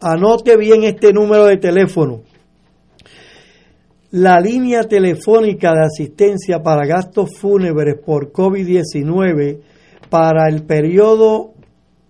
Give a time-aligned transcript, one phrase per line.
[0.00, 2.20] anote bien este número de teléfono.
[4.10, 9.62] La línea telefónica de asistencia para gastos fúnebres por COVID-19
[10.10, 11.54] para el periodo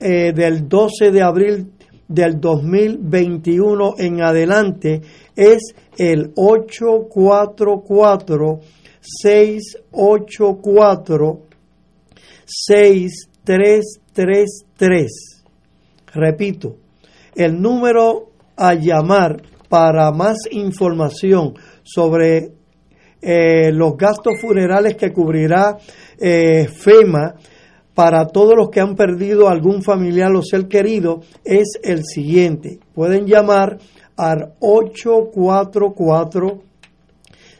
[0.01, 1.71] eh, del 12 de abril
[2.09, 5.01] del 2021 en adelante
[5.37, 8.59] es el 844
[9.01, 11.41] 684
[12.45, 15.45] 6333.
[16.15, 16.82] Repito,
[17.35, 22.53] el número a llamar para más información sobre
[23.21, 25.77] eh, los gastos funerales que cubrirá
[26.19, 27.35] eh, FEMA
[27.95, 32.79] para todos los que han perdido algún familiar o ser querido es el siguiente.
[32.95, 33.77] Pueden llamar
[34.17, 36.63] al 844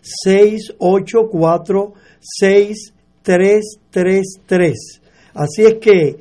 [0.01, 5.01] 684 6333.
[5.35, 6.17] Así es que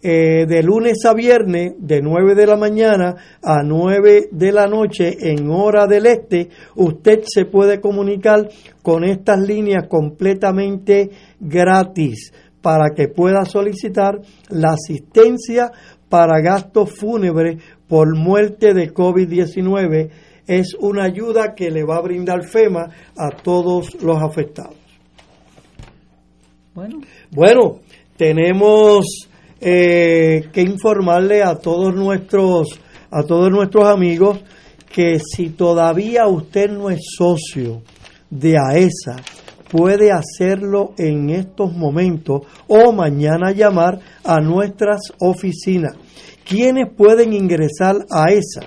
[0.00, 5.16] eh, de lunes a viernes, de 9 de la mañana a 9 de la noche
[5.32, 8.48] en hora del este, usted se puede comunicar
[8.80, 12.32] con estas líneas completamente gratis
[12.62, 15.72] para que pueda solicitar la asistencia
[16.08, 20.10] para gastos fúnebres por muerte de COVID-19.
[20.46, 24.76] Es una ayuda que le va a brindar FEMA a todos los afectados.
[26.74, 27.80] Bueno, bueno
[28.16, 29.27] tenemos
[29.60, 34.38] eh, que informarle a todos nuestros a todos nuestros amigos
[34.92, 37.82] que si todavía usted no es socio
[38.30, 39.16] de AESA,
[39.70, 45.94] puede hacerlo en estos momentos o mañana llamar a nuestras oficinas.
[46.44, 48.62] ¿Quiénes pueden ingresar a esa?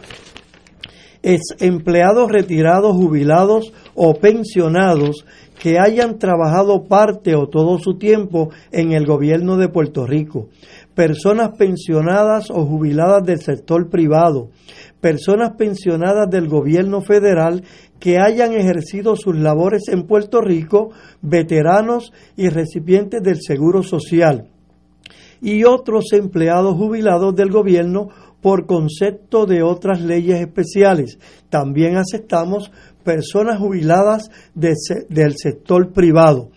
[1.24, 5.26] Es empleados retirados, jubilados o pensionados
[5.60, 10.50] que hayan trabajado parte o todo su tiempo en el gobierno de Puerto Rico,
[10.96, 14.50] personas pensionadas o jubiladas del sector privado,
[15.00, 17.64] personas pensionadas del gobierno federal
[18.00, 20.90] que hayan ejercido sus labores en Puerto Rico,
[21.22, 24.50] veteranos y recipientes del Seguro Social,
[25.42, 28.10] y otros empleados jubilados del gobierno
[28.42, 31.20] por concepto de otras leyes especiales.
[31.50, 32.72] También aceptamos
[33.04, 36.50] personas jubiladas del sector privado.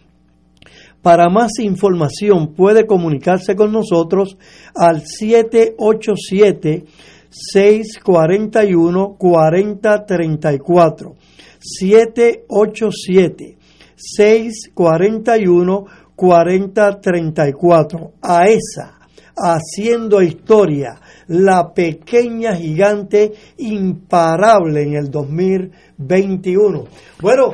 [1.05, 4.39] Para más información puede comunicarse con nosotros
[4.75, 6.87] al 787
[7.29, 11.15] 641 4034
[11.61, 13.59] 787
[13.97, 15.85] 641
[16.17, 18.99] 4034 a esa
[19.37, 26.85] haciendo historia la pequeña gigante imparable en el 2021
[27.21, 27.51] bueno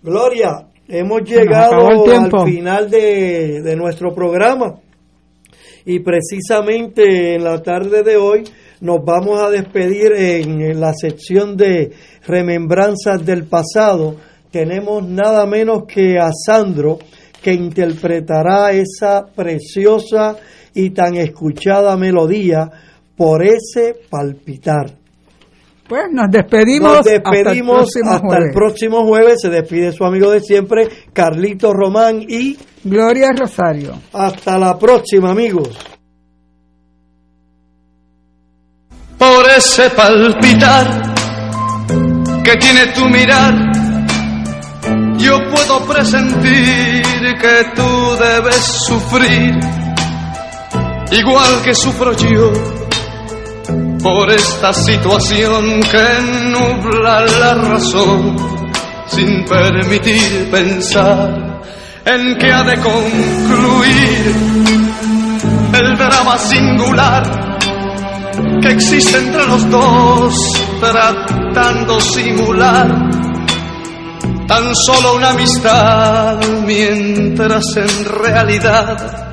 [0.00, 4.80] Gloria hemos llegado al final de, de nuestro programa
[5.84, 8.44] y precisamente en la tarde de hoy
[8.80, 11.92] nos vamos a despedir en la sección de
[12.26, 14.16] remembranzas del pasado.
[14.50, 16.98] Tenemos nada menos que a Sandro
[17.42, 20.36] que interpretará esa preciosa
[20.74, 22.70] y tan escuchada melodía
[23.16, 24.90] por ese palpitar.
[25.88, 26.96] Pues nos despedimos.
[26.98, 29.40] Nos despedimos hasta, el, próximo jueves.
[29.40, 33.94] Se despide su amigo de siempre, Carlito Román y Gloria Rosario.
[34.12, 35.76] Hasta la próxima, amigos.
[39.18, 40.86] por ese palpitar
[42.44, 43.54] que tiene tu mirar.
[45.18, 47.02] Yo puedo presentir
[47.40, 49.58] que tú debes sufrir,
[51.10, 52.52] igual que sufro yo,
[54.02, 58.36] por esta situación que nubla la razón,
[59.06, 61.62] sin permitir pensar
[62.04, 64.34] en que ha de concluir
[65.74, 67.58] el drama singular
[68.62, 70.34] que existe entre los dos,
[70.80, 72.86] tratando simular
[74.46, 79.30] tan solo una amistad, mientras en realidad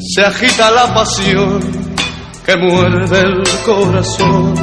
[0.00, 1.85] se agita la pasión
[2.46, 4.54] que muerde el corazón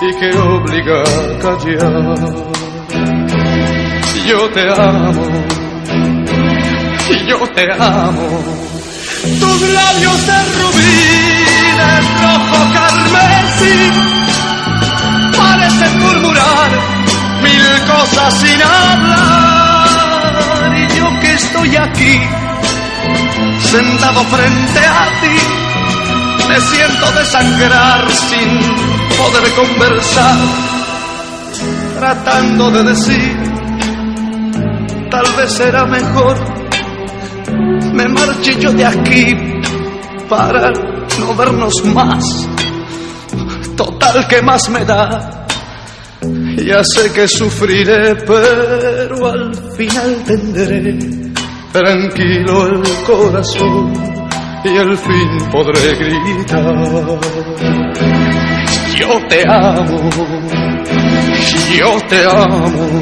[0.00, 2.16] y que obliga a callar.
[4.26, 5.24] Yo te amo,
[7.28, 8.28] yo te amo,
[9.40, 11.32] tus labios de rubí
[11.82, 13.78] el rojo carmesí
[15.36, 16.70] parece murmurar
[17.42, 19.88] mil cosas sin hablar
[20.78, 22.14] y yo que estoy aquí
[23.58, 25.61] sentado frente a ti
[26.52, 28.60] me siento desangrar sin
[29.16, 30.36] poder conversar
[31.94, 33.36] tratando de decir
[35.10, 36.36] tal vez será mejor
[37.94, 39.34] me marche yo de aquí
[40.28, 40.72] para
[41.20, 42.24] no vernos más.
[43.76, 45.46] Total, que más me da?
[46.56, 50.96] Ya sé que sufriré, pero al final tendré
[51.72, 54.11] tranquilo el corazón
[54.64, 57.18] y al fin podré gritar.
[58.96, 60.10] Yo te amo,
[61.76, 63.00] yo te amo.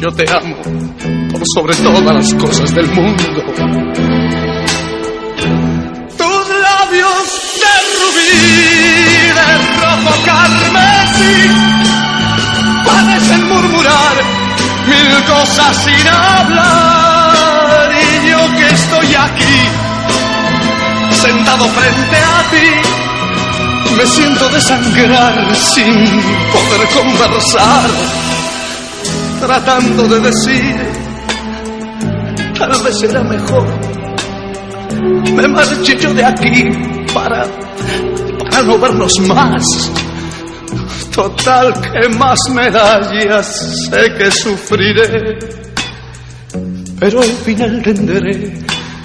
[0.00, 0.56] Yo te amo
[1.30, 3.22] por sobre todas las cosas del mundo.
[6.18, 7.24] Tus labios
[7.62, 8.32] de rubí,
[9.36, 9.46] de
[9.78, 11.34] rojo carmesí,
[12.84, 14.41] parecen murmurar
[14.86, 17.90] mil cosas sin hablar.
[17.92, 19.56] Y yo que estoy aquí,
[21.10, 22.68] sentado frente a ti,
[23.96, 27.90] me siento desangrar sin poder conversar
[29.42, 30.76] tratando de decir,
[32.56, 33.66] tal vez será mejor,
[35.34, 36.70] me marche yo de aquí
[37.12, 37.44] para,
[38.38, 39.64] para no vernos más.
[41.14, 43.00] Total, que más me da?
[43.12, 45.38] Ya sé que sufriré,
[46.98, 48.52] pero al final tendré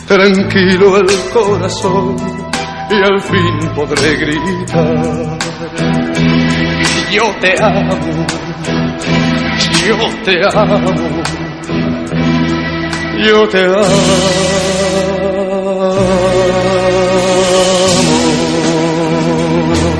[0.07, 2.15] tranquilo el corazón
[2.89, 5.37] y al fin podré gritar.
[7.11, 8.37] Yo te amo
[9.87, 10.93] yo te amo,
[13.25, 14.76] yo te amo.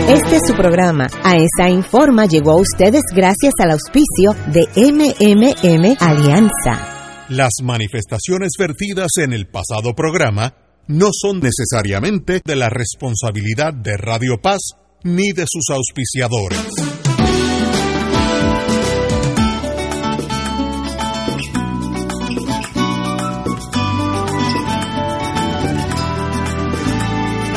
[0.08, 1.08] Este es su programa.
[1.22, 7.26] A esa informa llegó a ustedes gracias al auspicio de MMM Alianza.
[7.28, 10.54] Las manifestaciones vertidas en el pasado programa
[10.88, 14.62] no son necesariamente de la responsabilidad de Radio Paz
[15.04, 16.58] ni de sus auspiciadores.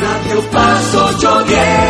[0.00, 1.90] Radio Paz 810.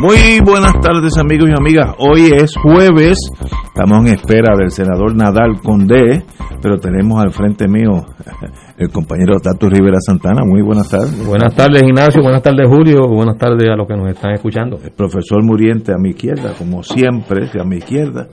[0.00, 1.94] Muy buenas tardes amigos y amigas.
[1.98, 3.16] Hoy es jueves,
[3.64, 6.22] estamos en espera del senador Nadal Condé,
[6.60, 8.04] pero tenemos al frente mío
[8.76, 10.42] el compañero Tato Rivera Santana.
[10.44, 11.26] Muy buenas tardes.
[11.26, 14.78] Buenas tardes Ignacio, buenas tardes Julio, buenas tardes a los que nos están escuchando.
[14.84, 18.28] El profesor Muriente a mi izquierda, como siempre, a mi izquierda.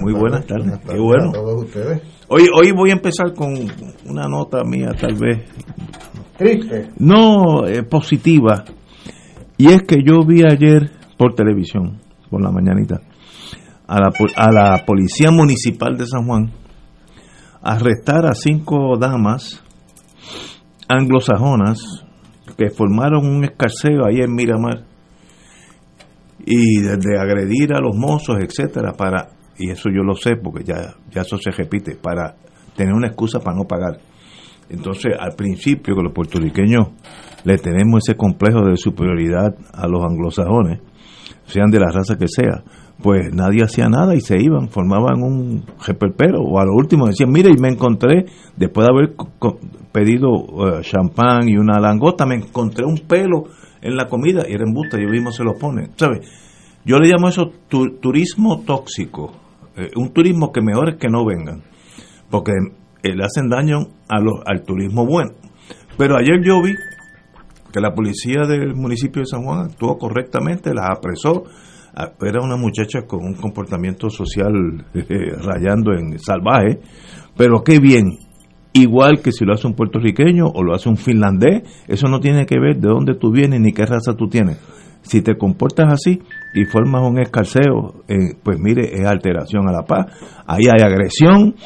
[0.00, 0.78] Muy buenas tardes.
[0.88, 1.32] Qué bueno.
[2.28, 3.54] Hoy, hoy voy a empezar con
[4.06, 5.42] una nota mía tal vez.
[6.38, 6.90] Triste.
[6.98, 8.64] No, eh, positiva.
[9.58, 12.00] Y es que yo vi ayer por televisión,
[12.30, 13.02] por la mañanita,
[13.86, 16.50] a la, a la Policía Municipal de San Juan
[17.60, 19.62] arrestar a cinco damas
[20.88, 22.06] anglosajonas
[22.56, 24.86] que formaron un escarceo ahí en Miramar
[26.38, 30.94] y desde agredir a los mozos, etcétera, para, y eso yo lo sé porque ya,
[31.10, 32.34] ya eso se repite, para
[32.74, 34.00] tener una excusa para no pagar.
[34.70, 36.88] Entonces, al principio que los puertorriqueños
[37.44, 40.80] le tenemos ese complejo de superioridad a los anglosajones,
[41.50, 42.62] sean de la raza que sea,
[43.02, 47.30] pues nadie hacía nada y se iban, formaban un reperpero, o a lo último decían,
[47.30, 48.26] mire, y me encontré,
[48.56, 49.14] después de haber
[49.92, 53.44] pedido uh, champán y una langota, me encontré un pelo
[53.82, 56.28] en la comida y era embuste, yo mismo se lo pone, ¿sabes?
[56.84, 59.32] Yo le llamo eso turismo tóxico,
[59.76, 61.62] eh, un turismo que mejor es que no vengan,
[62.30, 62.52] porque
[63.02, 63.78] eh, le hacen daño
[64.08, 65.32] a los, al turismo bueno.
[65.96, 66.74] Pero ayer yo vi
[67.72, 71.44] que la policía del municipio de San Juan actuó correctamente, las apresó.
[72.20, 75.06] Era una muchacha con un comportamiento social eh,
[75.42, 76.80] rayando en salvaje,
[77.36, 78.18] pero qué bien.
[78.72, 82.46] Igual que si lo hace un puertorriqueño o lo hace un finlandés, eso no tiene
[82.46, 84.58] que ver de dónde tú vienes ni qué raza tú tienes.
[85.02, 86.20] Si te comportas así,
[86.54, 90.06] y formas un escarceo, eh, pues mire, es alteración a la paz.
[90.46, 91.56] Ahí hay agresión,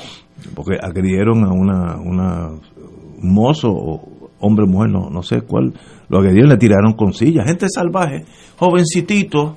[0.54, 2.60] porque agredieron a una, una
[3.20, 4.13] mozo o
[4.44, 5.72] hombre, mujer, no, no sé cuál,
[6.08, 7.46] lo agredieron, le tiraron con sillas.
[7.46, 8.24] Gente salvaje,
[8.58, 9.56] jovencitito,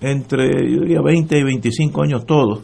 [0.00, 2.62] entre, yo diría, 20 y 25 años todos.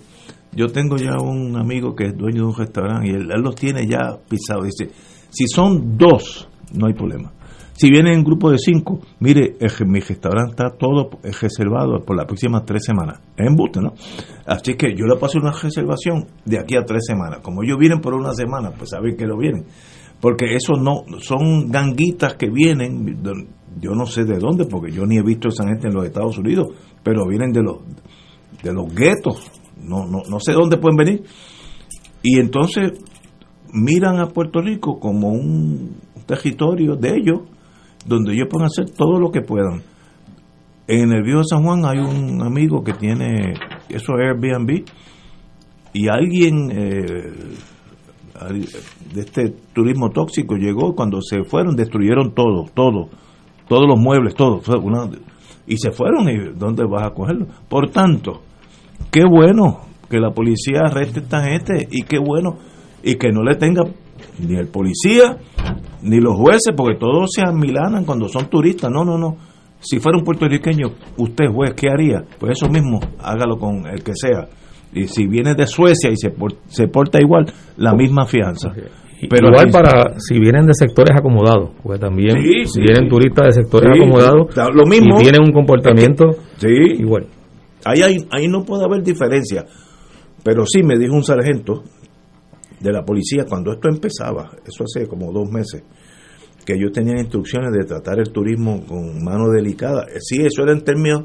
[0.52, 3.86] Yo tengo ya un amigo que es dueño de un restaurante y él, los tiene
[3.86, 4.64] ya pisados.
[4.64, 4.92] Dice,
[5.30, 7.32] si son dos, no hay problema.
[7.72, 12.64] Si vienen en grupo de cinco, mire, mi restaurante está todo reservado por las próximas
[12.66, 13.20] tres semanas.
[13.34, 13.94] Es embuste, ¿no?
[14.44, 17.38] Así que yo le paso una reservación de aquí a tres semanas.
[17.40, 19.64] Como ellos vienen por una semana, pues saben que lo vienen.
[20.20, 23.22] Porque eso no, son ganguitas que vienen,
[23.80, 26.36] yo no sé de dónde, porque yo ni he visto esa gente en los Estados
[26.38, 26.68] Unidos,
[27.02, 27.78] pero vienen de los,
[28.62, 29.50] de los guetos.
[29.82, 31.24] No, no, no sé dónde pueden venir.
[32.22, 32.92] Y entonces
[33.72, 35.96] miran a Puerto Rico como un
[36.26, 37.40] territorio de ellos,
[38.06, 39.82] donde ellos pueden hacer todo lo que puedan.
[40.86, 43.54] En el Viejo San Juan hay un amigo que tiene
[43.88, 44.84] eso es Airbnb
[45.92, 47.32] y alguien eh,
[48.48, 53.08] de este turismo tóxico llegó cuando se fueron destruyeron todo, todo,
[53.68, 54.60] todos los muebles, todo,
[55.66, 57.46] y se fueron y ¿dónde vas a cogerlo?
[57.68, 58.42] Por tanto,
[59.10, 62.56] qué bueno que la policía arreste a esta gente y qué bueno
[63.02, 63.84] y que no le tenga
[64.38, 65.38] ni el policía
[66.02, 68.90] ni los jueces porque todos se amilanan cuando son turistas.
[68.90, 69.36] No no no.
[69.78, 74.12] Si fuera un puertorriqueño usted juez qué haría pues eso mismo hágalo con el que
[74.14, 74.48] sea
[74.92, 78.72] y si viene de Suecia y se, por- se porta igual la misma fianza
[79.28, 82.80] pero Igual para si vienen de sectores acomodados, porque también Sí, si sí.
[82.80, 85.18] vienen turistas de sectores Sí, acomodados lo mismo.
[85.20, 86.68] y tienen un comportamiento sí
[86.98, 87.26] igual.
[87.84, 89.66] Ahí, hay- ahí no puede haber diferencia.
[90.42, 91.82] Pero sí me dijo un sargento
[92.80, 95.82] de la policía cuando esto empezaba, eso hace como dos meses,
[96.64, 100.04] que ellos tenían instrucciones de tratar el turismo con mano delicada.
[100.04, 101.24] Eh, Sí, eso era en términos,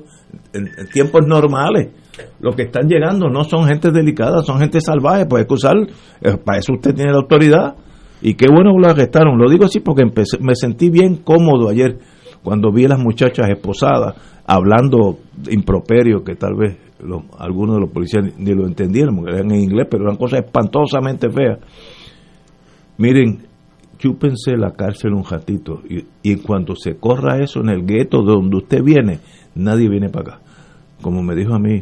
[0.53, 1.93] en, en tiempos normales.
[2.39, 5.75] Los que están llegando no son gente delicada, son gente salvaje, pues hay que usar,
[6.21, 7.75] eh, para eso usted tiene la autoridad.
[8.21, 9.37] Y qué bueno lo arrestaron.
[9.37, 11.99] Lo digo así porque empecé- me sentí bien cómodo ayer
[12.43, 14.15] cuando vi a las muchachas esposadas
[14.47, 15.17] hablando
[15.49, 16.77] improperio que tal vez
[17.37, 20.43] algunos de los policías ni, ni lo entendieron, porque eran en inglés, pero eran cosas
[20.45, 21.59] espantosamente feas.
[22.97, 23.45] Miren,
[23.97, 28.33] chúpense la cárcel un ratito y, y cuando se corra eso en el gueto de
[28.33, 29.19] donde usted viene,
[29.55, 30.41] nadie viene para acá.
[31.01, 31.81] Como me dijo a mí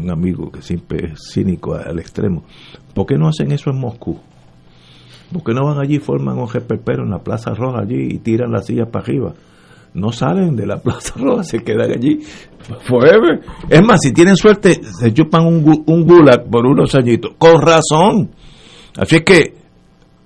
[0.00, 2.44] un amigo que siempre es cínico al extremo,
[2.94, 4.18] ¿por qué no hacen eso en Moscú?
[5.32, 8.52] ¿Por qué no van allí forman un perpero en la Plaza Roja allí y tiran
[8.52, 9.32] las sillas para arriba?
[9.94, 12.20] No salen de la Plaza Roja, se quedan allí
[12.86, 13.40] forever.
[13.68, 17.32] Es más, si tienen suerte, se chupan un, un gulag por unos añitos.
[17.38, 18.30] Con razón.
[18.96, 19.54] Así es que,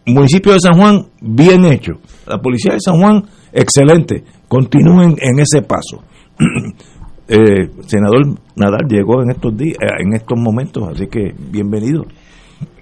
[0.07, 1.95] municipio de San Juan, bien hecho.
[2.27, 4.25] La policía de San Juan, excelente.
[4.49, 6.03] Continúen en ese paso.
[7.29, 12.05] Eh, senador Nadal llegó en estos días, eh, en estos momentos, así que bienvenido.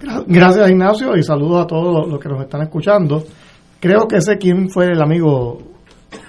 [0.01, 3.23] Gra- Gracias Ignacio y saludos a todos los, que nos están escuchando.
[3.79, 5.57] Creo que sé quién fue el amigo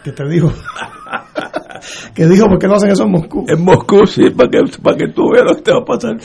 [0.02, 0.50] que te dijo
[2.14, 3.44] que dijo por qué no hacen eso en Moscú.
[3.48, 6.16] En Moscú, sí, para que, para que tú veas lo que te va a pasar.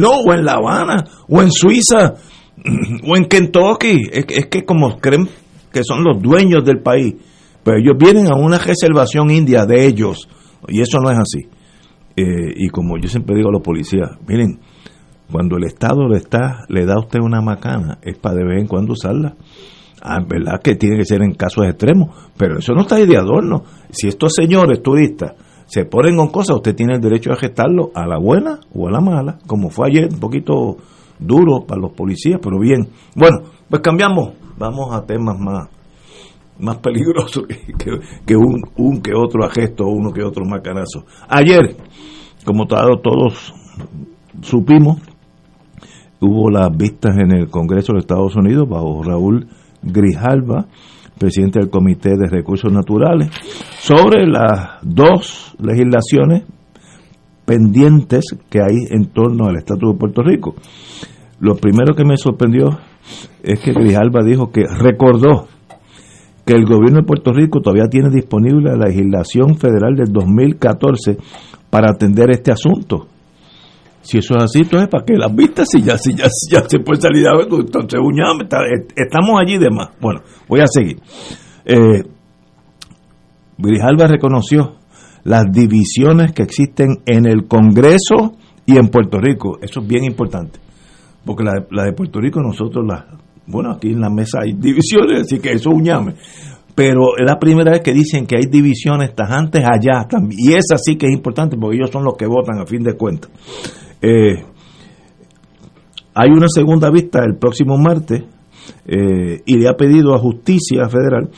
[0.00, 2.14] No, o en La Habana, o en Suiza,
[3.08, 4.08] o en Kentucky.
[4.12, 5.28] Es, que- es que como creen
[5.72, 7.14] que son los dueños del país,
[7.64, 10.28] pero ellos vienen a una reservación india de ellos,
[10.68, 11.48] y eso no es así.
[12.16, 14.60] Eh, y como yo siempre digo a los policías, miren,
[15.30, 18.60] cuando el Estado le, está, le da a usted una macana, es para de vez
[18.60, 19.34] en cuando usarla.
[20.02, 23.16] Ah, verdad que tiene que ser en casos extremos, pero eso no está ahí de
[23.16, 23.62] adorno.
[23.90, 25.34] Si estos señores turistas
[25.66, 28.90] se ponen con cosas, usted tiene el derecho a gestarlo a la buena o a
[28.90, 30.76] la mala, como fue ayer, un poquito
[31.18, 32.88] duro para los policías, pero bien.
[33.14, 33.38] Bueno,
[33.70, 35.68] pues cambiamos, vamos a temas más
[36.62, 41.04] más peligrosos que, que- un, un que otro gesto, uno que otro macanazo.
[41.28, 41.76] Ayer,
[42.44, 43.52] como todos
[44.40, 44.98] supimos,
[46.20, 49.48] hubo las vistas en el Congreso de Estados Unidos bajo Raúl
[49.82, 50.66] Grijalva,
[51.18, 53.28] presidente del Comité de Recursos Naturales,
[53.80, 56.44] sobre las dos legislaciones
[57.44, 60.54] pendientes que hay en torno al Estatuto de Puerto Rico.
[61.40, 62.78] Lo primero que me sorprendió
[63.42, 65.48] es que Grijalva dijo que recordó
[66.52, 71.16] que el gobierno de Puerto Rico todavía tiene disponible la legislación federal del 2014
[71.70, 73.06] para atender este asunto.
[74.02, 75.68] Si eso es así, entonces ¿para qué las vistas?
[75.70, 78.44] Si ya, si ya, si ya se puede salir de ahí, entonces uñame,
[78.96, 79.90] estamos allí de más.
[80.00, 80.98] Bueno, voy a seguir.
[81.64, 82.02] Eh,
[83.56, 84.74] Grijalva reconoció
[85.24, 88.34] las divisiones que existen en el Congreso
[88.66, 89.58] y en Puerto Rico.
[89.62, 90.58] Eso es bien importante.
[91.24, 93.04] Porque la, la de Puerto Rico nosotros las...
[93.46, 96.14] Bueno, aquí en la mesa hay divisiones, así que eso uñame.
[96.74, 100.40] pero es la primera vez que dicen que hay divisiones tajantes allá también.
[100.40, 102.94] Y esa sí que es importante porque ellos son los que votan a fin de
[102.94, 103.30] cuentas.
[104.00, 104.42] Eh,
[106.14, 108.22] hay una segunda vista el próximo martes
[108.86, 111.30] eh, y le ha pedido a Justicia Federal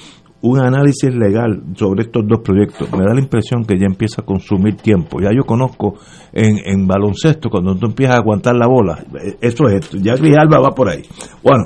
[0.44, 2.92] un análisis legal sobre estos dos proyectos.
[2.92, 5.18] Me da la impresión que ya empieza a consumir tiempo.
[5.18, 5.94] Ya yo conozco
[6.32, 9.96] en, baloncesto, cuando tú empiezas a aguantar la bola, eh, eso es esto.
[9.96, 11.02] Ya Grijalba va por ahí.
[11.42, 11.64] Bueno,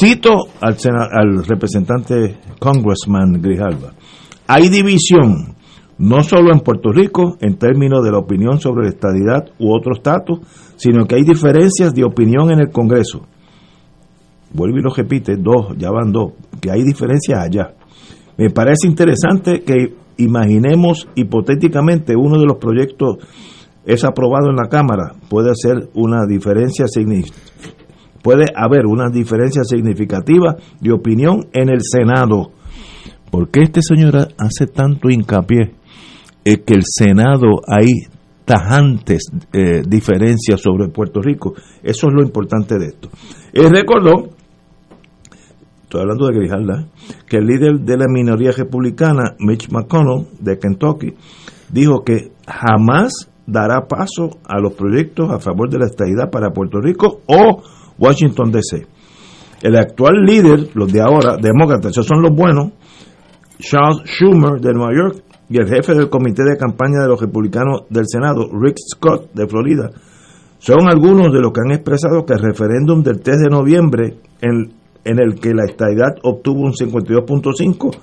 [0.00, 3.92] cito al representante Congressman Grijalba.
[4.46, 5.54] Hay división,
[5.98, 9.92] no solo en Puerto Rico, en términos de la opinión sobre la estadidad u otro
[9.92, 10.38] estatus,
[10.76, 13.26] sino que hay diferencias de opinión en el Congreso
[14.56, 17.74] vuelvo y lo repite, dos, ya van dos, que hay diferencias allá.
[18.38, 23.18] Me parece interesante que imaginemos hipotéticamente uno de los proyectos
[23.84, 26.86] es aprobado en la Cámara, puede ser una diferencia
[28.22, 32.50] puede haber una diferencia significativa de opinión en el Senado.
[33.30, 35.74] ¿Por qué este señor hace tanto hincapié
[36.44, 37.86] en que el Senado hay
[38.44, 41.54] tajantes eh, diferencias sobre Puerto Rico?
[41.84, 43.10] Eso es lo importante de esto.
[43.52, 44.30] Él recordó
[45.86, 46.88] estoy hablando de Grijalda,
[47.28, 51.14] que el líder de la minoría republicana, Mitch McConnell, de Kentucky,
[51.70, 56.80] dijo que jamás dará paso a los proyectos a favor de la estadidad para Puerto
[56.80, 57.62] Rico o
[57.98, 58.84] Washington DC.
[59.62, 62.72] El actual líder, los de ahora, demócratas, esos son los buenos,
[63.60, 67.82] Charles Schumer de Nueva York y el jefe del comité de campaña de los republicanos
[67.88, 69.90] del Senado, Rick Scott de Florida,
[70.58, 74.74] son algunos de los que han expresado que el referéndum del 3 de noviembre en,
[75.06, 77.96] en el que la estadidad obtuvo un 52.5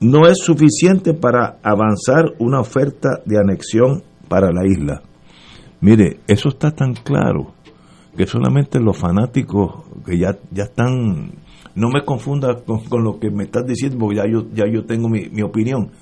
[0.00, 5.02] no es suficiente para avanzar una oferta de anexión para la isla.
[5.80, 7.54] Mire, eso está tan claro
[8.16, 11.32] que solamente los fanáticos que ya, ya están,
[11.74, 15.08] no me confunda con, lo que me estás diciendo, porque ya yo, ya yo tengo
[15.08, 15.92] mi, mi opinión.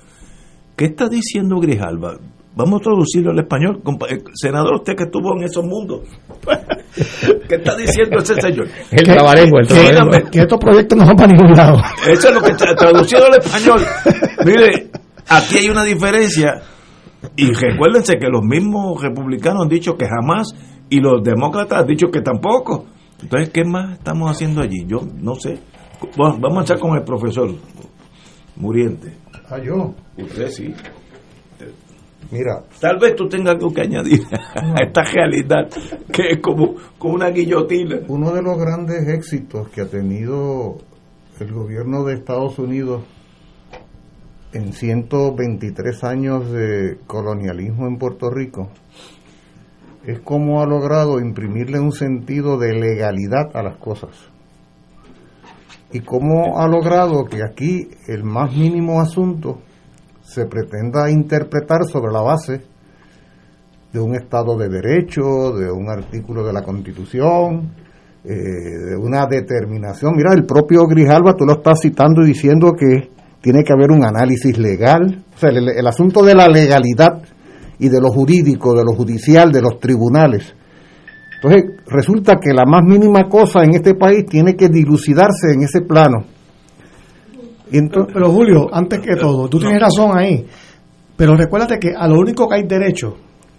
[0.75, 2.17] ¿Qué está diciendo Grijalba?
[2.53, 3.81] Vamos a traducirlo al español.
[4.09, 6.01] Eh, Senador, usted que estuvo en esos mundos.
[7.47, 8.67] ¿Qué está diciendo ese señor?
[8.91, 10.11] El trabalenguo, el trabalenguo.
[10.11, 11.77] Que, que estos proyectos no van para ningún lado.
[12.07, 13.79] Eso es lo que está traducido al español.
[14.45, 14.89] Mire,
[15.29, 16.61] aquí hay una diferencia.
[17.37, 20.49] Y recuérdense que los mismos republicanos han dicho que jamás
[20.89, 22.85] y los demócratas han dicho que tampoco.
[23.21, 24.85] Entonces, ¿qué más estamos haciendo allí?
[24.87, 25.59] Yo no sé.
[26.17, 27.49] Bueno, vamos a echar con el profesor
[28.57, 29.15] Muriente.
[29.49, 29.93] Ah, yo.
[30.17, 30.73] Usted sí.
[32.31, 35.69] Mira, Tal vez tú tengas algo que añadir a esta realidad
[36.11, 37.97] que es como, como una guillotina.
[38.07, 40.77] uno de los grandes éxitos que ha tenido
[41.39, 43.03] el gobierno de Estados Unidos
[44.53, 48.69] en 123 años de colonialismo en Puerto Rico
[50.05, 54.09] es cómo ha logrado imprimirle un sentido de legalidad a las cosas.
[55.91, 59.59] Y cómo ha logrado que aquí el más mínimo asunto
[60.31, 62.61] se pretenda interpretar sobre la base
[63.91, 67.73] de un Estado de Derecho, de un artículo de la Constitución,
[68.23, 70.13] eh, de una determinación.
[70.15, 73.09] Mira, el propio Grijalba, tú lo estás citando y diciendo que
[73.41, 75.25] tiene que haber un análisis legal.
[75.35, 77.21] O sea, el, el asunto de la legalidad
[77.77, 80.55] y de lo jurídico, de lo judicial, de los tribunales.
[81.35, 85.81] Entonces, resulta que la más mínima cosa en este país tiene que dilucidarse en ese
[85.81, 86.23] plano.
[87.71, 90.45] Entonces, Pero Julio, antes que todo, tú tienes razón ahí.
[91.15, 93.15] Pero recuérdate que a lo único que hay derecho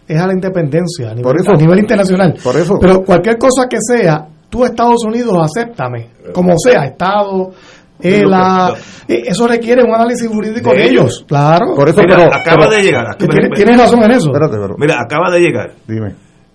[0.07, 2.35] es a la independencia a nivel, Por eso- a nivel internacional.
[2.43, 7.53] por eso- Pero cualquier cosa que sea, tú Estados Unidos, acéptame, como sea, Estado,
[8.01, 8.75] ELA,
[9.07, 10.93] eh, eso requiere un análisis jurídico De de, ellos.
[11.05, 11.25] ellos.
[11.29, 11.75] Claro.
[11.77, 13.17] por eso, Mira, pero- acaba pero- de llegar.
[13.55, 14.27] Tienes razón en eso.
[14.33, 15.71] espérate, pero- Mira, acaba de llegar.
[15.87, 16.15] dime.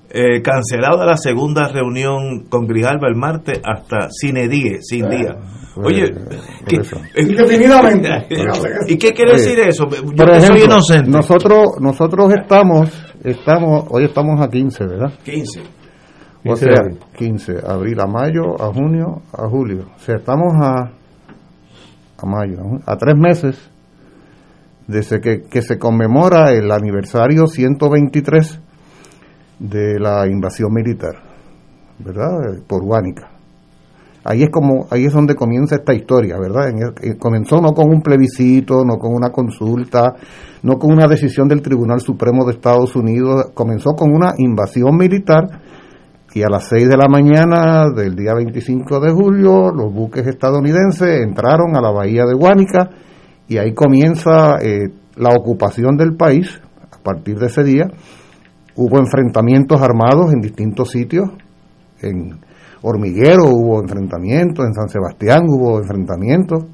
[0.09, 5.35] Eh, cancelada la segunda reunión con Grijalba el martes hasta sin día, sin día.
[5.85, 6.97] Oye, pues, ¿qué- por eso.
[7.15, 8.09] Indefinidamente.
[8.87, 9.85] ¿y qué quiere Oye, decir eso?
[9.89, 11.09] Yo Por que soy ejemplo, inocente.
[11.11, 12.89] Nosotros, nosotros estamos,
[13.23, 15.13] estamos, hoy estamos a 15, ¿verdad?
[15.23, 15.61] 15.
[16.49, 16.81] O sea,
[17.17, 19.85] 15, abril a mayo, a junio, a julio.
[19.95, 20.91] O sea, estamos a,
[22.17, 23.69] a mayo, a tres meses
[24.87, 28.61] desde que, que se conmemora el aniversario 123
[29.59, 31.15] de la invasión militar,
[31.99, 32.63] ¿verdad?
[32.65, 33.29] Por Guánica.
[34.29, 36.69] Ahí es como, ahí es donde comienza esta historia, ¿verdad?
[36.69, 40.15] En el- eh, comenzó no con un plebiscito, no con una consulta,
[40.63, 45.61] no con una decisión del Tribunal Supremo de Estados Unidos, comenzó con una invasión militar
[46.33, 51.21] y a las 6 de la mañana del día 25 de julio los buques estadounidenses
[51.21, 52.89] entraron a la bahía de Guánica
[53.47, 56.59] y ahí comienza eh, la ocupación del país.
[56.91, 57.85] A partir de ese día
[58.75, 61.29] hubo enfrentamientos armados en distintos sitios
[62.01, 62.39] en
[62.81, 66.65] Hormiguero hubo enfrentamientos, en San Sebastián hubo enfrentamientos,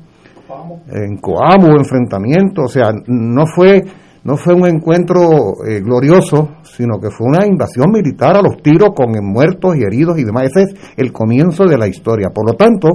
[0.91, 3.83] en Coamo hubo enfrentamientos, o sea, no fue,
[4.23, 8.89] no fue un encuentro eh, glorioso, sino que fue una invasión militar a los tiros
[8.95, 10.43] con muertos y heridos y demás.
[10.53, 12.29] Ese es el comienzo de la historia.
[12.33, 12.89] Por lo tanto,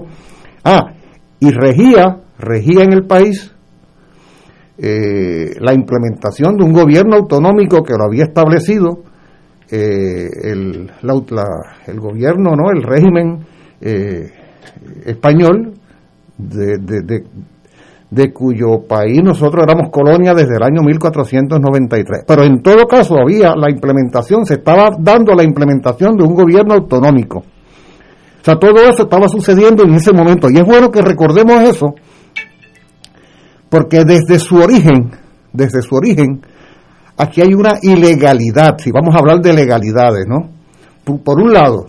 [0.65, 0.93] ah,
[1.41, 3.55] y regía, regía en el país
[4.77, 9.03] eh, la implementación de un gobierno autonómico que lo había establecido
[9.71, 10.91] eh, el,
[11.87, 13.45] el gobierno, no, el régimen
[13.81, 14.31] eh,
[15.05, 15.75] español
[16.39, 17.25] de, de,
[18.11, 22.25] de, cuyo país nosotros éramos colonia desde el año 1493.
[22.27, 26.75] Pero en todo caso había la implementación, se estaba dando la implementación de un gobierno
[26.75, 27.39] autonómico.
[27.39, 30.49] O sea, todo eso estaba sucediendo en ese momento.
[30.51, 31.95] Y es bueno que recordemos eso,
[33.69, 35.11] porque desde su origen,
[35.53, 36.41] desde su origen,
[37.19, 40.51] aquí hay una ilegalidad, si vamos a hablar de legalidades, ¿no?
[41.05, 41.87] Por, un lado,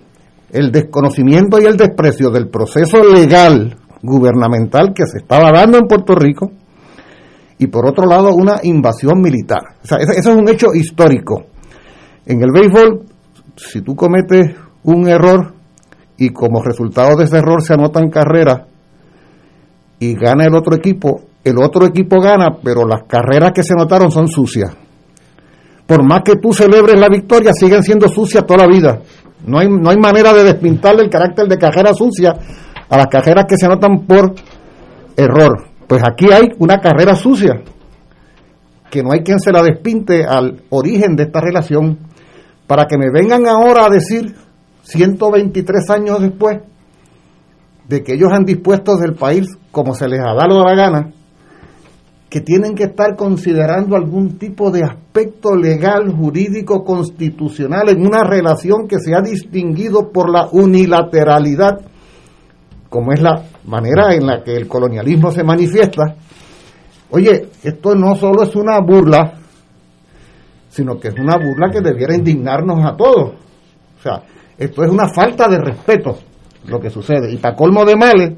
[0.49, 6.15] el desconocimiento y el desprecio del proceso legal gubernamental que se estaba dando en Puerto
[6.15, 6.51] Rico,
[7.59, 9.75] y por otro lado, una invasión militar.
[9.83, 11.43] O sea, ese, es un hecho histórico.
[12.25, 13.03] En el béisbol,
[13.57, 15.53] si tú cometes un error
[16.17, 18.61] y como resultado de ese error se anotan carreras
[19.99, 24.09] y gana el otro equipo, el otro equipo gana, pero las carreras que se anotaron
[24.09, 24.73] son sucias
[25.89, 29.01] por más que tú celebres la victoria, siguen siendo sucias toda la vida.
[29.43, 32.35] No hay, no hay manera de despintarle el carácter de cajera sucia
[32.87, 34.35] a las cajeras que se anotan por
[35.17, 35.63] error.
[35.87, 37.63] Pues aquí hay una carrera sucia,
[38.91, 41.97] que no hay quien se la despinte al origen de esta relación,
[42.67, 44.35] para que me vengan ahora a decir,
[44.83, 46.59] 123 años después,
[47.87, 51.13] de que ellos han dispuesto del país como se les ha dado la gana,
[52.29, 58.87] que tienen que estar considerando algún tipo de aspecto legal, jurídico, constitucional en una relación
[58.87, 61.81] que se ha distinguido por la unilateralidad,
[62.87, 66.15] como es la manera en la que el colonialismo se manifiesta.
[67.09, 69.33] Oye, esto no solo es una burla,
[70.69, 73.31] sino que es una burla que debiera indignarnos a todos.
[73.97, 74.21] O sea,
[74.55, 76.19] esto es una falta de respeto
[76.67, 77.31] lo que sucede.
[77.31, 78.33] Y para colmo de males,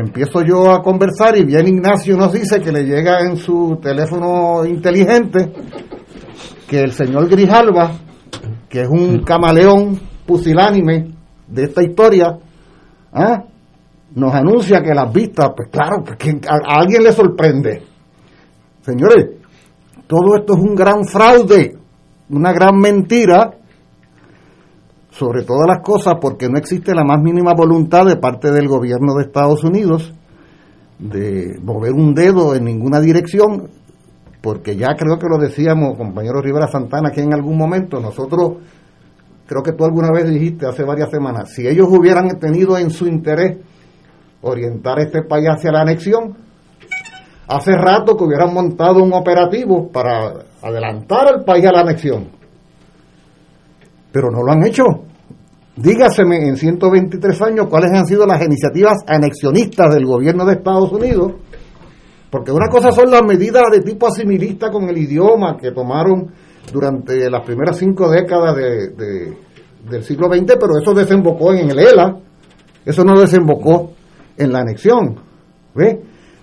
[0.00, 4.64] empiezo yo a conversar y bien Ignacio nos dice que le llega en su teléfono
[4.66, 5.50] inteligente
[6.68, 7.92] que el señor Grijalva,
[8.68, 11.14] que es un camaleón pusilánime
[11.46, 12.38] de esta historia,
[13.12, 13.44] ¿ah?
[14.14, 17.82] nos anuncia que las vistas, pues claro, que a alguien le sorprende.
[18.82, 19.30] Señores,
[20.06, 21.78] todo esto es un gran fraude,
[22.28, 23.50] una gran mentira
[25.18, 29.14] sobre todas las cosas porque no existe la más mínima voluntad de parte del gobierno
[29.14, 30.12] de Estados Unidos
[30.98, 33.68] de mover un dedo en ninguna dirección,
[34.42, 38.58] porque ya creo que lo decíamos, compañero Rivera Santana, que en algún momento nosotros,
[39.46, 43.06] creo que tú alguna vez dijiste hace varias semanas, si ellos hubieran tenido en su
[43.06, 43.58] interés
[44.42, 46.36] orientar este país hacia la anexión,
[47.48, 52.35] hace rato que hubieran montado un operativo para adelantar al país a la anexión.
[54.16, 54.82] Pero no lo han hecho.
[55.76, 61.32] Dígaseme en 123 años cuáles han sido las iniciativas anexionistas del gobierno de Estados Unidos,
[62.30, 66.32] porque una cosa son las medidas de tipo asimilista con el idioma que tomaron
[66.72, 69.36] durante las primeras cinco décadas de,
[69.86, 72.16] del siglo XX, pero eso desembocó en el ELA,
[72.86, 73.90] eso no desembocó
[74.38, 75.16] en la anexión.
[75.74, 76.00] ¿Ve?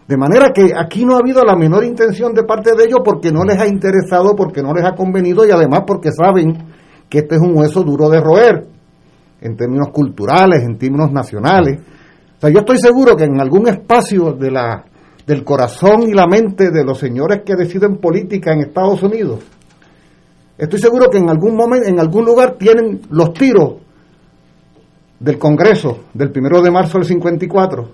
[0.07, 3.31] De manera que aquí no ha habido la menor intención de parte de ellos porque
[3.31, 6.72] no les ha interesado, porque no les ha convenido y además porque saben
[7.13, 8.65] que este es un hueso duro de roer
[9.39, 11.79] en términos culturales, en términos nacionales.
[12.37, 14.83] O sea, yo estoy seguro que en algún espacio de la,
[15.27, 19.41] del corazón y la mente de los señores que deciden política en Estados Unidos,
[20.57, 23.75] estoy seguro que en algún momento, en algún lugar tienen los tiros
[25.19, 27.89] del Congreso del primero de marzo del 54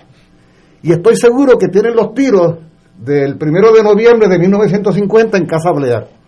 [0.81, 2.55] y estoy seguro que tienen los tiros
[2.97, 6.18] del primero de noviembre de 1950 en Casa Blear.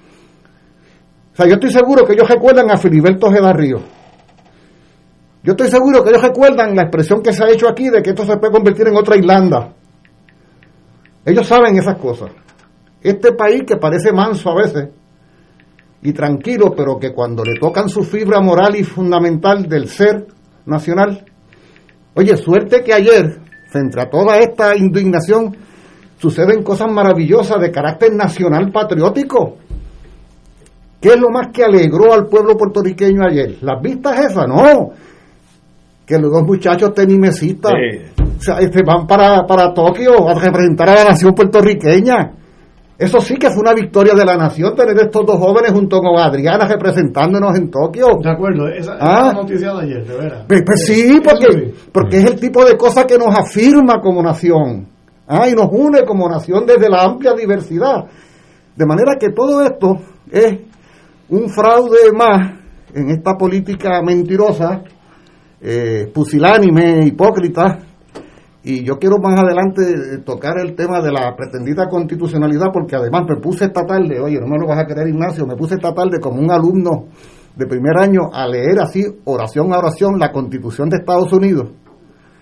[1.47, 3.53] Yo estoy seguro que ellos recuerdan a Filiberto Ojeda
[5.43, 8.11] yo estoy seguro que ellos recuerdan la expresión que se ha hecho aquí de que
[8.11, 9.73] esto se puede convertir en otra Irlanda.
[11.25, 12.29] Ellos saben esas cosas.
[13.01, 14.89] Este país que parece manso a veces
[16.03, 20.27] y tranquilo, pero que cuando le tocan su fibra moral y fundamental del ser
[20.65, 21.25] nacional,
[22.13, 25.57] oye, suerte que ayer, frente a toda esta indignación,
[26.19, 29.57] suceden cosas maravillosas de carácter nacional patriótico.
[31.01, 33.57] ¿Qué es lo más que alegró al pueblo puertorriqueño ayer?
[33.61, 34.47] ¿Las vistas esas?
[34.47, 34.91] No
[36.11, 37.71] que los dos muchachos tenimesistas
[38.39, 42.33] se este, van para, para Tokio a representar a la nación puertorriqueña.
[42.97, 46.19] Eso sí que fue una victoria de la nación tener estos dos jóvenes junto con
[46.19, 48.07] Adriana representándonos en Tokio.
[48.21, 49.27] De acuerdo, esa, esa Ah.
[49.29, 50.45] es la noticia de ayer, de veras.
[50.47, 54.87] Pues, pues sí, porque, porque es el tipo de cosa que nos afirma como nación
[55.27, 58.05] ah, y nos une como nación desde la amplia diversidad.
[58.75, 59.97] De manera que todo esto
[60.29, 60.59] es
[61.31, 62.59] un fraude más
[62.93, 64.83] en esta política mentirosa,
[65.61, 67.79] eh, pusilánime, hipócrita.
[68.63, 73.23] Y yo quiero más adelante eh, tocar el tema de la pretendida constitucionalidad, porque además
[73.27, 75.93] me puse esta tarde, oye, no me lo vas a creer Ignacio, me puse esta
[75.93, 77.05] tarde como un alumno
[77.55, 81.71] de primer año a leer así, oración a oración, la constitución de Estados Unidos.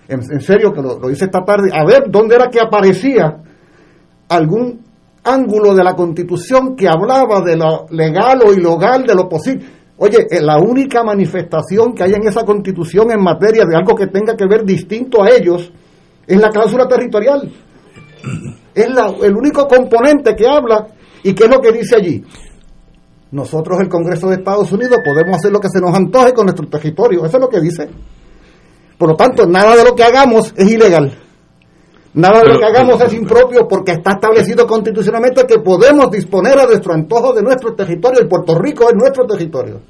[0.08, 3.44] En, serio, que lo, lo hice esta tarde, a ver dónde era que aparecía
[4.28, 4.89] algún
[5.24, 9.64] ángulo de la constitución que hablaba de lo legal o ilegal, de lo posible.
[9.98, 14.34] Oye, la única manifestación que hay en esa constitución en materia de algo que tenga
[14.34, 15.70] que ver distinto a ellos
[16.26, 17.52] es la cláusula territorial.
[18.74, 20.86] Es la- el único componente que habla
[21.22, 22.24] y qué es lo que dice allí.
[23.32, 26.66] Nosotros, el Congreso de Estados Unidos, podemos hacer lo que se nos antoje con nuestro
[26.66, 27.24] territorio.
[27.24, 27.88] Eso es lo que dice.
[28.98, 31.12] Por lo tanto, nada de lo que hagamos es ilegal.
[32.12, 36.66] Nada de lo que hagamos es impropio porque está establecido constitucionalmente que podemos disponer a
[36.66, 39.80] nuestro antojo de nuestro territorio y Puerto Rico es nuestro territorio.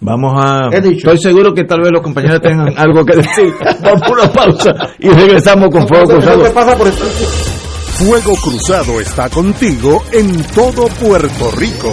[0.00, 0.68] Vamos a.
[0.72, 1.10] He dicho.
[1.10, 3.52] Estoy seguro que tal vez los compañeros tengan algo que decir.
[3.82, 6.42] Vamos a una pausa y regresamos con Fuego Cruzado.
[6.44, 7.04] que pasa por esto.
[7.04, 11.92] Fuego Cruzado está contigo en todo Puerto Rico.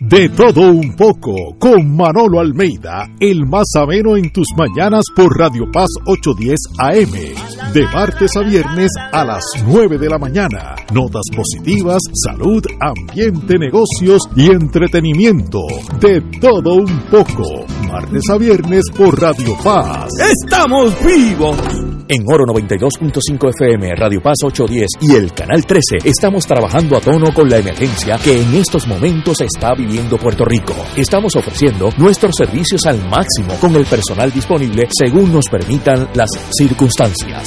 [0.00, 5.70] De todo un poco, con Manolo Almeida, el más ameno en tus mañanas por Radio
[5.70, 10.74] Paz 810 AM, de martes a viernes a las 9 de la mañana.
[10.92, 15.60] Notas positivas, salud, ambiente, negocios y entretenimiento.
[16.00, 20.08] De todo un poco, martes a viernes por Radio Paz.
[20.18, 21.58] ¡Estamos vivos!
[22.12, 27.32] En Oro 92.5 FM, Radio Paz 810 y el Canal 13 estamos trabajando a tono
[27.32, 30.74] con la emergencia que en estos momentos está viviendo Puerto Rico.
[30.96, 37.46] Estamos ofreciendo nuestros servicios al máximo con el personal disponible según nos permitan las circunstancias.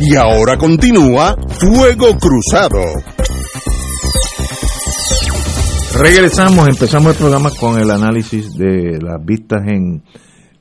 [0.00, 2.80] Y ahora continúa Fuego Cruzado.
[6.00, 10.02] Regresamos, empezamos el programa con el análisis de las vistas en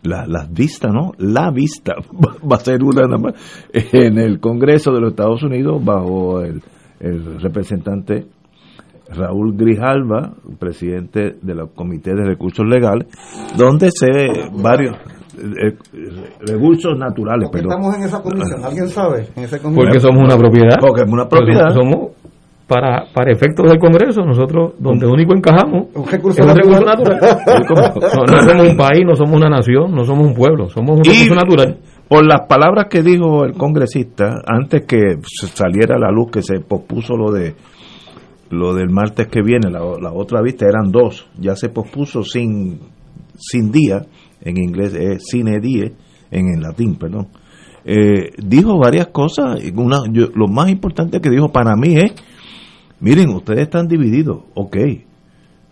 [0.01, 1.11] la- las vistas, ¿no?
[1.19, 1.93] La vista
[2.51, 3.33] va a ser una nada más
[3.73, 6.61] en el Congreso de los Estados Unidos bajo el,
[7.39, 8.25] representante
[9.09, 13.07] Raúl Grijalva, presidente del Comité de Recursos Legales,
[13.55, 14.07] donde se
[14.51, 14.95] varios
[16.41, 18.65] recursos naturales, ¿Por qué pero estamos en esa comisión?
[18.65, 19.27] ¿Alguien sabe?
[19.35, 19.85] En esa comisión?
[19.85, 20.77] Porque somos una propiedad.
[20.79, 21.73] Porque es una propiedad.
[21.73, 22.11] Somos,
[22.67, 27.19] para, para efectos del Congreso, nosotros donde único encajamos Un recurso es un recurso natural.
[27.21, 27.93] natural.
[28.17, 31.05] No, no somos un país, no somos una nación, no somos un pueblo, somos un
[31.05, 31.77] Y recurso natural.
[32.09, 35.17] por las palabras que dijo el congresista antes que
[35.53, 37.55] saliera a la luz que se pospuso lo de
[38.49, 42.79] lo del martes que viene la, la otra vista eran dos ya se pospuso sin
[43.37, 44.01] sin día
[44.41, 45.93] en inglés es sine die
[46.31, 47.27] en el latín perdón
[47.89, 52.11] Eh, dijo varias cosas una yo- lo más importante que dijo para mí es
[52.99, 54.77] miren ustedes están divididos ok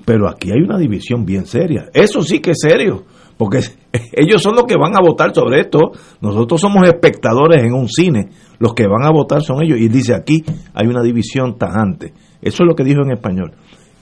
[0.06, 1.90] pero aquí hay una división bien seria.
[1.92, 3.06] Eso sí que es serio,
[3.38, 3.58] porque
[4.14, 5.80] ellos son los que van a votar sobre esto.
[6.22, 9.80] Nosotros somos espectadores en un cine, los que van a votar son ellos.
[9.80, 10.44] Y dice aquí
[10.76, 12.14] hay una división tajante.
[12.40, 13.54] Eso es lo que dijo en español.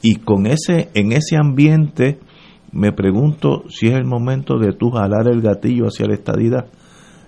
[0.02, 2.20] Y con ese, en ese ambiente,
[2.74, 6.66] me pregunto si es el momento de tú jalar el gatillo hacia la estadidad.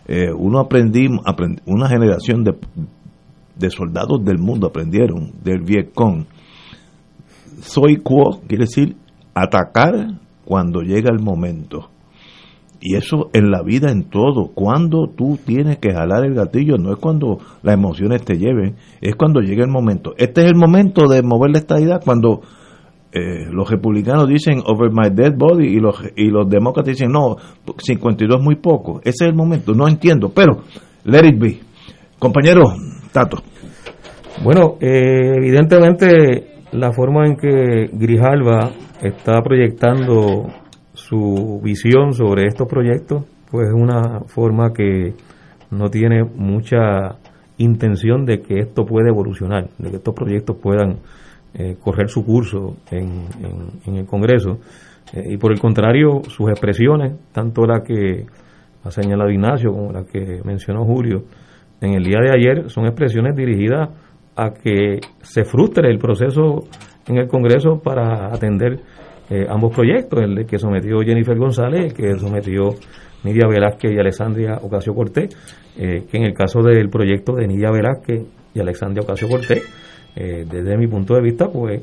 [0.07, 2.55] Eh, uno aprendí, aprend- una generación de,
[3.57, 6.25] de soldados del mundo aprendieron del Vietcong
[7.61, 8.95] soy quo quiere decir
[9.33, 11.89] atacar cuando llega el momento.
[12.79, 14.51] Y eso en la vida, en todo.
[14.53, 19.15] Cuando tú tienes que jalar el gatillo, no es cuando las emociones te lleven, es
[19.15, 20.13] cuando llega el momento.
[20.17, 22.41] Este es el momento de mover la estadidad cuando
[23.17, 27.37] eh, los republicanos dicen over my dead body y los, y los demócratas dicen no,
[27.77, 28.99] 52 es muy poco.
[29.05, 30.63] Ese es el momento, no entiendo, pero
[31.05, 31.59] let it be.
[32.19, 32.63] Compañero
[33.13, 33.37] Tato.
[34.43, 40.47] Bueno, eh, evidentemente la forma en que Grijalva está proyectando
[40.93, 45.13] su visión sobre estos proyectos, pues es una forma que
[45.71, 47.15] no tiene mucha
[47.57, 50.97] intención de que esto pueda evolucionar, de que estos proyectos puedan
[51.57, 53.27] eh, correr su curso en,
[53.95, 54.59] el Congreso.
[55.13, 58.25] Eh, y por el contrario, sus expresiones, tanto la que
[58.83, 61.23] ha señalado Ignacio como la que mencionó Julio,
[61.81, 63.89] en el día de ayer son expresiones dirigidas
[64.35, 66.67] a que se frustre el proceso
[67.07, 68.79] en el Congreso para atender
[69.29, 72.75] eh, ambos proyectos, el que sometió Jennifer González, el que sometió
[73.23, 75.35] Nidia Velázquez y Alexandria Ocasio Cortés,
[75.77, 79.63] eh, que en el caso del proyecto de Nidia Velázquez y Alexandria Ocasio Cortés,
[80.15, 81.81] eh, desde mi punto de vista, pues,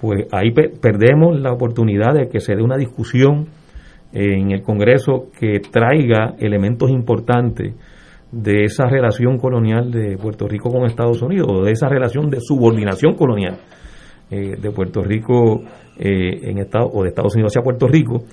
[0.00, 3.46] pues ahí perdemos la oportunidad de que se dé una discusión
[4.12, 7.74] en el Congreso que traiga elementos importantes
[8.30, 13.14] de esa relación colonial de Puerto Rico con Estados Unidos, de esa relación de subordinación
[13.14, 13.58] colonial
[14.30, 15.62] eh, de Puerto Rico
[15.98, 18.24] eh, en Estado, o de Estados Unidos hacia Puerto Rico,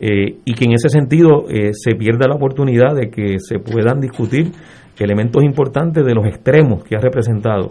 [0.00, 4.50] eh, y que en ese sentido se pierda la oportunidad de que se puedan discutir
[4.98, 7.70] elementos importantes de los extremos que ha representado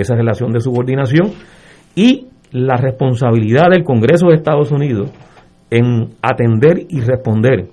[0.00, 1.32] esa relación de subordinación
[1.94, 5.10] y la responsabilidad del Congreso de Estados Unidos
[5.70, 7.68] en atender y responder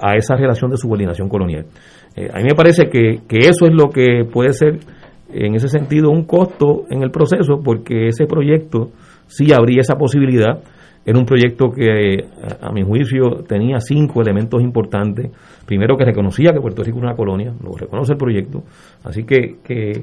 [0.00, 1.66] a esa relación de subordinación colonial.
[2.16, 4.78] Eh, a mí me parece que, eso es lo que puede ser,
[5.32, 8.90] en ese sentido, un costo en el proceso, porque ese proyecto
[9.26, 10.62] sí habría esa posibilidad.
[11.04, 12.24] Era un proyecto que,
[12.60, 15.30] a, mi juicio, tenía cinco elementos importantes.
[15.66, 18.64] Primero, que reconocía que Puerto Rico era una colonia, lo reconoce el proyecto.
[19.04, 20.02] Así que, que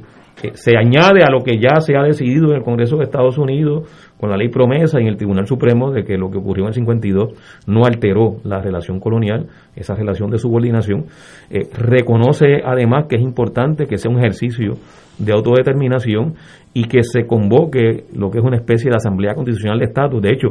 [0.54, 3.88] se añade a lo que ya se ha decidido en el Congreso de Estados Unidos
[4.20, 6.70] con la ley promesa y en el Tribunal Supremo de que lo que ocurrió en
[6.70, 7.34] el 52
[7.68, 11.06] no alteró la relación colonial, esa relación de subordinación.
[11.50, 14.74] Eh, reconoce además que es importante que sea un ejercicio
[15.18, 16.36] de autodeterminación
[16.74, 20.22] y que se convoque lo que es una especie de Asamblea Constitucional de Estatus.
[20.22, 20.48] De hecho,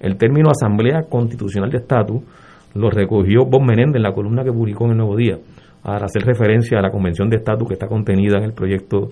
[0.00, 2.22] el término Asamblea Constitucional de Estatus
[2.74, 5.38] lo recogió Bob Menéndez en la columna que publicó en el Nuevo Día
[5.82, 9.08] para hacer referencia a la Convención de Estatus que está contenida en el proyecto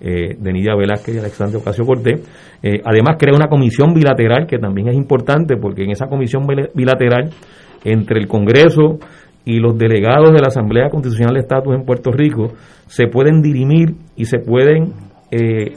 [0.00, 2.20] eh, de Nidia Velázquez y Alexandre Ocasio Cortés.
[2.62, 7.30] Eh, además, crea una comisión bilateral que también es importante porque en esa comisión bilateral
[7.84, 8.98] entre el Congreso
[9.44, 12.52] y los delegados de la Asamblea Constitucional de Estatus en Puerto Rico
[12.86, 14.92] se pueden dirimir y se pueden
[15.30, 15.76] eh,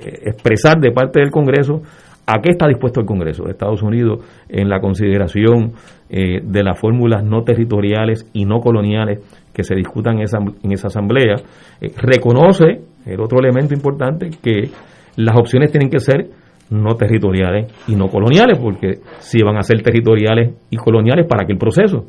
[0.00, 1.82] expresar de parte del Congreso
[2.26, 5.72] ¿A qué está dispuesto el Congreso de Estados Unidos en la consideración
[6.08, 9.20] de las fórmulas no territoriales y no coloniales
[9.52, 11.36] que se discutan en esa, en esa asamblea,
[11.80, 14.70] eh, reconoce, el otro elemento importante, que
[15.16, 16.30] las opciones tienen que ser
[16.70, 21.52] no territoriales y no coloniales, porque si van a ser territoriales y coloniales, ¿para qué
[21.52, 22.06] el proceso?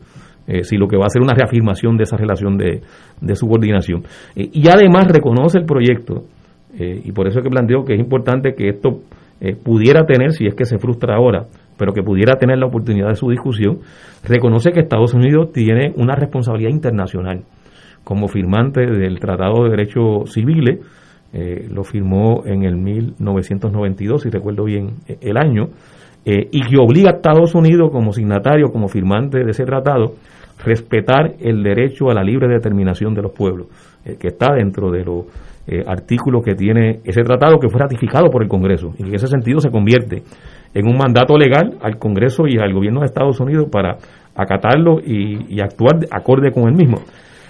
[0.47, 2.82] Eh, si lo que va a ser una reafirmación de esa relación de,
[3.36, 4.04] subordinación.
[4.36, 6.23] Eh, y además reconoce el proyecto,
[6.76, 9.02] y por eso es que planteo que es importante que esto
[9.63, 13.15] pudiera tener, si es que se frustra ahora, pero que pudiera tener la oportunidad de
[13.15, 13.79] su discusión,
[14.23, 17.43] reconoce que Estados Unidos tiene una responsabilidad internacional.
[18.03, 20.79] Como firmante del Tratado de Derechos Civiles,
[21.34, 25.69] eh, lo firmó en el 1992, si recuerdo bien eh, el año,
[26.25, 30.13] eh, y que obliga a Estados Unidos como signatario, como firmante de ese tratado,
[30.63, 33.67] respetar el derecho a la libre determinación de los pueblos,
[34.19, 35.25] que está dentro de los
[35.88, 39.60] artículos que tiene ese tratado que fue ratificado por el Congreso, y en ese sentido
[39.60, 40.23] se convierte
[40.73, 43.97] en un mandato legal al Congreso y al gobierno de Estados Unidos para
[44.36, 46.99] acatarlo y, actuar acorde con el mismo.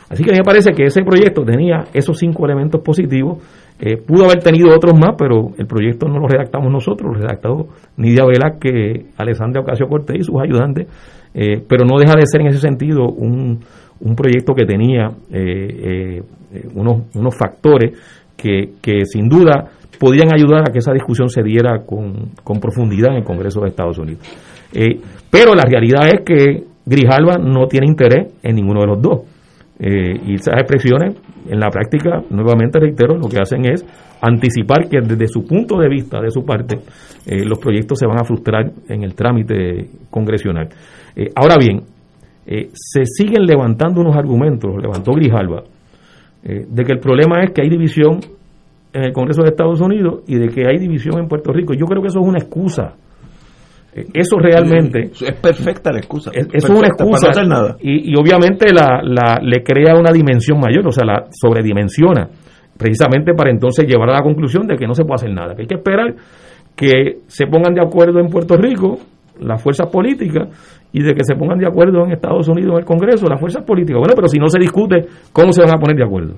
[0.09, 3.41] Así que a mí me parece que ese proyecto tenía esos cinco elementos positivos.
[3.79, 7.67] Eh, pudo haber tenido otros más, pero el proyecto no lo redactamos nosotros, lo redactó
[7.97, 10.87] Nidia Velázquez, Alessandra Ocasio Cortés y sus ayudantes,
[11.33, 13.59] eh, pero no deja de ser en ese sentido un,
[14.01, 16.21] un proyecto que tenía eh,
[16.73, 17.97] unos, unos factores
[18.35, 19.69] que, que sin duda
[20.03, 23.97] podían ayudar a que esa discusión se diera con, profundidad en el Congreso de Estados
[23.97, 24.21] Unidos.
[24.73, 29.19] Eh, pero la realidad es que Grijalva no tiene interés en ninguno de los dos.
[29.79, 31.15] Eh, y esas expresiones,
[31.49, 33.85] en la práctica, nuevamente reitero, lo que hacen es
[34.21, 36.79] anticipar que desde su punto de vista, de su parte,
[37.25, 40.67] eh, los proyectos se van a frustrar en el trámite congresional.
[41.35, 41.81] ahora bien,
[42.45, 45.63] se siguen levantando unos argumentos, levantó Grijalva,
[46.69, 48.19] de que el problema es que hay división
[48.93, 51.73] en el Congreso de Estados Unidos y de que hay división en Puerto Rico.
[51.73, 52.93] Yo creo que eso es una excusa.
[53.95, 55.11] Eh, Eso realmente...
[55.13, 56.31] Es perfecta la excusa.
[56.33, 57.27] Es, es una excusa.
[57.27, 57.77] para no hacer nada.
[57.81, 62.27] Y, y obviamente la, la- le crea una dimensión mayor, o sea, la sobredimensiona,
[62.77, 65.61] precisamente para entonces llevar a la conclusión de que no se puede hacer nada, que
[65.61, 66.15] hay que esperar
[66.75, 68.97] que se pongan de acuerdo en Puerto Rico
[69.39, 70.49] las fuerzas políticas
[70.93, 73.63] y de que se pongan de acuerdo en Estados Unidos en el Congreso las fuerzas
[73.63, 73.99] políticas.
[73.99, 76.35] Bueno, pero si no se discute, ¿cómo se van a poner de acuerdo?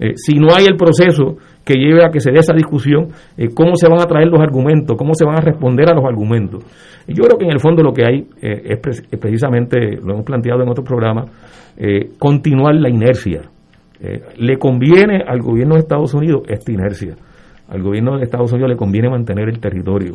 [0.00, 3.48] Eh, si no hay el proceso que lleve a que se dé esa discusión, eh,
[3.54, 6.64] cómo se van a traer los argumentos, cómo se van a responder a los argumentos.
[7.06, 10.24] Yo creo que en el fondo lo que hay eh, es, es precisamente, lo hemos
[10.24, 11.30] planteado en otros programas,
[12.18, 13.42] continuar la inercia.
[14.38, 17.16] Le conviene al gobierno de Estados Unidos esta inercia.
[17.68, 20.14] Al gobierno de Estados Unidos le conviene mantener el territorio.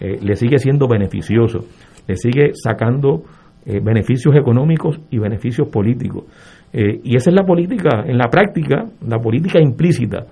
[0.00, 1.60] Le sigue siendo beneficioso.
[2.06, 3.22] Le sigue sacando
[3.64, 6.24] eh, beneficios económicos y beneficios políticos.
[6.72, 10.26] Eh, y esa es la política, en la práctica, la política implícita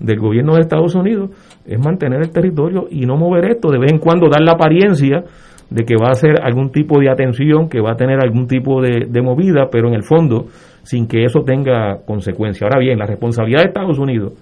[0.00, 1.30] del gobierno de Estados Unidos
[1.64, 5.22] es mantener el territorio y no mover esto, de vez en cuando dar la apariencia
[5.70, 8.82] de que va a hacer algún tipo de atención, que va a tener algún tipo
[8.82, 10.46] de, de movida, pero en el fondo
[10.82, 12.66] sin que eso tenga consecuencia.
[12.66, 14.34] Ahora bien, la responsabilidad de Estados Unidos,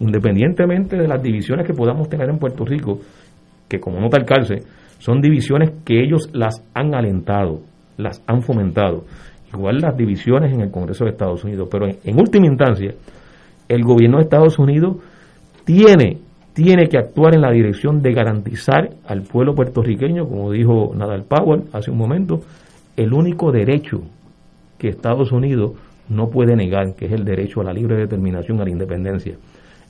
[0.00, 2.98] independientemente de las divisiones que podamos tener en Puerto Rico,
[3.68, 4.56] que como nota el calce,
[4.98, 7.60] son divisiones que ellos las han alentado,
[7.96, 9.04] las han fomentado.
[9.52, 12.92] Igual las divisiones en el Congreso de Estados Unidos, pero en, última instancia,
[13.68, 14.96] el gobierno de Estados Unidos
[15.64, 16.18] tiene,
[16.52, 21.64] tiene que actuar en la dirección de garantizar al pueblo puertorriqueño, como dijo Nadal Powell
[21.72, 22.40] hace un momento,
[22.96, 24.02] el único derecho
[24.78, 25.72] que Estados Unidos
[26.08, 29.34] no puede negar, que es el derecho a la libre determinación, a la independencia.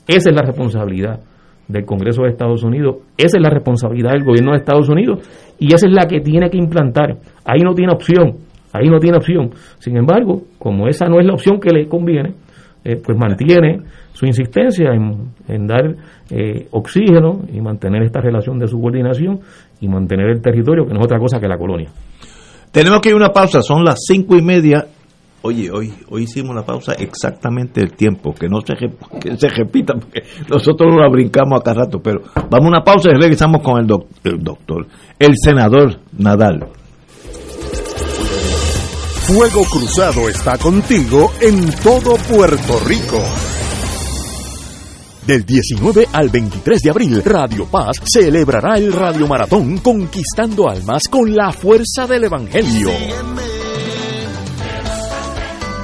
[0.06, 1.20] Esa es la responsabilidad
[1.68, 5.20] del Congreso de Estados Unidos, esa es la responsabilidad del gobierno de Estados Unidos
[5.58, 7.16] y esa es la que tiene que implantar.
[7.44, 8.36] Ahí no tiene opción,
[8.72, 9.50] ahí no tiene opción.
[9.78, 12.34] Sin embargo, como esa no es la opción que le conviene,
[12.84, 13.80] eh, pues mantiene
[14.12, 15.94] su insistencia en, dar
[16.30, 19.40] eh, oxígeno y mantener esta relación de subordinación
[19.80, 21.88] y mantener el territorio, que no es otra cosa que la colonia.
[22.72, 24.86] Tenemos que ir a una pausa, son las cinco y media.
[25.42, 28.74] Oye, hoy, hoy hicimos una pausa exactamente el tiempo, que no se,
[29.20, 33.20] que se repita, porque nosotros la brincamos acá rato, pero vamos a una pausa y
[33.20, 34.86] regresamos con el, doc- el doctor,
[35.18, 36.68] el senador Nadal.
[39.26, 43.22] Fuego Cruzado está contigo en todo Puerto Rico.
[45.26, 51.32] Del 19 al 23 de abril, Radio Paz celebrará el Radio Maratón Conquistando Almas con
[51.34, 52.88] la fuerza del Evangelio.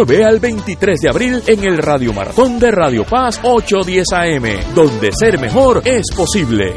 [0.00, 5.38] al 23 de abril en el Radio Maratón de Radio Paz 810 AM, donde ser
[5.38, 6.72] mejor es posible.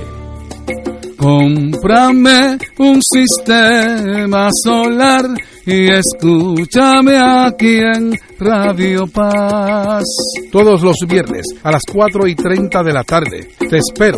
[1.18, 5.26] Cómprame un sistema solar
[5.66, 10.04] y escúchame aquí en Radio Paz.
[10.52, 13.52] Todos los viernes a las 4 y 30 de la tarde.
[13.58, 14.18] Te espero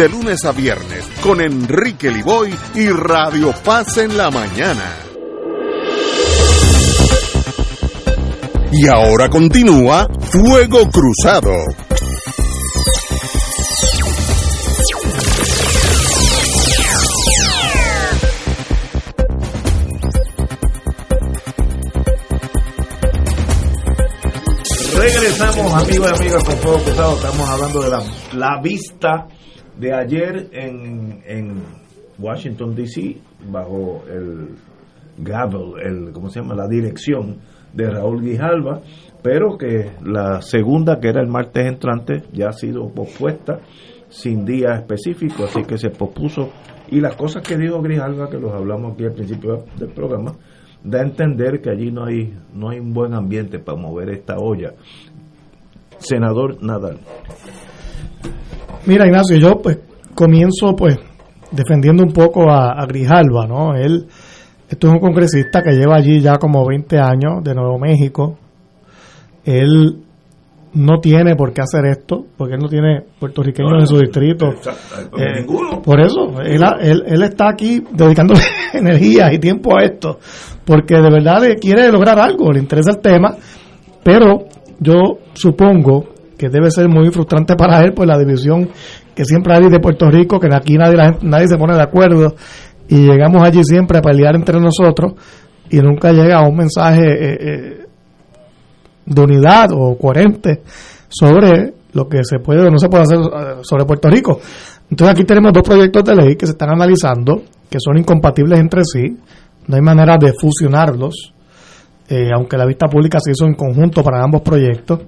[0.00, 4.96] de lunes a viernes con Enrique Liboy y Radio Paz en la mañana.
[8.72, 11.52] Y ahora continúa Fuego Cruzado.
[24.96, 27.16] Regresamos, amigos y amigas, con Fuego Cruzado.
[27.16, 29.26] Estamos hablando de la, la vista
[29.80, 31.54] de ayer en, en
[32.18, 33.16] Washington, D.C.,
[33.50, 34.56] bajo el
[35.18, 36.54] gavel, el, ¿cómo se llama?
[36.54, 37.38] La dirección
[37.72, 38.80] de Raúl Guijalba,
[39.22, 43.60] pero que la segunda, que era el martes entrante, ya ha sido pospuesta
[44.08, 46.50] sin día específico, así que se pospuso.
[46.88, 50.34] Y las cosas que dijo Grijalva, que los hablamos aquí al principio del programa,
[50.82, 54.36] da a entender que allí no hay, no hay un buen ambiente para mover esta
[54.38, 54.72] olla.
[55.98, 56.98] Senador Nadal.
[58.86, 59.78] Mira, Ignacio, yo pues
[60.14, 60.98] comienzo pues
[61.50, 63.74] defendiendo un poco a, a Grijalva, ¿no?
[63.74, 64.06] Él,
[64.68, 68.38] esto es un congresista que lleva allí ya como 20 años de Nuevo México.
[69.44, 70.04] Él
[70.72, 74.46] no tiene por qué hacer esto, porque él no tiene puertorriqueños en su distrito.
[75.18, 75.44] Eh,
[75.82, 78.34] por eso, él, él, él está aquí dedicando
[78.72, 80.18] energía y tiempo a esto,
[80.64, 83.34] porque de verdad le quiere lograr algo, le interesa el tema,
[84.04, 84.44] pero
[84.78, 86.09] yo supongo
[86.40, 88.70] que debe ser muy frustrante para él, pues la división
[89.14, 92.34] que siempre hay de Puerto Rico, que aquí nadie, la nadie se pone de acuerdo
[92.88, 95.12] y llegamos allí siempre a pelear entre nosotros
[95.68, 97.86] y nunca llega un mensaje eh, eh,
[99.04, 100.62] de unidad o coherente
[101.10, 104.40] sobre lo que se puede o no se puede hacer eh, sobre Puerto Rico.
[104.90, 108.80] Entonces aquí tenemos dos proyectos de ley que se están analizando, que son incompatibles entre
[108.84, 109.14] sí,
[109.66, 111.34] no hay manera de fusionarlos,
[112.34, 115.00] aunque la vista pública se hizo en conjunto para ambos proyectos.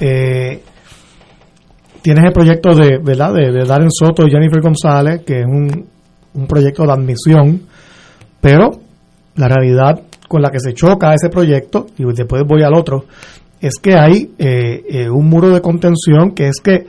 [0.00, 0.62] Eh,
[2.02, 3.34] tienes el proyecto de, ¿verdad?
[3.34, 5.86] de, Darren Soto y Jennifer González, que es un,
[6.34, 7.62] un proyecto de admisión,
[8.40, 8.70] pero
[9.36, 13.04] la realidad con la que se choca ese proyecto, y después voy al otro,
[13.60, 16.86] es que hay eh, eh, un muro de contención que es que,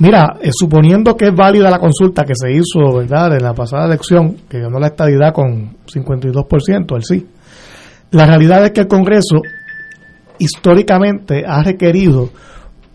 [0.00, 3.86] mira, eh, suponiendo que es válida la consulta que se hizo, ¿verdad?, en la pasada
[3.86, 7.26] elección, que ganó la estadidad con 52%, el sí,
[8.10, 9.40] la realidad es que el Congreso
[10.38, 12.30] históricamente ha requerido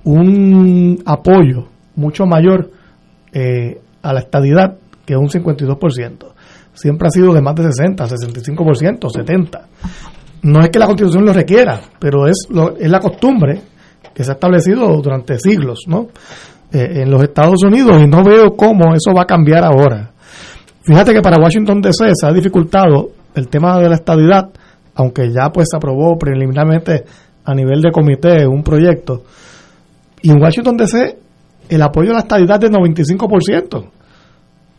[0.03, 2.71] un apoyo mucho mayor
[3.33, 6.17] eh, a la estadidad que un 52%.
[6.73, 9.61] Siempre ha sido de más de 60, 65%, 70%.
[10.41, 13.61] No es que la Constitución lo requiera, pero es, lo, es la costumbre
[14.13, 16.07] que se ha establecido durante siglos ¿no?
[16.71, 20.11] Eh, en los Estados Unidos y no veo cómo eso va a cambiar ahora.
[20.83, 24.49] Fíjate que para Washington DC se ha dificultado el tema de la estadidad,
[24.95, 27.03] aunque ya pues se aprobó preliminarmente
[27.49, 29.23] a nivel de comité un proyecto.
[30.21, 31.17] Y en Washington DC
[31.69, 33.85] el apoyo a la estadidad es del 95%.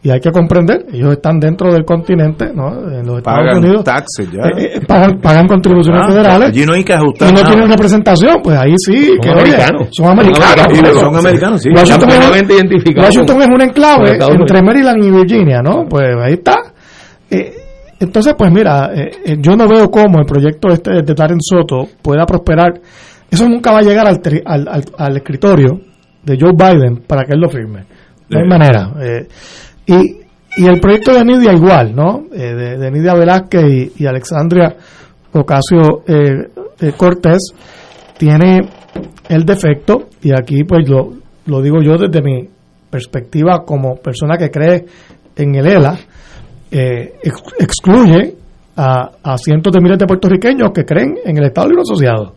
[0.03, 2.69] Y hay que comprender, ellos están dentro del continente, ¿no?
[2.91, 3.85] En los Estados Pagan Unidos.
[3.85, 4.49] taxes ya.
[4.59, 6.49] eh, eh, pagan, pagan contribuciones Ah, federales.
[6.49, 7.53] allí no hay que ajustar Y no nada.
[7.53, 9.09] tienen representación, pues ahí sí.
[9.09, 9.89] Son que, oye, americanos.
[9.93, 10.49] son americanos.
[10.49, 11.69] Son americanos, son americanos, sí.
[11.77, 14.11] Washington, es, Washington es un enclave
[14.41, 14.63] entre.
[14.63, 15.85] Maryland y Virginia, ¿no?
[15.87, 16.55] Pues ahí está.
[18.01, 21.87] Entonces, pues mira, eh, eh, yo no veo cómo el proyecto este de Darren Soto
[22.03, 22.81] pueda prosperar.
[23.31, 25.81] Eso nunca va a llegar al, tri- al, al- al escritorio
[26.25, 27.85] de Joe Biden para que él lo firme.
[28.31, 28.93] No hay manera.
[29.03, 29.29] Eh,
[29.87, 32.25] y, y el proyecto de Nidia igual, ¿no?
[32.33, 33.65] Eh, de, de Nidia Velázquez
[33.99, 34.75] y, y Alexandria
[35.33, 36.49] Ocasio eh,
[36.81, 37.53] eh, Cortés
[38.19, 38.59] tiene
[39.29, 41.11] el defecto, y aquí pues lo,
[41.47, 42.49] lo digo yo desde mi
[42.91, 44.85] perspectiva como persona que cree
[45.37, 45.97] en el ELA,
[46.71, 48.35] eh, ex- excluye
[48.77, 52.35] a, a cientos de miles de puertorriqueños que creen en el Estado Libre Asociado,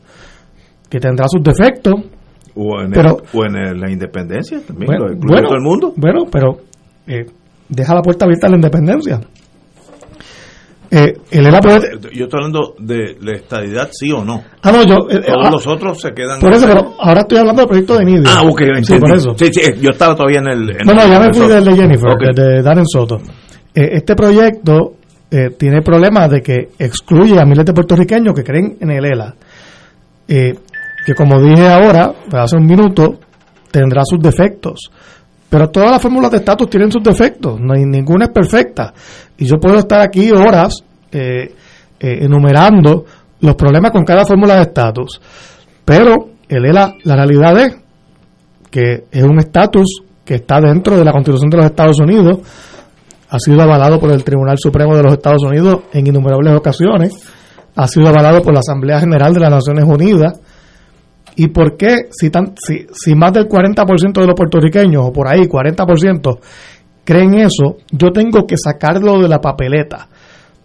[0.89, 1.93] que tendrá sus defectos,
[2.55, 5.63] O en, el- Pero- o en el- la independencia también, bueno, lo bueno, todo el
[5.63, 5.93] mundo.
[5.95, 6.57] Bueno, pero
[7.07, 7.25] eh,
[7.69, 9.19] deja la puerta abierta a la independencia.
[10.91, 14.43] Eh, el Yo estoy hablando de la estadidad, sí o no.
[14.61, 15.09] Ah, no, yo.
[15.09, 16.39] eh, Todos ah, los otros se quedan.
[16.39, 18.23] Por eso, pero ahora estoy hablando del proyecto de Nidia.
[18.27, 19.33] Ah, ok, Sí, por eso.
[19.35, 20.69] Sí, sí, yo estaba todavía en el.
[20.69, 22.21] en No, no, ya me fui del de Jennifer, Ok.
[22.27, 23.17] del de Darren Soto.
[23.75, 24.95] Eh, este proyecto
[25.31, 29.33] eh, tiene problemas de que excluye a miles de puertorriqueños que creen en el ELA.
[30.27, 30.53] Eh,
[31.05, 33.19] que como dije ahora, hace un minuto,
[33.71, 34.91] tendrá sus defectos.
[35.49, 38.93] Pero todas las fórmulas de estatus tienen sus defectos, no hay, ninguna es perfecta.
[39.37, 41.53] Y yo puedo estar aquí horas eh,
[41.99, 43.05] enumerando
[43.41, 45.19] los problemas con cada fórmula de estatus.
[45.83, 47.77] Pero el ELA, la realidad es
[48.69, 52.39] que es un estatus que está dentro de la Constitución de los Estados Unidos,
[53.33, 57.13] ha sido avalado por el Tribunal Supremo de los Estados Unidos en innumerables ocasiones,
[57.75, 60.39] ha sido avalado por la Asamblea General de las Naciones Unidas.
[61.35, 65.27] ¿Y por qué si, tan, si, si más del 40% de los puertorriqueños, o por
[65.27, 66.39] ahí 40%,
[67.03, 70.07] creen eso, yo tengo que sacarlo de la papeleta?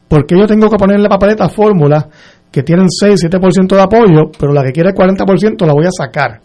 [0.09, 2.07] porque yo tengo que poner en la papeleta fórmulas
[2.51, 5.91] que tienen 6, 7% de apoyo, pero la que quiere el 40% la voy a
[5.91, 6.41] sacar?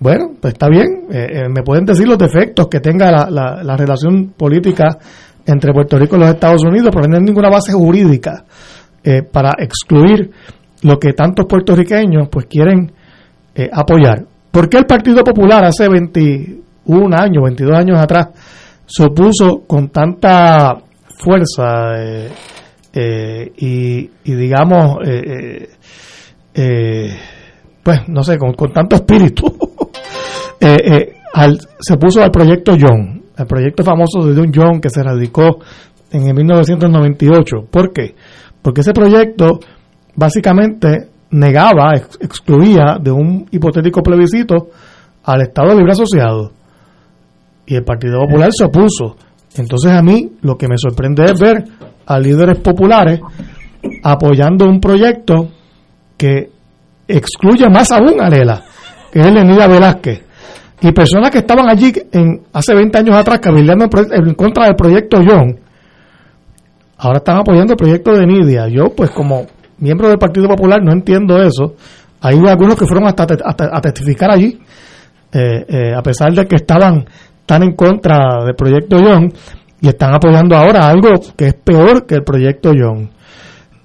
[0.00, 3.62] Bueno, pues está bien, eh, eh, me pueden decir los defectos que tenga la, la-
[3.64, 4.96] la relación política
[5.44, 8.44] entre Puerto Rico y los Estados Unidos, pero no hay ninguna base jurídica
[9.02, 10.30] eh, para excluir
[10.82, 12.92] lo que tantos puertorriqueños pues quieren
[13.54, 14.24] eh, apoyar.
[14.52, 18.28] ¿Por qué el Partido Popular hace 21 años, 22 años atrás,
[18.86, 20.76] se opuso con tanta
[21.18, 21.96] fuerza
[22.94, 24.96] y, y, digamos,
[27.82, 29.44] pues no sé, con tanto espíritu,
[30.60, 34.90] eh, eh, al- se puso al proyecto John, el proyecto famoso de un John que
[34.90, 35.58] se radicó
[36.10, 37.56] en el 1998.
[37.70, 38.14] ¿Por qué?
[38.62, 39.60] Porque ese proyecto
[40.16, 44.70] básicamente negaba, ex- excluía de un hipotético plebiscito
[45.24, 46.52] al Estado Libre Asociado.
[47.66, 49.16] Y el Partido Popular se opuso.
[49.56, 51.64] Entonces a mí lo que me sorprende es ver
[52.06, 53.20] a líderes populares
[54.02, 55.48] apoyando un proyecto
[56.16, 56.50] que
[57.06, 58.62] excluye más aún a Lela,
[59.12, 60.22] que es Lenida Velázquez.
[60.80, 65.18] Y personas que estaban allí en, hace 20 años atrás cabildeando en, contra del proyecto
[65.26, 65.58] John,
[66.98, 68.68] ahora están apoyando el proyecto de Nidia.
[68.68, 69.46] Yo, pues como
[69.78, 71.74] miembro del Partido Popular, no entiendo eso.
[72.20, 74.58] Hay algunos que fueron hasta, hasta a testificar allí,
[75.32, 77.04] eh, eh, a pesar de que estaban
[77.44, 79.32] tan en contra del proyecto John,
[79.80, 83.10] y están apoyando ahora algo que es peor que el proyecto John.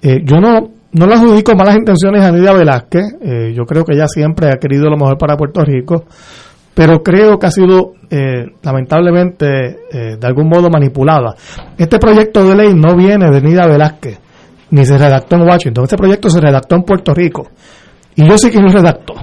[0.02, 3.94] Eh, yo no, no le adjudico malas intenciones a Nidia Velázquez, eh, yo creo que
[3.94, 6.04] ella siempre ha querido lo mejor para Puerto Rico,
[6.74, 9.46] pero creo que ha sido eh, lamentablemente
[9.92, 11.34] eh, de algún modo manipulada.
[11.78, 14.18] Este proyecto de ley no viene de Nidia Velázquez,
[14.70, 17.48] ni se redactó en Washington, este proyecto se redactó en Puerto Rico,
[18.16, 19.14] y yo sé quién lo redactó.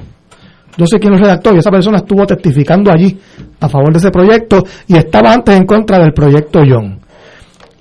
[0.77, 3.19] Yo sé quién lo redactó y esa persona estuvo testificando allí
[3.59, 6.97] a favor de ese proyecto y estaba antes en contra del proyecto John.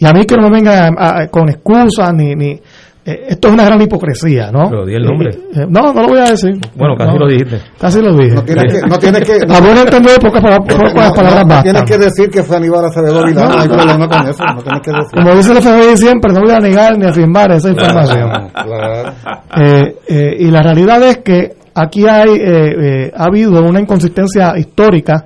[0.00, 2.34] Y a mí que no me venga a- a- con excusas ni...
[2.34, 2.60] ni
[3.04, 4.68] eh, esto es una gran hipocresía, ¿no?
[4.68, 5.30] Pero di el nombre.
[5.30, 6.52] Eh, eh, no, no lo voy a decir.
[6.76, 7.60] Bueno, casi No, lo dijiste.
[7.80, 8.34] Casi lo dije.
[8.34, 11.34] No tienes que- no tienes que- A buen entender, pocas, pala- pocas No, no, palabras
[11.44, 11.62] no bastan.
[11.62, 14.80] tienes que decir que fue Aníbal Acevedo Vilá, no hay problema con eso, no tienes
[14.84, 15.10] que decir.
[15.14, 18.30] Como dice el FBI siempre, no voy a negar ni afirmar esa información.
[18.52, 19.12] Claro.
[19.56, 22.74] Eh, eh, y la realidad es que aquí hay eh,
[23.06, 25.24] eh, ha habido una inconsistencia histórica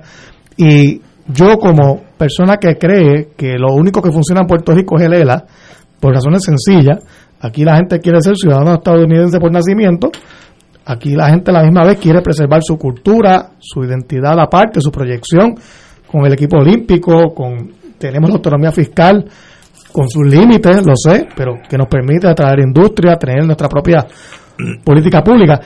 [0.57, 5.05] y yo como persona que cree que lo único que funciona en Puerto Rico es
[5.05, 5.43] el ELA,
[5.99, 6.99] por razones sencillas,
[7.39, 10.09] aquí la gente quiere ser ciudadano estadounidense por nacimiento,
[10.85, 14.91] aquí la gente a la misma vez quiere preservar su cultura, su identidad aparte, su
[14.91, 15.55] proyección
[16.11, 19.25] con el equipo olímpico, con tenemos la autonomía fiscal
[19.91, 24.05] con sus límites, lo sé, pero que nos permite atraer industria, tener nuestra propia
[24.83, 25.59] política pública.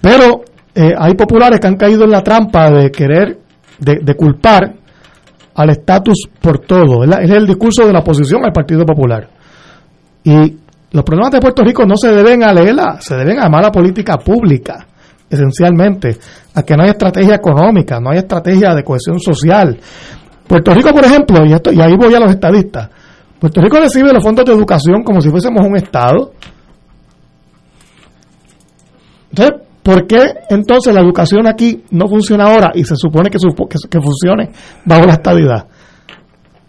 [0.00, 0.42] Pero
[0.74, 3.38] eh, hay populares que han caído en la trampa de querer,
[3.78, 4.74] de, de culpar
[5.54, 7.02] al estatus por todo.
[7.04, 9.28] Es, la- es el discurso de la oposición al Partido Popular.
[10.24, 10.56] Y
[10.96, 14.16] los problemas de Puerto Rico no se deben a leerla, se deben a mala política
[14.16, 14.86] pública,
[15.28, 16.16] esencialmente,
[16.54, 19.78] a que no hay estrategia económica, no hay estrategia de cohesión social.
[20.48, 22.88] Puerto Rico, por ejemplo, y, esto, y ahí voy a los estadistas,
[23.38, 26.32] Puerto Rico recibe los fondos de educación como si fuésemos un Estado.
[29.28, 33.88] Entonces, ¿por qué entonces la educación aquí no funciona ahora y se supone que, que,
[33.90, 34.50] que funcione
[34.86, 35.66] bajo la estabilidad?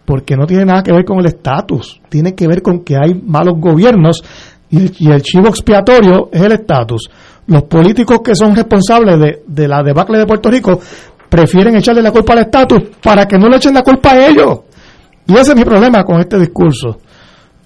[0.07, 3.13] Porque no tiene nada que ver con el estatus, tiene que ver con que hay
[3.13, 4.23] malos gobiernos
[4.69, 7.09] y el, chivo expiatorio es el estatus.
[7.47, 10.79] Los políticos que son responsables de, de la debacle de Puerto Rico
[11.27, 14.61] prefieren echarle la culpa al estatus para que no le echen la culpa a ellos.
[15.27, 16.99] Y ese es mi problema con este discurso.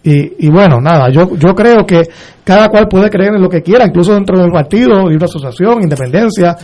[0.04, 2.10] Y, y bueno, nada, yo, yo creo que
[2.44, 6.58] cada cual puede creer en lo que quiera, incluso dentro del partido, libre asociación, independencia,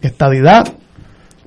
[0.00, 0.66] estadidad,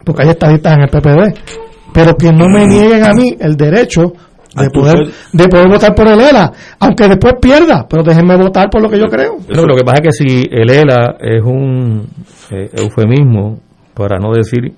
[0.05, 4.13] porque hay estadistas en el PPD, pero que no me nieguen a mí el derecho
[4.55, 8.81] de poder, de poder votar por el ELA, aunque después pierda, pero déjenme votar por
[8.81, 9.37] lo que yo creo.
[9.47, 12.07] No, lo que pasa es que si el ELA es un
[12.51, 13.59] eh, eufemismo
[13.93, 14.73] para no decir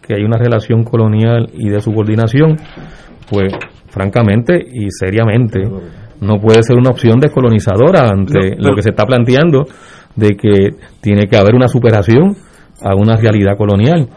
[0.00, 2.56] que hay una relación colonial y de subordinación,
[3.30, 3.52] pues
[3.88, 5.60] francamente y seriamente
[6.20, 9.66] no puede ser una opción descolonizadora ante No, pero- lo que se está planteando
[10.16, 12.36] de que tiene que haber una superación
[12.82, 14.08] a una realidad colonial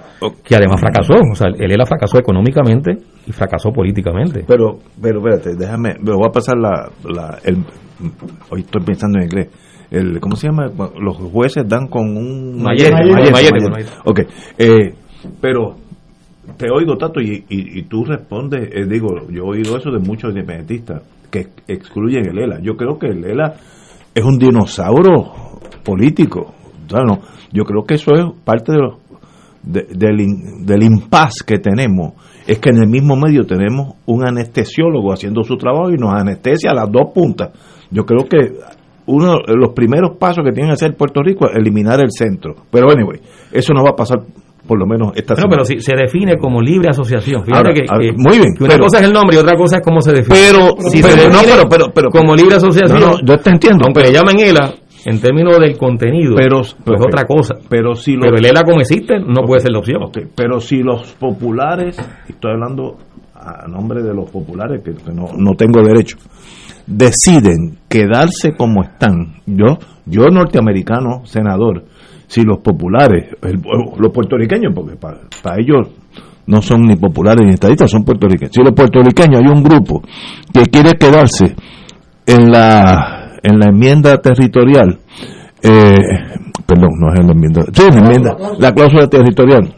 [0.44, 2.98] que además fracasó, o sea, el ELA fracasó económicamente
[3.28, 4.44] y fracasó políticamente.
[4.48, 7.58] Pero, pero espérate, déjame, me voy a pasar la, la el,
[8.50, 9.50] hoy estoy pensando en inglés.
[9.92, 10.66] El, ¿Cómo se llama?
[11.00, 12.92] Los jueces dan con un Mallete.
[14.04, 14.20] Ok,
[14.58, 14.94] eh,
[15.40, 15.76] pero
[16.58, 20.00] te oigo, Tato, y, y, y tú respondes, eh, digo, yo he oído eso de
[20.00, 22.60] muchos independentistas que excluyen el ELA.
[22.62, 23.56] Yo creo que el ELA
[24.14, 25.34] es un dinosaurio
[25.84, 26.54] político.
[26.94, 27.20] No,
[27.52, 28.96] yo creo que eso es parte de los,
[29.64, 32.14] de- del, del impas que tenemos.
[32.48, 36.72] Es que en el mismo medio tenemos un anestesiólogo haciendo su trabajo y nos anestesia
[36.72, 37.50] a las dos puntas.
[37.90, 38.54] Yo creo que
[39.08, 42.56] uno de los primeros pasos que tiene que hacer Puerto Rico es eliminar el centro.
[42.72, 43.20] Pero anyway,
[43.52, 44.20] eso no va a pasar
[44.68, 45.50] por lo menos esta No, semana.
[45.58, 47.44] pero si se define como libre asociación.
[47.46, 49.78] Fíjate Ahora, que, muy bien, que una pero- cosa es el nombre y otra cosa
[49.78, 50.36] es cómo se define.
[50.40, 53.38] Pero- si pero- se define no, pero- pero- pero- como libre asociación, No, no, yo
[53.38, 54.74] te entiendo, aunque pero- le llamen ELA,
[55.06, 57.56] en términos del contenido, Pero- pues es otra cosa.
[57.70, 60.02] Pero si lo- Pero el ELA como existe no puede ser la opción.
[60.36, 61.98] Pero si los populares,
[62.28, 62.98] estoy hablando
[63.36, 66.18] a nombre de los populares, que, que no, no tengo derecho,
[66.88, 71.84] deciden quedarse como están, yo, yo norteamericano, senador,
[72.28, 73.62] si los populares, el-
[74.00, 75.90] los puertorriqueños, porque para, para ellos
[76.48, 78.52] no son ni populares ni estadistas, son puertorriqueños.
[78.54, 80.02] Si los puertorriqueños hay un grupo
[80.54, 81.56] que quiere quedarse
[82.28, 85.00] en la, en la enmienda territorial,
[85.62, 85.98] eh,
[86.66, 89.74] perdón, no es en la enmienda, sí, en la enmienda, la cláusula territorial,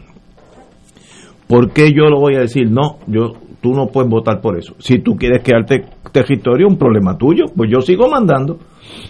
[1.46, 2.70] ¿por qué yo lo voy a decir?
[2.70, 4.74] No, yo tú no puedes votar por eso.
[4.78, 8.58] Si tú quieres quedarte territorio, un problema tuyo, pues yo sigo mandando.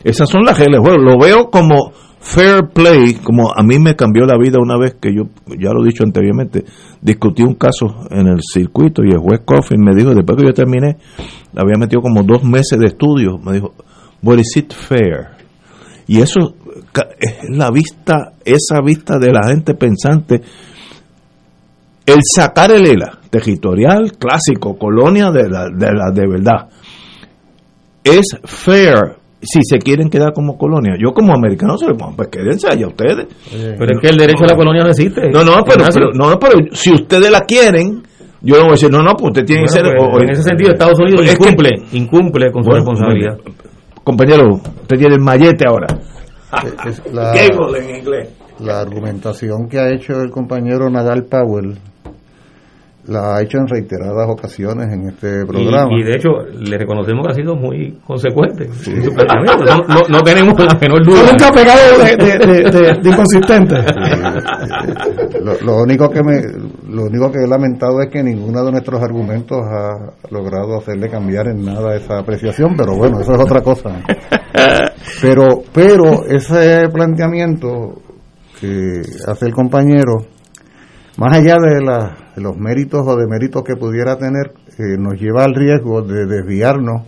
[0.03, 0.99] Esas son las reglas juego.
[0.99, 5.15] Lo veo como fair play, como a mí me cambió la vida una vez que
[5.15, 5.25] yo,
[5.59, 6.65] ya lo he dicho anteriormente,
[7.01, 10.53] discutí un caso en el circuito y el juez Coffin me dijo, después que yo
[10.53, 10.97] terminé,
[11.57, 13.73] había metido como dos meses de estudio, me dijo,
[14.23, 15.29] what is it fair?
[16.07, 16.55] Y eso
[17.21, 20.41] es la vista, esa vista de la gente pensante,
[22.07, 26.69] el sacar el ELA, territorial, clásico, colonia de la de, la de verdad,
[28.03, 30.95] es fair si se quieren quedar como colonia.
[30.99, 33.27] Yo como americano se lo pongo, pues quédense allá ustedes.
[33.53, 35.29] Pero es que el derecho a la colonia no existe.
[35.31, 38.03] No, no, pero, pero- no, pero si ustedes la quieren,
[38.41, 39.97] yo no voy a decir, no, no, pues usted tiene Bueno, que ser...
[39.97, 43.39] pues, o- en ese sentido, Estados Unidos Es que- incumple, incumple con su Bueno, responsabilidad.
[44.09, 45.87] Compañero, usted tiene el mallete ahora.
[46.87, 48.31] Es la, en inglés.
[48.59, 51.77] la argumentación que ha hecho el compañero Nadal Powell
[53.09, 55.89] la ha hecho en reiteradas ocasiones en este programa.
[55.97, 56.29] Y, y de hecho,
[56.59, 59.65] le reconocemos que ha sido muy consecuente en su planteamiento.
[59.65, 61.17] No, no- no tenemos la menor duda.
[61.25, 63.75] Yo nunca he pegado de, de, de- de- de inconsistente.
[65.43, 66.41] Lo, lo único que me
[66.93, 71.49] lo único que he lamentado es que ninguno de nuestros argumentos ha logrado hacerle cambiar
[71.49, 73.91] en nada esa apreciación, pero bueno, eso es otra cosa.
[75.23, 77.95] Pero pero ese planteamiento
[78.61, 80.15] que hace el compañero
[81.19, 86.01] más allá de, los méritos o deméritos que pudiera tener, eh, nos lleva al riesgo
[86.01, 87.03] de desviarnos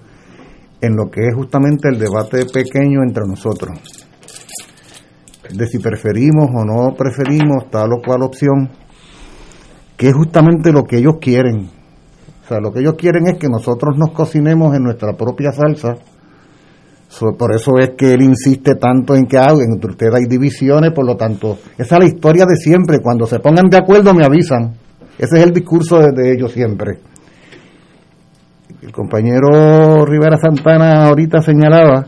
[0.83, 3.79] en lo que es justamente el debate pequeño entre nosotros
[5.55, 8.71] de si preferimos o no preferimos tal o cual opción,
[9.97, 11.71] que es justamente lo que ellos quieren.
[12.45, 15.97] O sea, lo que ellos quieren es que nosotros nos cocinemos en nuestra propia salsa.
[17.19, 21.05] Por eso es que él insiste tanto en que ah, entre ustedes hay divisiones, por
[21.05, 23.01] lo tanto, esa es la historia de siempre.
[23.03, 24.75] Cuando se pongan de acuerdo me avisan.
[25.19, 26.99] Ese es el discurso de, de ellos siempre.
[28.81, 32.07] El compañero Rivera Santana ahorita señalaba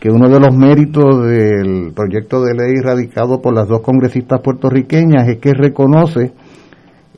[0.00, 5.28] que uno de los méritos del proyecto de ley radicado por las dos congresistas puertorriqueñas
[5.28, 6.32] es que reconoce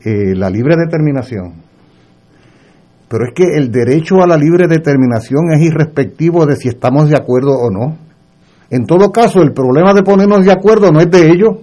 [0.04, 1.61] eh, la libre determinación.
[3.12, 7.14] Pero es que el derecho a la libre determinación es irrespectivo de si estamos de
[7.14, 7.94] acuerdo o no.
[8.70, 11.58] En todo caso, el problema de ponernos de acuerdo no es de ellos.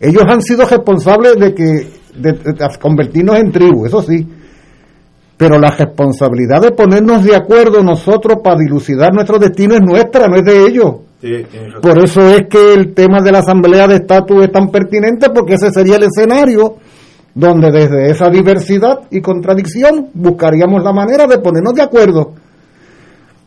[0.00, 1.86] Ellos han sido responsables de que
[2.16, 2.36] de,
[2.80, 4.26] convertirnos en tribu, eso sí.
[5.36, 10.34] Pero la responsabilidad de ponernos de acuerdo nosotros para dilucidar nuestro destino es nuestra, no
[10.34, 10.94] es de ellos.
[11.80, 15.54] Por eso es que el tema de la Asamblea de Estatus es tan pertinente, porque
[15.54, 16.78] ese sería el escenario
[17.34, 22.32] donde desde esa diversidad y contradicción buscaríamos la manera de ponernos de acuerdo.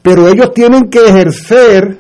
[0.02, 1.98] Pero ellos tienen que ejercer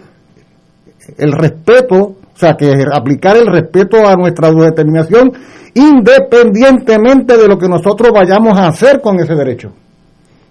[1.17, 5.31] el respeto, o sea, que aplicar el respeto a nuestra determinación
[5.75, 9.71] independientemente de lo que nosotros vayamos a hacer con ese derecho.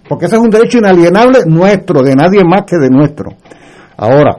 [0.07, 3.31] Porque ese es un derecho inalienable nuestro, de nadie más que de nuestro.
[3.95, 4.37] Ahora,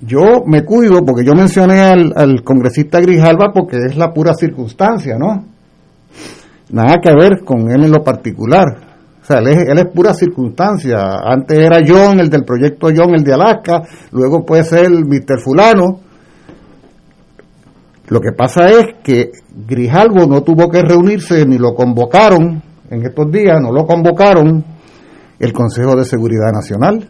[0.00, 5.16] yo me cuido porque yo mencioné al, al congresista Grijalva porque es la pura circunstancia,
[5.18, 5.44] ¿no?
[6.70, 8.64] Nada que ver con él en lo particular.
[9.22, 10.98] O sea, él es, él es pura circunstancia.
[11.24, 13.82] Antes era John, el del proyecto John, el de Alaska,
[14.12, 15.40] luego puede ser Mr.
[15.42, 16.00] Fulano.
[18.08, 19.32] Lo que pasa es que
[19.66, 24.64] Grijalvo no tuvo que reunirse ni lo convocaron en estos días, no lo convocaron
[25.40, 27.08] el Consejo de Seguridad Nacional,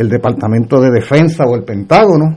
[0.00, 2.34] el Departamento de Defensa o el Pentágono,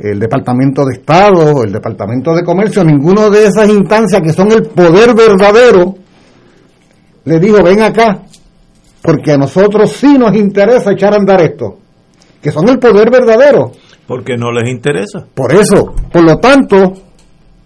[0.00, 4.62] el Departamento de Estado el Departamento de Comercio, ninguno de esas instancias que son el
[4.62, 5.94] poder verdadero,
[7.24, 8.22] le dijo, ven acá,
[9.00, 11.78] porque a nosotros sí nos interesa echar a andar esto,
[12.42, 13.70] que son el poder verdadero.
[14.08, 15.24] Porque no les interesa.
[15.32, 16.94] Por eso, por lo tanto,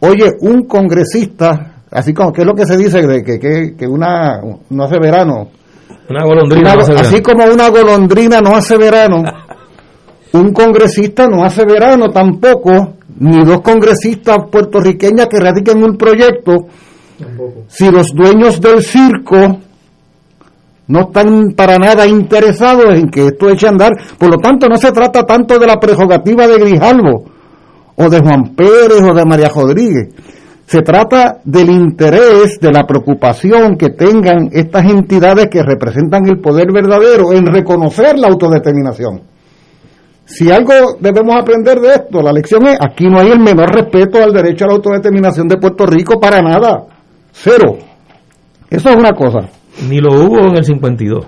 [0.01, 3.87] oye, un congresista, así como que es lo que se dice de que, que, que
[3.87, 5.49] una no hace verano,
[6.09, 6.73] Una golondrina.
[6.73, 7.23] una- no hace así verano.
[7.25, 9.23] como una golondrina no hace verano,
[10.33, 16.67] un congresista no hace verano tampoco, ni dos congresistas puertorriqueñas que radiquen un proyecto,
[17.69, 19.59] si los dueños del circo
[20.87, 23.93] no están para nada interesados en que esto eche a andar.
[24.19, 27.25] Por lo tanto, no se trata tanto de la prerrogativa de Grijalvo
[27.97, 30.09] o de Juan Pérez o de María Rodríguez.
[30.67, 36.73] Se trata del interés, de la preocupación que tengan estas entidades que representan el poder
[36.73, 39.23] verdadero en reconocer la autodeterminación.
[40.25, 44.23] Si algo debemos aprender de esto, la lección es, aquí no hay el menor respeto
[44.23, 46.87] al derecho a la autodeterminación de Puerto Rico para nada.
[47.31, 47.77] Cero.
[48.71, 49.51] Eso es una cosa.
[49.89, 51.27] Ni lo hubo en el 52.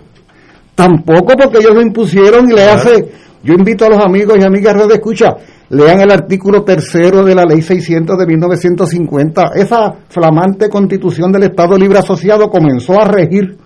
[0.75, 3.13] Tampoco porque ellos lo impusieron y le hace...
[3.43, 5.37] Yo invito a los amigos y amigas de escucha,
[5.71, 9.43] lean el artículo tercero de la ley 600 de 1950.
[9.57, 13.57] Esa flamante constitución del Estado Libre Asociado comenzó a regir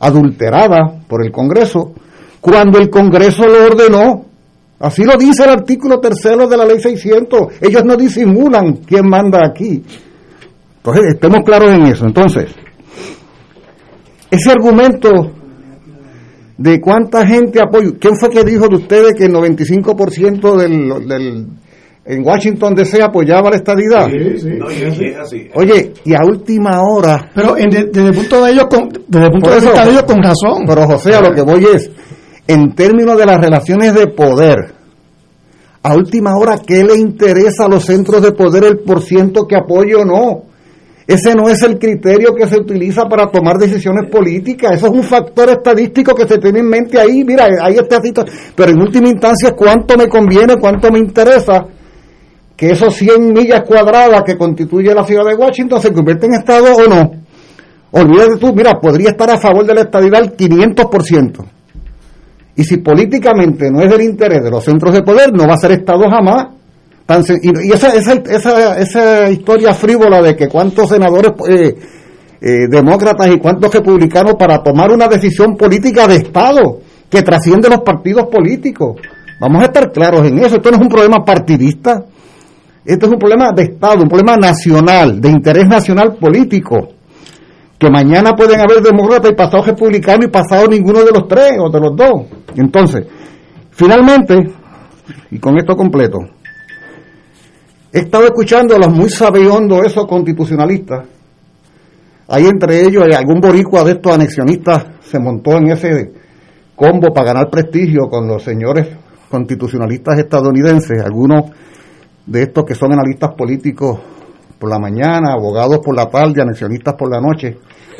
[0.00, 1.92] adulterada por el Congreso
[2.40, 4.24] cuando el Congreso lo ordenó.
[4.78, 7.60] Así lo dice el artículo tercero de la ley 600.
[7.60, 9.82] Ellos no disimulan quién manda aquí.
[10.76, 12.06] Entonces, estemos claros en eso.
[12.06, 12.50] Entonces,
[14.30, 15.32] ese argumento
[16.62, 21.46] de cuánta gente apoya, ¿quién fue que dijo de ustedes que el 95% del, del,
[22.04, 24.08] en Washington DC apoyaba la estadidad?
[25.54, 27.30] Oye, y a última hora...
[27.34, 29.66] Pero en, de- desde el punto de ellos, con, desde el punto Por de eso-
[29.68, 30.64] vista de ellos, con razón.
[30.66, 31.90] Pero José, a lo que voy es,
[32.46, 34.58] en términos de las relaciones de poder,
[35.82, 39.94] a última hora, ¿qué le interesa a los centros de poder el porciento que apoye
[39.94, 40.42] o no?
[41.10, 44.76] Ese no es el criterio que se utiliza para tomar decisiones políticas.
[44.76, 47.24] Eso es un factor estadístico que se tiene en mente ahí.
[47.24, 48.00] Mira, ahí está.
[48.54, 51.66] Pero en última instancia, ¿cuánto me conviene, cuánto me interesa
[52.56, 56.76] que esos 100 millas cuadradas que constituye la ciudad de Washington se convierten en Estado
[56.76, 57.10] o no?
[57.90, 61.44] Olvídate tú, mira, podría estar a favor de la estadidad al 500%.
[62.54, 65.58] Y si políticamente no es del interés de los centros de poder, no va a
[65.58, 66.59] ser Estado jamás.
[67.42, 71.74] Y esa, esa, esa, esa historia frívola de que cuántos senadores eh,
[72.40, 76.78] eh, demócratas y cuántos republicanos para tomar una decisión política de Estado
[77.10, 79.00] que trasciende los partidos políticos.
[79.40, 80.56] Vamos a estar claros en eso.
[80.56, 82.04] Esto no es un problema partidista.
[82.84, 86.88] Esto es un problema de Estado, un problema nacional, de interés nacional político
[87.80, 91.70] que mañana pueden haber demócratas y pasado republicano y pasado ninguno de los tres o
[91.70, 92.26] de los dos.
[92.54, 93.06] Entonces,
[93.70, 94.36] finalmente,
[95.30, 96.18] y con esto completo,
[97.92, 101.06] he estado escuchando a los muy sabiondos esos constitucionalistas.
[102.28, 106.12] Hay entre ellos eh, algún boricua de estos anexionistas se montó en ese
[106.76, 108.88] combo para ganar prestigio con los señores
[109.28, 111.50] constitucionalistas estadounidenses, algunos
[112.26, 113.98] de estos que son analistas políticos
[114.58, 117.58] por la mañana, abogados por la tarde, anexionistas por la noche,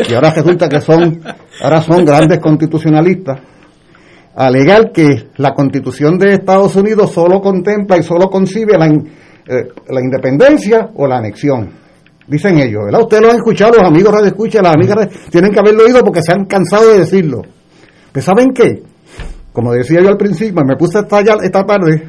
[0.08, 1.20] y ahora resulta que son,
[1.62, 3.40] ahora son grandes constitucionalistas,
[4.36, 8.88] alegar que la constitución de Estados Unidos solo contempla y solo concibe la,
[9.50, 11.70] eh, la independencia o la anexión.
[12.26, 13.00] Dicen ellos, ¿verdad?
[13.02, 16.22] Ustedes lo han escuchado, los amigos radio escucha, las amigas tienen que haberlo oído porque
[16.22, 17.42] se han cansado de decirlo.
[18.12, 18.82] Pues ¿saben qué?
[19.52, 22.04] Como decía yo al principio, me puse esta, ya- esta tarde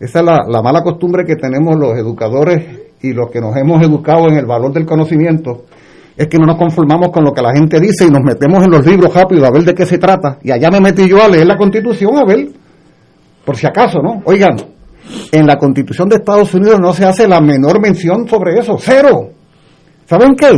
[0.00, 2.64] esa es la, la mala costumbre que tenemos los educadores
[3.02, 5.64] y los que nos hemos educado en el valor del conocimiento,
[6.16, 8.70] es que no nos conformamos con lo que la gente dice y nos metemos en
[8.72, 10.38] los libros rápido a ver de qué se trata.
[10.42, 12.48] Y allá me metí yo a leer la constitución a ver,
[13.44, 14.22] por si acaso, ¿no?
[14.24, 14.56] Oigan,
[15.32, 19.30] en la constitución de Estados Unidos no se hace la menor mención sobre eso, cero.
[20.06, 20.50] ¿Saben qué?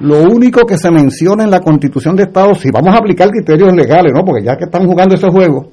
[0.00, 3.74] Lo único que se menciona en la constitución de Estados, si vamos a aplicar criterios
[3.74, 4.24] legales, ¿no?
[4.24, 5.70] Porque ya que están jugando ese juego,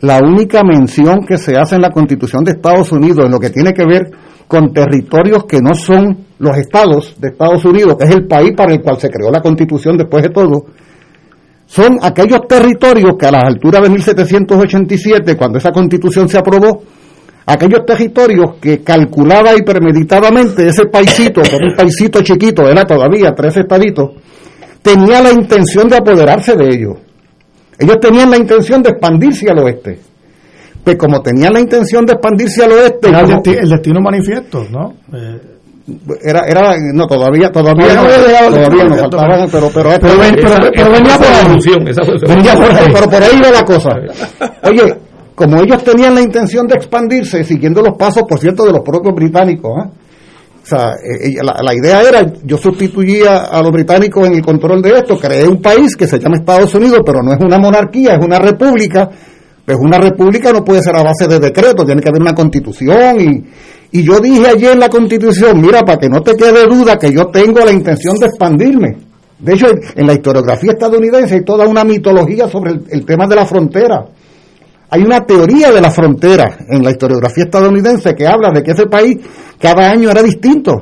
[0.00, 3.50] la única mención que se hace en la Constitución de Estados Unidos en lo que
[3.50, 4.10] tiene que ver
[4.46, 8.74] con territorios que no son los estados de Estados Unidos, que es el país para
[8.74, 10.66] el cual se creó la Constitución después de todo,
[11.66, 16.82] son aquellos territorios que a las alturas de 1787, cuando esa Constitución se aprobó,
[17.46, 23.32] aquellos territorios que calculaba y premeditadamente ese paisito, que era un paisito chiquito, era todavía
[23.34, 24.10] tres estaditos,
[24.82, 26.96] tenía la intención de apoderarse de ellos.
[27.78, 29.98] Ellos tenían la intención de expandirse al oeste.
[30.84, 34.00] Pues como tenían la intención de expandirse al oeste, Era el, como- desti- el destino
[34.00, 34.94] manifiesto, ¿no?
[35.12, 35.40] Eh,
[36.22, 40.18] era, era, no, todavía, todavía Todavía no, no todavía no manifiesto, faltaban, pero, pero, Pero
[40.18, 41.44] ven- pero- esa- pero esa venía por la ahí.
[42.26, 43.90] Venía por ahí, pero por ahí va la cosa.
[44.62, 44.96] Oye,
[45.34, 49.14] como ellos tenían la intención de expandirse, siguiendo los pasos, por cierto, de los propios
[49.14, 49.88] británicos, ¿eh?
[50.62, 54.42] O sea, eh, ella- la, la idea era, yo sustituía a los británicos en el
[54.42, 57.58] control de esto, creé un país que se llama Estados Unidos, pero no es una
[57.58, 59.10] monarquía, es una república.
[59.66, 63.18] Pues una república no puede ser a base de decreto, tiene que haber una constitución.
[63.20, 63.44] Y,
[63.96, 67.12] y yo dije ayer en la constitución, mira, para que no te quede duda que
[67.12, 68.96] yo tengo la intención de expandirme.
[69.38, 73.36] De hecho, en- la historiografía estadounidense hay toda una mitología sobre el, el tema de
[73.36, 74.04] la frontera.
[74.90, 78.86] Hay una teoría de la frontera en la historiografía estadounidense que habla de que ese
[78.86, 79.16] país
[79.60, 80.72] cada año era distinto.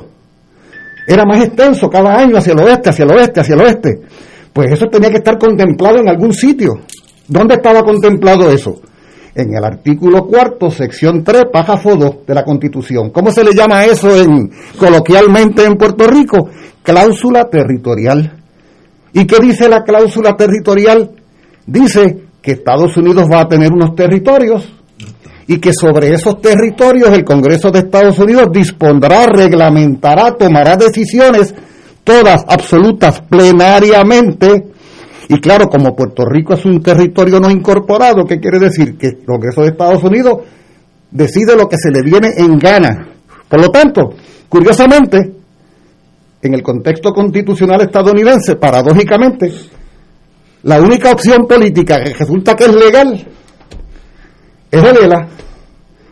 [1.07, 4.01] Era más extenso cada año hacia el oeste, hacia el oeste, hacia el oeste.
[4.53, 6.71] Pues eso tenía que estar contemplado en algún sitio.
[7.27, 8.79] ¿Dónde estaba contemplado eso?
[9.35, 13.09] En el artículo cuarto, sección 3, párrafo 2 de la Constitución.
[13.09, 16.49] ¿Cómo se le llama eso en, coloquialmente en Puerto Rico?
[16.83, 18.31] Cláusula territorial.
[19.13, 21.11] ¿Y qué dice la cláusula territorial?
[21.65, 24.71] Dice que Estados Unidos va a tener unos territorios
[25.47, 31.53] y que sobre esos territorios el Congreso de Estados Unidos dispondrá, reglamentará, tomará decisiones,
[32.03, 34.72] todas absolutas, plenariamente.
[35.29, 38.97] Y claro, como Puerto Rico es un territorio no incorporado, ¿qué quiere decir?
[38.97, 40.39] Que el Congreso de Estados Unidos
[41.11, 43.07] decide lo que se le viene en gana.
[43.47, 44.09] Por lo tanto,
[44.49, 45.33] curiosamente,
[46.41, 49.51] en el contexto constitucional estadounidense, paradójicamente,
[50.63, 53.27] la única opción política que resulta que es legal
[54.71, 54.97] es el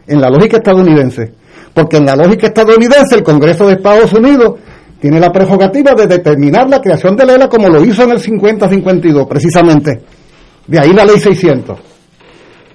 [0.07, 1.33] en la lógica estadounidense.
[1.73, 4.59] Porque en la lógica estadounidense el Congreso de Estados Unidos
[5.01, 9.27] tiene la prerrogativa de determinar la creación del ELA como lo hizo en el 50-52,
[9.27, 9.99] precisamente.
[10.67, 11.79] De ahí la ley 600.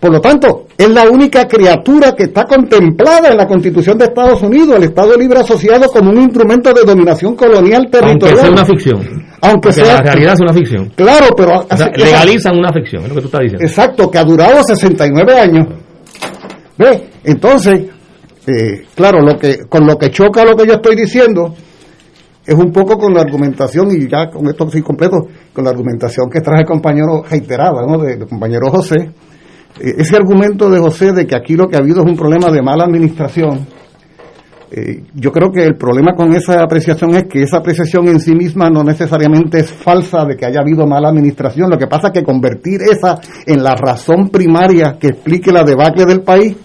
[0.01, 4.43] Por lo tanto, es la única criatura que está contemplada en la Constitución de Estados
[4.43, 8.20] Unidos, el Estado Libre Asociado como un instrumento de dominación colonial territorial.
[8.20, 9.27] Aunque sea una ficción.
[9.41, 9.95] Aunque sea.
[9.95, 10.93] La realidad es una ficción.
[10.97, 11.64] Claro, pero.
[11.70, 13.64] O sea, legalizan una ficción, es lo que tú estás diciendo.
[13.64, 15.66] Exacto, que ha durado 69 años.
[16.77, 17.09] ¿Ve?
[17.22, 17.85] Entonces,
[18.49, 21.55] eh, claro, lo que, con lo que choca lo que yo estoy diciendo
[22.47, 25.16] es un poco con la argumentación, y ya con esto sí completo,
[25.53, 27.99] con la argumentación que trae el compañero reiterada, ¿no?
[27.99, 29.11] Del de compañero José.
[29.80, 32.51] Eh, ese argumento de José de que aquí lo que ha habido es un problema
[32.51, 33.66] de mala administración,
[34.70, 38.34] eh, yo creo que el problema con esa apreciación es que esa apreciación en sí
[38.34, 41.70] misma no necesariamente es falsa de que haya habido mala administración.
[41.70, 46.05] Lo que pasa es que convertir esa en la razón primaria que explique la debacle
[46.05, 46.57] del país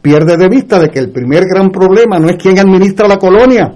[0.00, 3.74] pierde de vista de que el primer gran problema no es quién administra la colonia.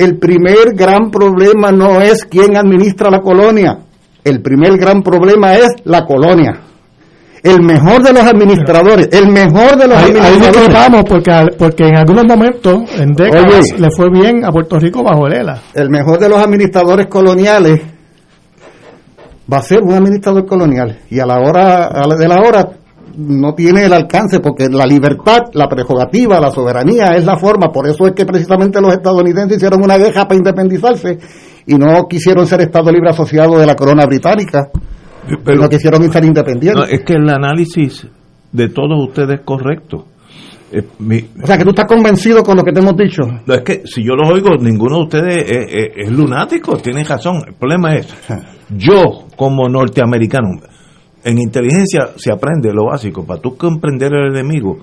[0.00, 3.78] El primer gran problema no es quién administra la colonia.
[4.24, 6.60] El primer gran problema es la colonia
[7.42, 10.68] el mejor de los administradores, el mejor de los ahí, administradores.
[10.68, 14.78] Ahí vamos, porque, porque en algunos momentos, en décadas, Oye, le fue bien a Puerto
[14.78, 15.58] Rico bajo el ELA.
[15.74, 17.80] El mejor de los administradores coloniales
[19.52, 22.68] va a ser un administrador colonial y a la hora de la hora
[23.16, 27.88] no tiene el alcance porque la libertad, la prerrogativa, la soberanía es la forma, por
[27.88, 31.18] eso es que precisamente los estadounidenses hicieron una guerra para independizarse
[31.66, 34.70] y no quisieron ser Estado Libre Asociado de la corona británica
[35.44, 36.74] pero no quisieron ser independientes.
[36.74, 38.06] No, es que el análisis
[38.52, 40.06] de todos ustedes es correcto.
[40.72, 43.22] Eh, mi, o sea, que tú estás convencido con lo que te hemos dicho.
[43.44, 47.04] No, es que si yo los oigo, ninguno de ustedes es, es, es lunático, tienen
[47.04, 47.42] razón.
[47.46, 48.08] El problema es,
[48.76, 50.60] yo como norteamericano,
[51.24, 53.24] en inteligencia se aprende lo básico.
[53.24, 54.78] Para tú comprender el enemigo,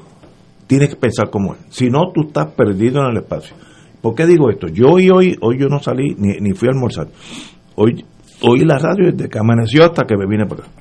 [0.67, 1.59] tienes que pensar como él.
[1.69, 3.55] Si no, tú estás perdido en el espacio.
[4.01, 4.67] ¿Por qué digo esto?
[4.67, 7.07] Yo hoy, hoy, hoy yo no salí ni, ni fui a almorzar.
[7.75, 8.05] Hoy
[8.41, 10.71] oí la radio desde que amaneció hasta que me vine para acá.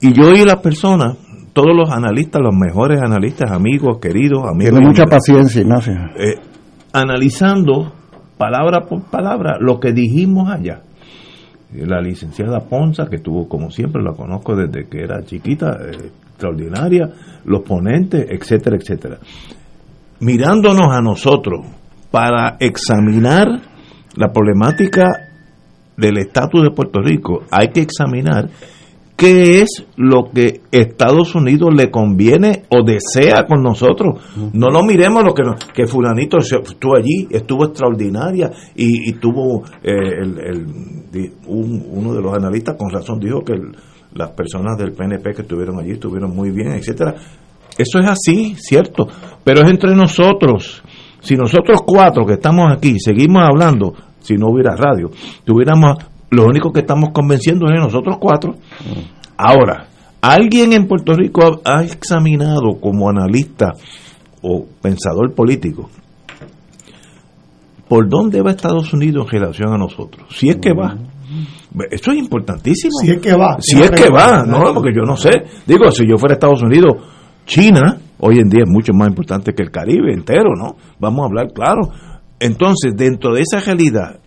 [0.00, 1.16] Y yo oí las personas,
[1.52, 4.72] todos los analistas, los mejores analistas, amigos, queridos, amigos.
[4.72, 5.94] Tiene mucha paciencia, Ignacio.
[6.16, 6.34] Eh,
[6.92, 7.92] analizando
[8.36, 10.82] palabra por palabra lo que dijimos allá.
[11.74, 15.78] La licenciada Ponza, que tuvo, como siempre, la conozco desde que era chiquita,
[16.34, 17.10] extraordinaria,
[17.44, 19.18] los ponentes, etcétera, etcétera.
[20.20, 21.66] Mirándonos a nosotros
[22.10, 23.48] para examinar
[24.16, 25.04] la problemática
[25.96, 28.48] del estatus de Puerto Rico, hay que examinar
[29.16, 34.20] qué es lo que Estados Unidos le conviene o desea con nosotros.
[34.52, 35.42] No lo miremos lo que
[35.72, 40.66] que fulanito estuvo allí, estuvo extraordinaria y, y tuvo eh, el, el,
[41.46, 43.76] un, uno de los analistas con razón dijo que el,
[44.14, 47.14] las personas del PNP que estuvieron allí estuvieron muy bien, etcétera.
[47.76, 49.08] Eso es así, cierto,
[49.42, 50.82] pero es entre nosotros.
[51.20, 55.10] Si nosotros cuatro que estamos aquí seguimos hablando, si no hubiera radio,
[55.44, 55.96] tuviéramos,
[56.30, 58.54] lo único que estamos convenciendo es nosotros cuatro.
[59.36, 59.88] Ahora,
[60.20, 63.72] ¿alguien en Puerto Rico ha, ha examinado como analista
[64.42, 65.88] o pensador político
[67.88, 70.26] por dónde va Estados Unidos en relación a nosotros?
[70.30, 70.96] Si es que va.
[71.90, 72.92] Eso es importantísimo.
[73.00, 73.56] Si es que va.
[73.60, 75.30] Si es que va, no, porque yo no sé.
[75.66, 76.94] Digo, si yo fuera Estados Unidos,
[77.46, 80.76] China, hoy en día es mucho más importante que el Caribe entero, ¿no?
[80.98, 81.90] Vamos a hablar claro.
[82.38, 84.20] Entonces, dentro de esa realidad,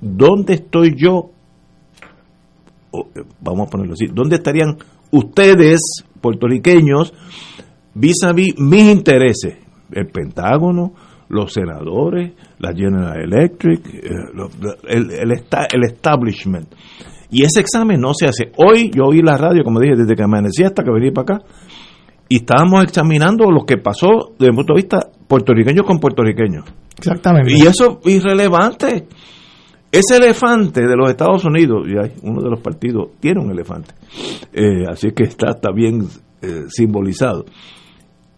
[0.00, 1.30] ¿dónde estoy yo?
[2.96, 3.08] O,
[3.40, 4.76] vamos a ponerlo así, ¿dónde estarían
[5.10, 5.80] ustedes,
[6.20, 7.12] puertorriqueños,
[7.94, 9.56] vis a vis mis intereses?
[9.90, 10.92] El Pentágono,
[11.28, 14.00] los senadores, la General Electric, eh,
[14.88, 16.68] el, el, el, establishment.
[17.30, 18.52] Y ese examen no se hace.
[18.56, 21.46] Hoy yo oí la radio, como dije, desde que amanecí hasta que vení para acá,
[22.28, 26.62] y estábamos examinando lo que pasó desde el punto de vista puertorriqueño con puertorriqueño.
[26.96, 27.52] Exactamente.
[27.52, 29.06] Y eso es irrelevante.
[29.94, 33.94] Ese elefante de los Estados Unidos, y hay uno de los partidos tiene un elefante,
[34.52, 36.08] eh, así que está, está bien
[36.42, 37.44] eh, simbolizado,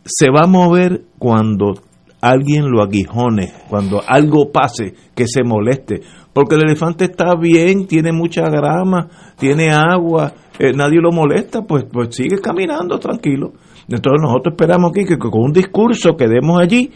[0.04, 1.72] se va a mover cuando
[2.20, 6.02] alguien lo aguijone, cuando algo pase que se moleste,
[6.34, 11.86] porque el elefante está bien, tiene mucha grama, tiene agua, eh, nadie lo molesta, pues,
[11.90, 13.54] pues sigue caminando tranquilo.
[13.88, 16.90] Entonces nosotros esperamos aquí que con un discurso que demos allí,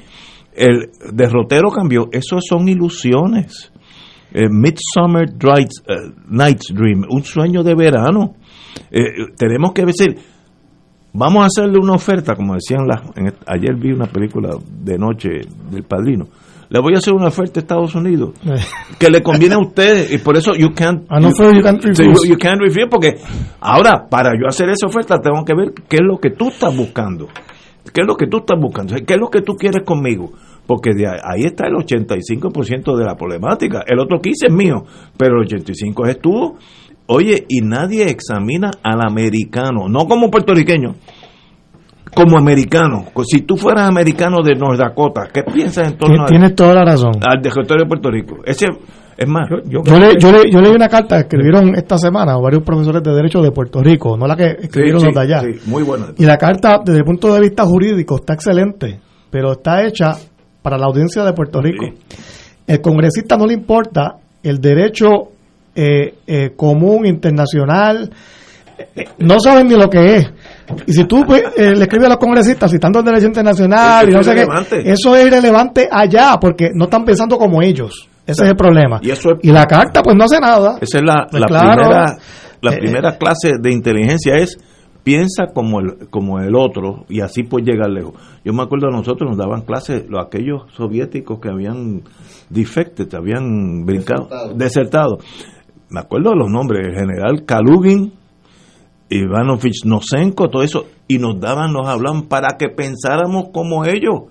[0.53, 2.11] el derrotero cambió.
[2.13, 3.73] Eso son ilusiones.
[4.33, 5.95] Eh, Midsummer Night's, eh,
[6.28, 8.35] Night's Dream, un sueño de verano.
[8.91, 9.03] Eh,
[9.37, 10.16] tenemos que decir,
[11.12, 14.51] vamos a hacerle una oferta, como decían las, en- ayer vi una película
[14.83, 15.28] de noche
[15.70, 16.26] del padrino.
[16.68, 18.35] Le voy a hacer una oferta a Estados Unidos
[18.97, 21.83] que le conviene a ustedes y por eso you can't Ah, no fue you can't
[21.85, 22.05] refuse.
[22.28, 23.16] You- you can't refuse, porque
[23.61, 26.76] ahora para yo hacer esa oferta tengo que ver qué es lo que tú estás
[26.76, 27.26] buscando
[27.93, 30.31] qué es lo que tú estás buscando qué es lo que tú quieres conmigo
[30.67, 34.85] porque de ahí ahí está el 85% de la problemática el otro 15 es mío
[35.17, 36.57] pero el 85 es tú
[37.07, 40.95] oye y nadie examina al americano no como puertorriqueño
[42.15, 46.55] como americano si tú fueras americano de North Dakota ¿qué piensas en torno al- Tienes
[46.55, 47.13] toda la razón.
[47.21, 48.67] al territorio de Puerto Rico ese
[49.17, 52.63] es más Yo, le- yo, le- yo leí una carta que escribieron esta semana varios
[52.63, 55.41] profesores de Derecho de Puerto Rico, no la que escribieron Sí, los de allá.
[55.43, 56.07] sí, muy buena.
[56.17, 58.99] Y la carta, desde el punto de vista jurídico, está excelente,
[59.31, 60.13] pero está hecha
[60.63, 61.87] para la audiencia de Puerto Rico.
[62.67, 65.07] El congresista no le importa el derecho
[65.75, 68.11] eh, eh, común, internacional,
[68.97, 70.33] eh, no saben ni lo que es.
[70.87, 74.11] Y si tú pues, eh, le escribes a los congresistas citando el derecho internacional Eso
[74.11, 78.09] y no es sé qué, eso es irrelevante allá porque no están pensando como ellos.
[78.27, 79.01] Ese es el problema.
[79.03, 80.77] Y, eso es- Y la carta pues no hace nada.
[80.81, 81.83] Esa es la, Pues la claro.
[81.83, 82.17] primera,
[82.63, 84.57] la Eh, primera clase de inteligencia es
[85.03, 88.14] piensa como el, como el otro y así pues llegar lejos.
[88.44, 92.03] Yo me acuerdo a nosotros nos daban clases los aquellos soviéticos que habían
[92.48, 95.18] defected, habían brincado, desertado.
[95.88, 98.12] Me acuerdo de los nombres, el general Kalugin,
[99.09, 104.30] Ivanovich Nosenko, todo eso, y nos daban, nos hablaban para que pensáramos como ellos.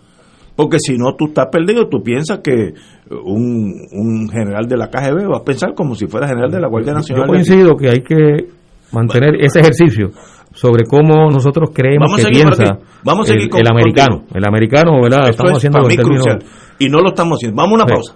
[0.55, 2.73] Porque si no, tú estás perdido, tú piensas que
[3.09, 6.67] un, un general de la KGB va a pensar como si fuera general de la
[6.67, 7.27] Guardia Yo Nacional.
[7.27, 8.47] coincido que hay que
[8.91, 10.11] mantener ese ejercicio
[10.59, 12.83] sobre cómo nosotros creemos que piensa aquí.
[13.03, 14.17] Vamos a el, seguir con- el americano.
[14.17, 14.37] contigo.
[14.37, 15.19] El americano, ¿verdad?
[15.29, 16.43] Esto Estamos es haciendo para mí crucial.
[16.79, 17.55] Y no lo estamos haciendo.
[17.61, 17.93] Vamos a una Sí.
[17.93, 18.13] pausa.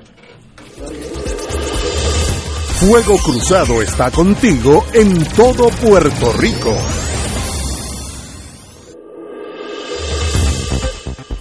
[2.85, 6.75] Fuego Cruzado está contigo en todo Puerto Rico.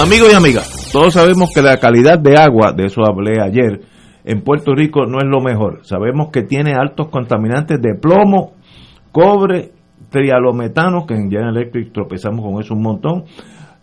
[0.00, 3.80] Amigos y amigas, todos sabemos que la calidad de agua, de eso hablé ayer,
[4.24, 5.80] en Puerto Rico no es lo mejor.
[5.82, 8.52] Sabemos que tiene altos contaminantes de plomo,
[9.10, 9.72] cobre,
[10.08, 13.24] trialometano, que en General Electric tropezamos con eso un montón,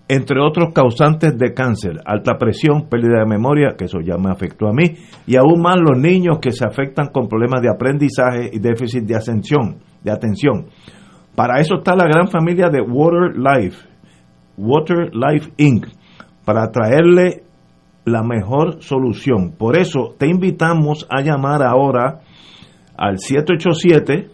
[0.07, 4.69] entre otros causantes de cáncer, alta presión, pérdida de memoria, que eso ya me afectó
[4.69, 4.95] a mí,
[5.27, 9.17] y aún más los niños que se afectan con problemas de aprendizaje y déficit de
[9.17, 10.67] atención, de atención.
[11.35, 13.85] Para eso está la gran familia de Water Life,
[14.57, 15.87] Water Life Inc.,
[16.45, 17.43] para traerle
[18.05, 19.53] la mejor solución.
[19.57, 22.21] Por eso te invitamos a llamar ahora
[22.95, 24.29] al 787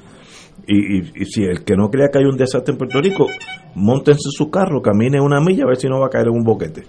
[0.66, 3.26] Y, y- si el que no crea que hay un desastre en Puerto Rico,
[3.74, 6.43] montense su carro, camine una milla a ver si no va a caer en un
[6.44, 6.82] boquete.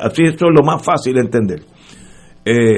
[0.00, 1.62] Así esto es lo más fácil de entender.
[2.44, 2.76] Eh,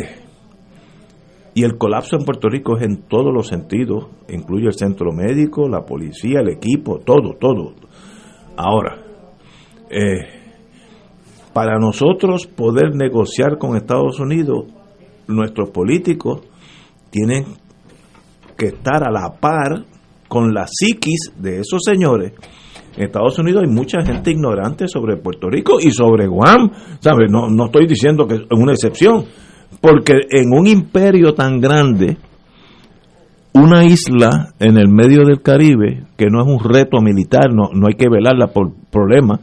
[1.55, 5.69] y el colapso en Puerto Rico es en todos los sentidos, incluye el centro médico,
[5.69, 7.75] la policía, el equipo, todo, todo.
[8.57, 8.97] Ahora,
[9.91, 10.38] eh,
[11.59, 14.67] para nosotros poder negociar con Estados Unidos,
[15.27, 16.43] nuestros políticos
[17.11, 17.47] tienen
[18.57, 19.85] que estar a la par
[20.29, 22.35] con la psiquis de esos señores.
[22.97, 26.71] En Estados Unidos hay mucha gente ignorante sobre Puerto Rico y sobre Guam,
[27.01, 27.29] ¿sabes?
[27.29, 29.25] No, no estoy diciendo que es una excepción,
[29.81, 32.19] porque en un imperio tan grande,
[33.55, 37.89] una isla en el medio del Caribe, que no es un reto militar, no, no
[37.89, 39.41] hay que velarla por problemas,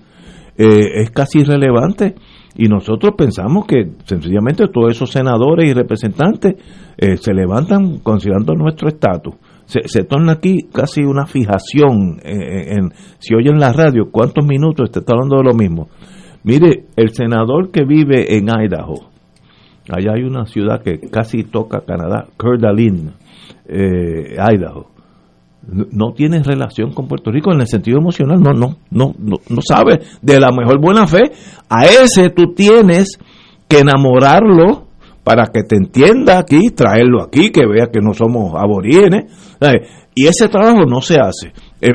[0.57, 2.15] eh, es casi irrelevante.
[2.57, 6.55] Y nosotros pensamos que sencillamente todos esos senadores y representantes
[6.97, 9.35] eh, se levantan considerando nuestro estatus.
[9.65, 14.89] Se, se torna aquí casi una fijación en, en- si oyen la radio, cuántos minutos
[14.93, 15.89] está hablando de lo mismo.
[16.43, 19.09] Mire, el senador que vive en Idaho,
[19.89, 22.27] allá hay una ciudad que casi toca Canadá,
[23.67, 24.91] eh, Idaho,
[25.67, 29.37] no- no tiene relación con Puerto Rico en el sentido emocional, no, no, no, no,
[29.49, 31.31] no sabe de la mejor buena fe.
[31.69, 33.17] A ese tú tienes
[33.67, 34.85] que enamorarlo
[35.23, 39.25] para que te entienda aquí, traerlo aquí, que vea que no somos aborígenes.
[39.59, 39.89] ¿sabes?
[40.13, 41.51] Y ese trabajo no se hace.
[41.81, 41.91] Eh,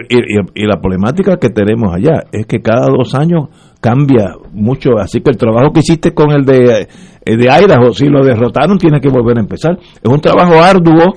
[0.55, 3.49] Y, la problemática que tenemos allá es que cada dos años
[3.81, 6.89] cambia mucho, así que el trabajo que hiciste con el de,
[7.25, 9.79] el de Idaho, si lo derrotaron, tiene que volver a empezar.
[9.79, 11.15] Es un trabajo arduo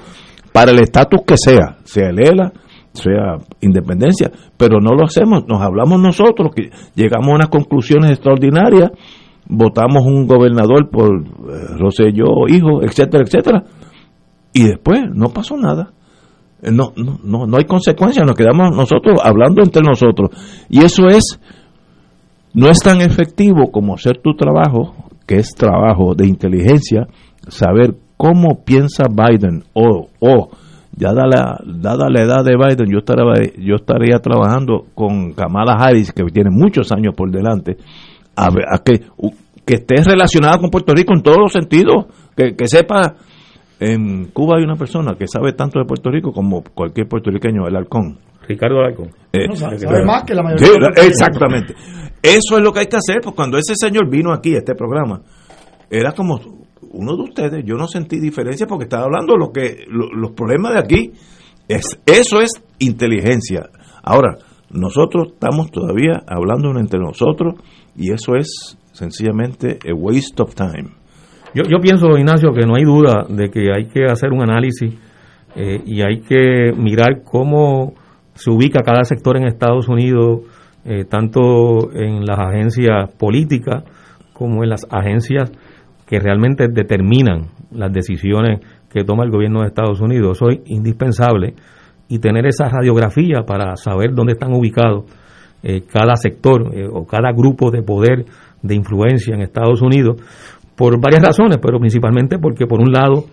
[0.54, 2.54] para el estatus que sea, sea el ELA,
[2.94, 8.92] sea independencia, pero no lo hacemos, nos hablamos nosotros, que llegamos a unas conclusiones extraordinarias,
[9.48, 13.64] votamos un gobernador por eh, Rosselló, hijo, etcétera, etcétera,
[14.54, 15.92] y después no pasó nada.
[16.62, 20.30] Eh, No, no, no, no hay consecuencias, nos quedamos nosotros hablando entre nosotros.
[20.70, 21.40] Y eso es,
[22.54, 24.94] no es tan efectivo como hacer tu trabajo,
[25.26, 27.08] que es trabajo de inteligencia,
[27.48, 30.50] saber cómo piensa Biden o, o
[30.95, 36.14] ya dada, dada la edad de Biden, yo estaría, yo estaría trabajando con Kamala Harris,
[36.14, 37.76] que tiene muchos años por delante,
[38.36, 39.02] a, ver- a que,
[39.66, 42.06] que esté relacionada con Puerto Rico en todos los sentidos,
[42.38, 43.16] que, que sepa,
[43.82, 47.76] en Cuba hay una persona que sabe tanto de Puerto Rico como cualquier puertorriqueño, el
[47.76, 48.18] halcón.
[48.48, 49.10] Ricardo Alarcón.
[49.34, 51.12] Eh, No, sabe- sabe más que la mayoría Sí, de puertorriqueños.
[51.12, 51.74] exactamente.
[52.22, 54.76] Eso es lo que hay que hacer, pues cuando ese señor vino aquí a este
[54.76, 55.22] programa,
[55.90, 56.40] era como
[56.94, 60.74] uno de ustedes, yo no sentí diferencia porque estaba hablando lo que lo- los problemas
[60.74, 61.11] de aquí.
[61.68, 63.70] Es, eso es inteligencia.
[64.03, 64.38] Ahora,
[64.70, 67.56] nosotros estamos todavía hablando entre nosotros
[67.95, 70.90] y eso es sencillamente a waste of time.
[71.53, 74.94] Yo, pienso, Ignacio, que no hay duda de que hay que hacer un análisis
[75.56, 77.94] eh, y hay que mirar cómo
[78.34, 80.41] se ubica cada sector en Estados Unidos,
[80.86, 83.84] eh, tanto en las agencias políticas
[84.34, 85.52] como en las agencias
[86.14, 90.38] que realmente determinan las decisiones que toma el gobierno de Estados Unidos.
[90.38, 91.56] Eso es indispensable
[92.07, 95.06] y tener esa radiografía para saber dónde están ubicados
[95.64, 98.26] eh, cada sector eh, o cada grupo de poder
[98.61, 100.22] de influencia en Estados Unidos,
[100.76, 103.26] por varias razones, pero principalmente porque por un lado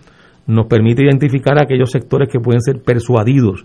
[0.47, 3.63] nos permite identificar aquellos sectores que pueden ser persuadidos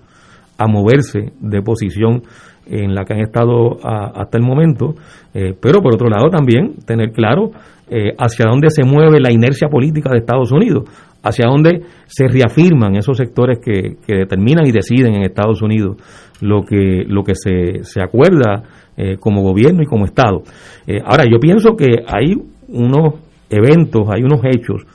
[0.58, 2.22] a moverse de posición
[2.66, 4.94] en la que han estado hasta el momento,
[5.32, 7.52] eh, pero por otro lado también tener claro
[7.88, 10.84] eh, hacia dónde se mueve la inercia política de Estados Unidos,
[11.22, 15.96] hacia dónde se reafirman esos sectores que, determinan y deciden en Estados Unidos
[16.40, 18.62] lo que, lo que se, se acuerda
[18.96, 20.42] eh, como gobierno y como Estado.
[21.04, 22.34] ahora, yo pienso que hay
[22.68, 23.14] unos
[23.50, 24.86] eventos, hay unos hechos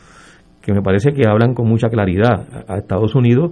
[0.62, 2.46] que me parece que hablan con mucha claridad.
[2.68, 3.52] A Estados Unidos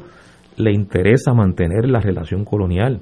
[0.57, 2.99] le interesa mantener la relación colonial.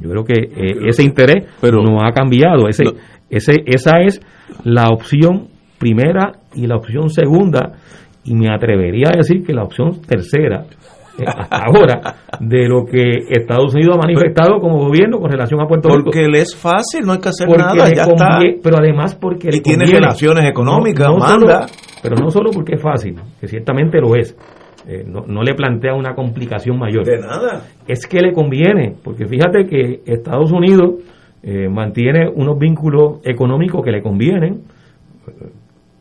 [0.00, 2.68] Yo creo que eh, ese interés pero, no ha cambiado.
[2.68, 2.84] Ese,
[3.30, 4.20] ese, esa es
[4.64, 5.48] la opción
[5.78, 7.72] primera y la opción segunda,
[8.24, 10.64] y me atrevería a decir que la opción tercera,
[11.18, 15.66] eh, hasta ahora, de lo que Estados Unidos ha manifestado como gobierno con relación a
[15.66, 16.04] Puerto Rico.
[16.04, 18.38] Porque le es fácil, no hay que hacer nada, ya está.
[18.62, 19.50] Pero además porque...
[19.52, 21.66] Y tiene relaciones económicas, manda.
[22.02, 24.36] pero no solo porque es fácil, que ciertamente lo es,
[24.86, 27.06] eh, no, le plantea una complicación mayor.
[27.06, 27.62] De nada.
[27.88, 30.96] Es que le conviene, porque fíjate que Estados Unidos
[31.42, 34.62] eh, mantiene unos vínculos económicos que le convienen.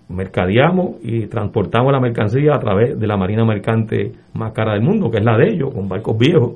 [0.10, 5.10] Mercadeamos y transportamos la mercancía a través de la marina mercante más cara del mundo,
[5.10, 6.56] que es la de ellos, con barcos viejos.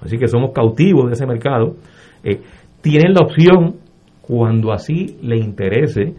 [0.00, 1.76] Así que somos cautivos de ese mercado.
[2.24, 2.40] Eh,
[2.80, 3.76] tienen la opción,
[4.22, 6.14] cuando así le interese,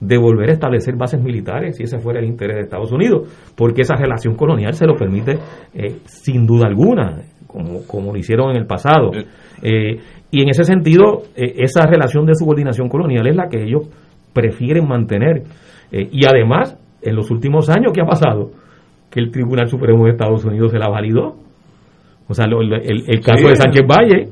[0.00, 3.82] de volver a establecer bases militares, si ese fuera el interés de Estados Unidos, porque
[3.82, 5.38] esa relación colonial se lo permite
[5.74, 9.12] eh, sin duda alguna, como, como lo hicieron en el pasado.
[9.62, 9.98] Eh,
[10.30, 13.88] y en ese sentido, eh, esa relación de subordinación colonial es la que ellos
[14.32, 15.44] prefieren mantener.
[15.92, 18.50] Y además, en los últimos años, ¿qué ha pasado?
[19.10, 21.36] Que el Tribunal Supremo de Estados Unidos se la validó.
[22.28, 24.28] O sea, el, caso de Sánchez Valle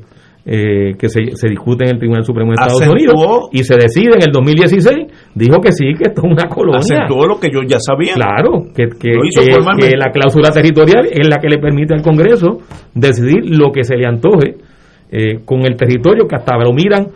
[0.47, 4.11] eh, que se, se, discute en el Tribunal Supremo de Estados Unidos y se decide
[4.17, 4.97] en el 2016,
[5.35, 6.81] dijo que sí, que esto es una colonia.
[6.81, 8.13] Acentuó lo que yo ya sabía.
[8.13, 9.15] Claro, que, que,
[9.97, 12.59] la cláusula territorial es la que le permite al Congreso
[12.95, 14.57] decidir lo que se le antoje
[15.11, 17.07] eh, con el territorio, que hasta lo miran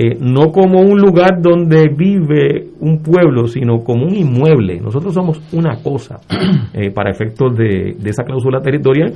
[0.00, 4.78] eh, no como un lugar donde vive un pueblo, sino como un inmueble.
[4.80, 6.20] Nosotros somos una cosa
[6.94, 9.12] para efectos de, de esa cláusula territorial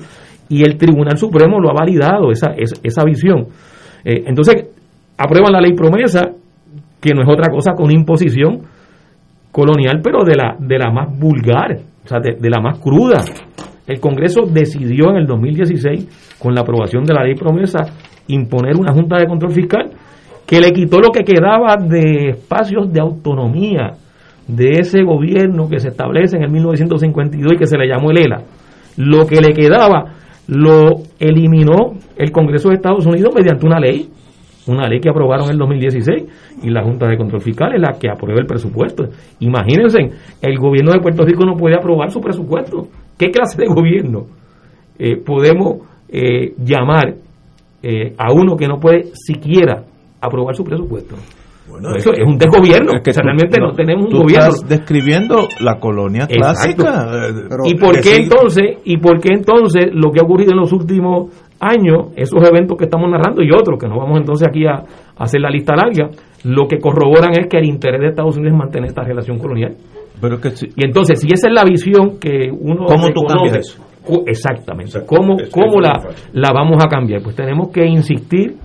[0.53, 3.47] y el Tribunal Supremo lo ha validado, esa, esa, visión.
[4.05, 4.69] Eh, entonces,
[5.17, 6.29] aprueban la ley promesa,
[7.01, 8.61] que no es otra cosa que una imposición
[9.51, 13.25] colonial, pero de la, de la más vulgar, o sea, de, la más cruda.
[13.87, 17.87] El Congreso decidió en el 2016, con la aprobación de la ley promesa,
[18.29, 19.91] imponer una Junta de Control Fiscal
[20.53, 23.93] que le quitó lo que quedaba de espacios de autonomía
[24.47, 28.19] de ese gobierno que se establece en el 1952 y que se le llamó el
[28.19, 28.43] ELA.
[28.99, 30.13] Lo que le quedaba
[30.49, 34.11] lo eliminó el Congreso de Estados Unidos mediante una ley,
[34.67, 36.25] una ley que aprobaron en el 2016
[36.65, 39.05] y la Junta de Control Fiscal es la que aprueba el presupuesto.
[39.41, 40.01] Imagínense,
[40.43, 42.89] el gobierno de Puerto Rico no puede aprobar su presupuesto.
[43.17, 44.27] ¿Qué clase de gobierno
[44.99, 45.79] eh, podemos
[46.11, 47.15] eh, llamar
[47.83, 49.85] eh, a uno que no puede siquiera
[50.23, 51.17] aprobar su presupuesto?
[51.69, 52.93] Bueno, eso es, un desgobierno.
[53.03, 54.49] que realmente no, tenemos un gobierno.
[54.49, 57.29] Estás describiendo la colonia clásica.
[57.65, 58.79] ¿Y por qué entonces?
[58.85, 62.85] ¿Y por qué entonces lo que ha ocurrido en los últimos años, esos eventos que
[62.85, 64.83] estamos narrando y otros que no vamos entonces aquí a,
[65.17, 66.11] hacer la lista larga,
[66.45, 69.77] lo que corroboran es que el interés de Estados Unidos es mantener esta relación colonial.
[70.21, 73.83] Pero que Y entonces, si esa es la visión que uno ¿Cómo tú cambias eso?
[74.27, 75.01] Exactamente.
[75.07, 75.93] ¿Cómo, cómo la,
[76.33, 77.23] la vamos a cambiar?
[77.23, 78.57] Pues tenemos que insistir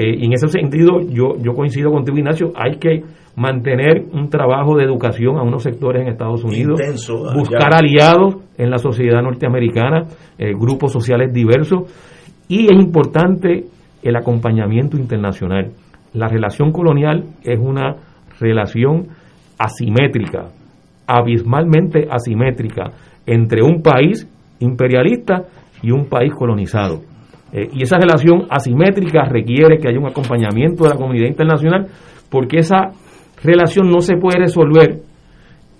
[0.00, 3.02] eh, y en ese sentido, yo, yo coincido contigo, Ignacio, hay que
[3.34, 8.70] mantener un trabajo de educación a unos sectores en Estados Unidos, ah, buscar aliados en
[8.70, 10.04] la sociedad norteamericana,
[10.38, 11.90] eh, grupos sociales diversos,
[12.46, 13.64] y es importante
[14.00, 15.72] el acompañamiento internacional.
[16.14, 17.96] La relación colonial es una
[18.38, 19.08] relación
[19.58, 20.46] asimétrica,
[21.08, 22.92] abismalmente asimétrica,
[23.26, 24.28] entre un país
[24.60, 25.42] imperialista
[25.82, 27.00] y un país colonizado.
[27.52, 31.86] Eh, y esa relación asimétrica requiere que haya un acompañamiento de la comunidad internacional
[32.30, 32.90] porque esa
[33.42, 35.00] relación no se puede resolver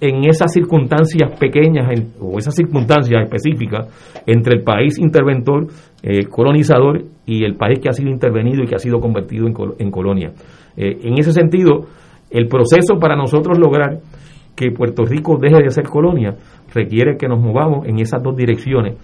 [0.00, 1.88] en esas circunstancias pequeñas
[2.20, 3.88] o esas circunstancias específicas
[4.26, 5.66] entre el país interventor,
[6.02, 9.90] eh, colonizador y el país que ha sido intervenido y que ha sido convertido en,
[9.90, 10.30] colonia.
[10.76, 11.86] Eh, en ese sentido,
[12.30, 13.98] el proceso para nosotros lograr
[14.54, 16.36] que Puerto Rico deje de ser colonia
[16.72, 18.96] requiere que nos movamos en esas dos direcciones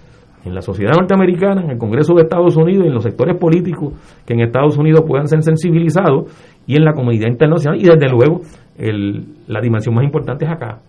[0.44, 3.94] en la sociedad norteamericana, en el Congreso de Estados Unidos, en los sectores políticos
[4.26, 6.30] que en Estados Unidos puedan ser sensibilizados
[6.66, 8.40] y en la comunidad internacional y desde luego
[8.76, 10.80] el, la dimensión más importante es acá.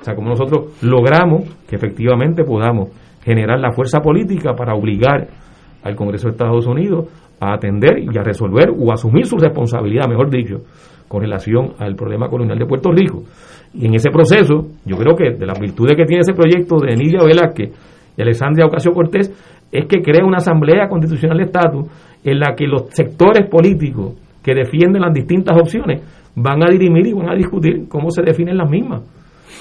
[0.00, 2.90] O sea, como nosotros logramos que efectivamente podamos
[3.22, 5.28] generar la fuerza política para obligar
[5.84, 7.06] al Congreso de Estados Unidos
[7.38, 10.62] a atender y a resolver o asumir su responsabilidad, mejor dicho,
[11.08, 13.22] con relación al problema colonial de Puerto Rico.
[13.74, 16.92] Y en ese proceso, yo creo que de las virtudes que tiene ese proyecto de
[16.92, 17.70] Enilia Velázquez
[18.16, 19.30] y Alexandria Ocasio Cortés
[19.70, 21.86] es que crea una asamblea constitucional de estatus
[22.24, 26.02] en la que los sectores políticos que defienden las distintas opciones
[26.34, 29.02] van a dirimir y van a discutir cómo se definen las mismas.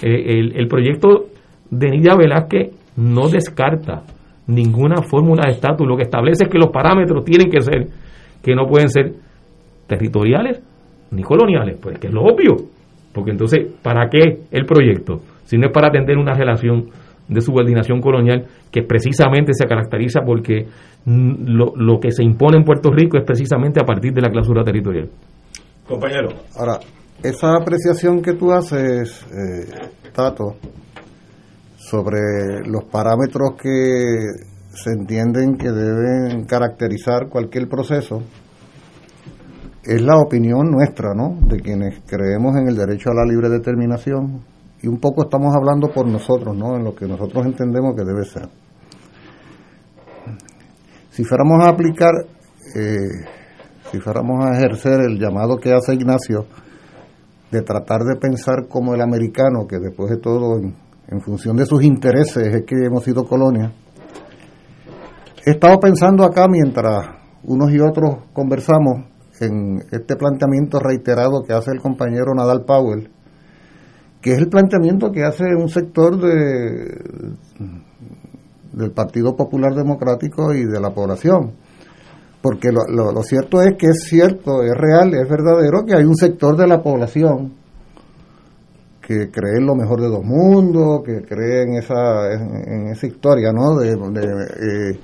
[0.01, 1.25] Eh, el, el proyecto
[1.69, 4.03] de Nidia Velázquez no descarta
[4.47, 7.87] ninguna fórmula de estatus, lo que establece es que los parámetros tienen que ser,
[8.43, 9.13] que no pueden ser
[9.87, 10.61] territoriales
[11.11, 12.55] ni coloniales, pues que es lo obvio,
[13.13, 15.21] porque entonces, ¿para qué el proyecto?
[15.43, 16.87] Si no es para atender una relación
[17.31, 20.67] de subordinación colonial que precisamente se caracteriza porque
[21.05, 24.63] lo, lo que se impone en Puerto Rico es precisamente a partir de la clausura
[24.63, 25.09] territorial.
[25.87, 26.29] Compañero.
[26.57, 26.79] Ahora,
[27.23, 29.65] esa apreciación que tú haces, eh,
[30.13, 30.57] Tato,
[31.77, 32.19] sobre
[32.65, 34.27] los parámetros que
[34.73, 38.21] se entienden que deben caracterizar cualquier proceso,
[39.83, 41.37] es la opinión nuestra, ¿no?
[41.47, 44.41] De quienes creemos en el derecho a la libre determinación.
[44.83, 46.75] Y un poco estamos hablando por nosotros, ¿no?
[46.75, 48.49] En lo que nosotros entendemos que debe ser.
[51.11, 52.11] Si fuéramos a aplicar,
[52.75, 53.25] eh,
[53.91, 56.45] si fuéramos a ejercer el llamado que hace Ignacio,
[57.51, 60.73] de tratar de pensar como el americano, que después de todo, en,
[61.09, 63.71] en función de sus intereses, es que hemos sido colonia,
[65.45, 67.07] he estado pensando acá mientras
[67.43, 69.05] unos y otros conversamos
[69.41, 73.09] en este planteamiento reiterado que hace el compañero Nadal Powell,
[74.21, 77.01] que es el planteamiento que hace un sector de,
[78.73, 81.53] del Partido Popular Democrático y de la población.
[82.41, 86.15] Porque lo, lo, cierto es que es cierto, es real, es verdadero que hay un
[86.15, 87.53] sector de la población
[89.01, 93.51] que cree en lo mejor de dos mundos, que cree en esa, en, esa historia,
[93.51, 93.75] ¿no?
[93.77, 94.99] De, eh,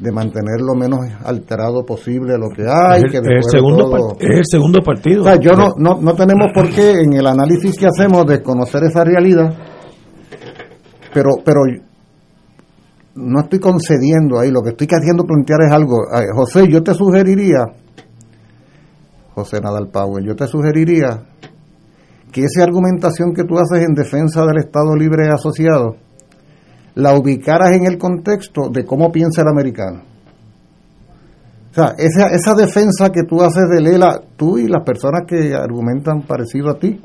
[0.00, 3.02] de, mantener lo menos alterado posible lo que hay.
[3.04, 5.22] Es que el, el segundo, todo, es el segundo partido.
[5.22, 8.42] O sea, yo no, no, no tenemos por qué en el análisis que hacemos de
[8.42, 9.52] conocer esa realidad,
[11.12, 11.60] pero, pero
[13.14, 15.96] no estoy concediendo ahí, lo que estoy queriendo plantear es algo.
[16.34, 17.66] José, yo te sugeriría,
[19.34, 21.26] José Nadal Powell, yo te sugeriría
[22.32, 25.96] que esa argumentación que tú haces en defensa del Estado Libre Asociado
[26.94, 30.02] la ubicaras en el contexto de cómo piensa el americano.
[31.70, 35.54] O sea, esa, esa defensa que tú haces de Lela, tú y las personas que
[35.54, 37.00] argumentan parecido a ti,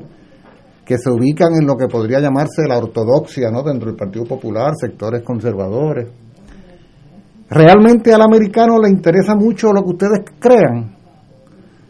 [0.84, 3.62] que se ubican en lo que podría llamarse la ortodoxia, ¿no?
[3.62, 6.08] Dentro del Partido Popular, sectores conservadores.
[7.48, 10.96] Realmente al americano le interesa mucho lo que ustedes crean.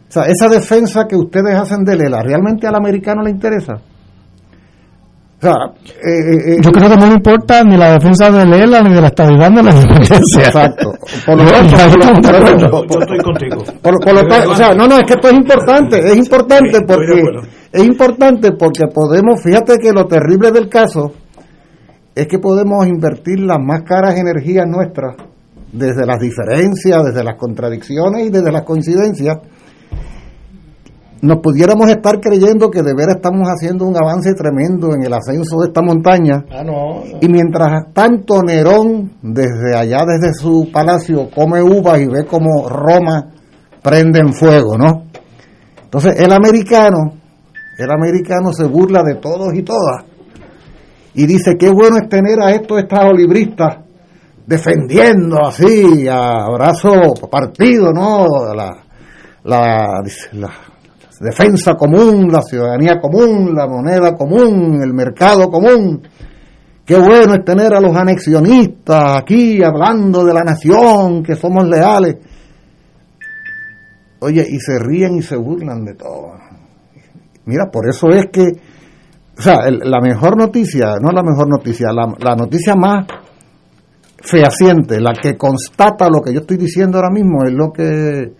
[0.07, 3.81] O sea, esa defensa que ustedes hacen de Lela, ¿realmente al americano le interesa?
[5.37, 5.53] O sea,
[5.85, 9.01] eh, eh, yo creo que no le importa ni la defensa de Lela ni de
[9.01, 10.47] la estabilidad ni de la independencia.
[10.47, 10.93] Exacto.
[11.27, 11.75] Por lo tanto,
[12.89, 13.63] yo estoy contigo.
[13.83, 16.81] Por, por lo tanto, o sea, no, no, es que esto es importante, es importante
[16.87, 17.21] porque
[17.71, 21.11] es importante porque podemos, fíjate que lo terrible del caso
[22.15, 25.17] es que podemos invertir las más caras energías nuestras
[25.71, 29.37] desde las diferencias, desde las contradicciones y desde las coincidencias
[31.21, 35.57] nos pudiéramos estar creyendo que de veras estamos haciendo un avance tremendo en el ascenso
[35.61, 36.45] de esta montaña.
[36.51, 37.17] Ah, no, no.
[37.21, 43.31] Y mientras tanto Nerón, desde allá, desde su palacio, come uvas y ve como Roma
[43.81, 45.05] prende en fuego, ¿no?
[45.83, 47.13] Entonces el americano,
[47.77, 50.03] el americano se burla de todos y todas.
[51.13, 52.83] Y dice, qué bueno es tener a estos
[53.15, 53.77] libristas
[54.45, 58.25] defendiendo así, a brazo partido, ¿no?
[58.55, 58.83] La,
[59.43, 60.01] la,
[60.33, 60.49] la
[61.19, 66.01] defensa común, la ciudadanía común, la moneda común, el mercado común.
[66.85, 72.15] Qué bueno es tener a los anexionistas aquí hablando de la nación, que somos leales.
[74.19, 76.33] Oye, y se ríen y se burlan de todo.
[77.45, 78.43] Mira, por eso es que,
[79.37, 83.05] o sea, la mejor noticia, no la mejor noticia, la, la noticia más
[84.19, 88.33] fehaciente, la que constata lo que yo estoy diciendo ahora mismo, es lo que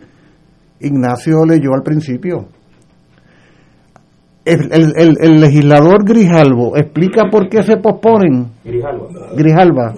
[0.80, 2.57] Ignacio leyó al principio
[4.48, 8.48] el, el, el, legislador Grijalvo explica por qué se posponen.
[8.64, 9.08] Grijalva.
[9.36, 9.94] Grijalva.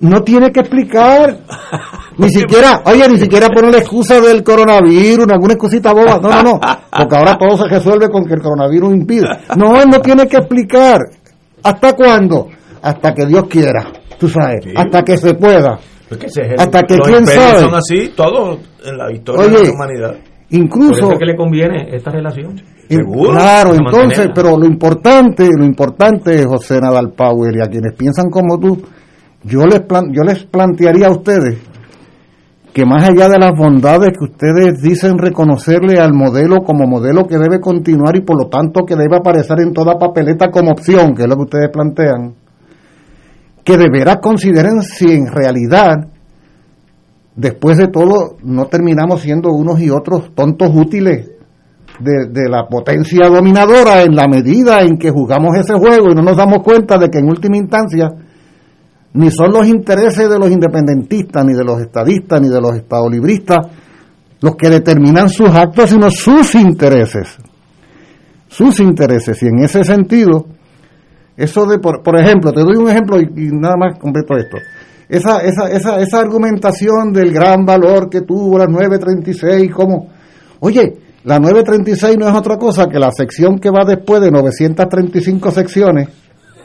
[0.00, 1.36] No tiene que explicar.
[2.16, 6.18] Ni siquiera, oye, ni siquiera poner la excusa del coronavirus, alguna excusita boba.
[6.20, 6.60] No, no, no.
[6.60, 9.26] Porque ahora todo se resuelve con que el coronavirus impide.
[9.56, 10.98] No, él no tiene que explicar.
[11.62, 12.48] ¿Hasta cuándo?
[12.82, 13.86] Hasta que Dios quiera.
[14.18, 14.64] Tú sabes.
[14.64, 14.70] Sí.
[14.76, 15.78] Hasta que se pueda.
[16.10, 17.60] Es el, hasta que los quién sabe.
[17.60, 20.16] son así, todos en la historia Oye, de la humanidad.
[20.50, 21.02] Incluso.
[21.02, 22.56] Por eso que le conviene esta relación.
[22.88, 23.32] ¿Seguro?
[23.32, 28.58] Claro, entonces, pero lo importante, lo importante, José Nadal Power, y a quienes piensan como
[28.58, 28.82] tú,
[29.44, 31.58] yo les, plan, yo les plantearía a ustedes
[32.72, 37.36] que más allá de las bondades que ustedes dicen reconocerle al modelo como modelo que
[37.36, 41.22] debe continuar y por lo tanto que debe aparecer en toda papeleta como opción, que
[41.22, 42.34] es lo que ustedes plantean,
[43.64, 46.06] que de veras consideren si en realidad,
[47.36, 51.30] después de todo, no terminamos siendo unos y otros tontos útiles
[52.00, 56.36] de, la potencia dominadora en la medida en que jugamos ese juego y no nos
[56.36, 58.08] damos cuenta de que en última instancia
[59.12, 63.66] ni son los intereses de los independentistas, ni de los estadistas, ni de los estadolibristas
[64.40, 67.36] los que determinan sus actos, sino sus intereses.
[68.48, 69.42] Sus intereses.
[69.42, 70.46] Y en ese sentido,
[71.36, 74.56] eso de, por, por ejemplo, te doy un ejemplo y nada más completo esto.
[75.10, 80.08] Esa, esa, esa, esa argumentación del gran valor que tuvo la 936, como,
[80.60, 85.50] oye, la 936 no es otra cosa que la sección que va después de 935
[85.50, 86.08] secciones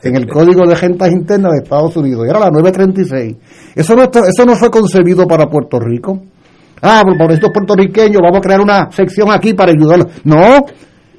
[0.03, 2.27] en el Código de Rentas Internas de Estados Unidos.
[2.29, 3.35] Era la 936.
[3.75, 6.21] Eso no, eso no fue concebido para Puerto Rico.
[6.81, 10.07] Ah, por, por estos puertorriqueños vamos a crear una sección aquí para ayudarlos.
[10.23, 10.65] No.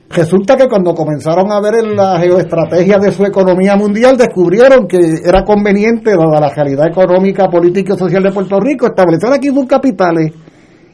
[0.09, 5.43] Resulta que cuando comenzaron a ver la geoestrategia de su economía mundial, descubrieron que era
[5.43, 10.33] conveniente, dada la realidad económica, política y social de Puerto Rico, establecer aquí sus capitales.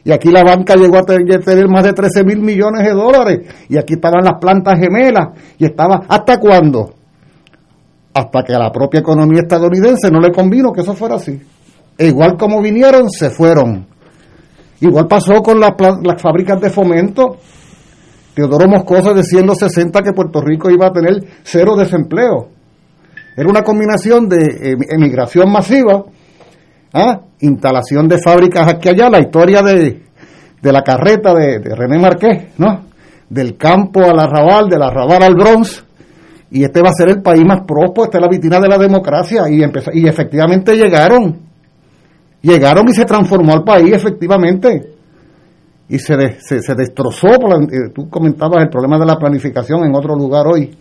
[0.03, 3.39] Y aquí la banca llegó a tener más de 13 mil millones de dólares.
[3.69, 5.29] Y aquí estaban las plantas gemelas.
[5.57, 6.89] Y estaba, ¿hasta cuándo?
[8.13, 11.39] hasta que a la propia economía estadounidense no le convino que eso fuera así.
[11.97, 13.87] E igual como vinieron, se fueron.
[14.81, 15.71] Igual pasó con las,
[16.03, 17.37] las fábricas de fomento.
[18.33, 22.49] Teodoro Moscoso decía en los 60 que Puerto Rico iba a tener cero desempleo.
[23.35, 26.03] Era una combinación de eh, emigración masiva,
[26.93, 27.21] ¿ah?
[27.39, 30.03] instalación de fábricas aquí allá, la historia de,
[30.61, 32.85] de la carreta de, René Marqués, ¿no?
[33.29, 35.83] Del campo al arrabal, del arrabal al Bronx,
[36.51, 38.77] y este va a ser el país más próspero, esta es la vitrina de la
[38.77, 41.39] democracia, y, empezó, y efectivamente llegaron,
[42.41, 44.92] llegaron y se transformó el país, efectivamente,
[45.89, 49.17] y se, de- se, se destrozó, por la- eh, tú comentabas el problema de la
[49.17, 50.75] planificación en otro lugar hoy,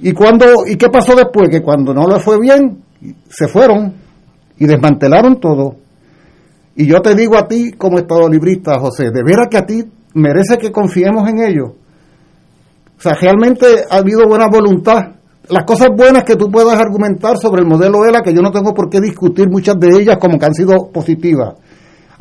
[0.00, 2.82] y cuando, y qué pasó después, que cuando no le fue bien,
[3.28, 3.94] se fueron
[4.58, 5.76] y desmantelaron todo,
[6.76, 9.84] y yo te digo a ti como estado librista, José, de veras que a ti
[10.14, 11.70] merece que confiemos en ellos,
[12.98, 15.00] o sea, realmente ha habido buena voluntad.
[15.48, 18.72] Las cosas buenas que tú puedas argumentar sobre el modelo ELA, que yo no tengo
[18.74, 21.54] por qué discutir muchas de ellas como que han sido positivas,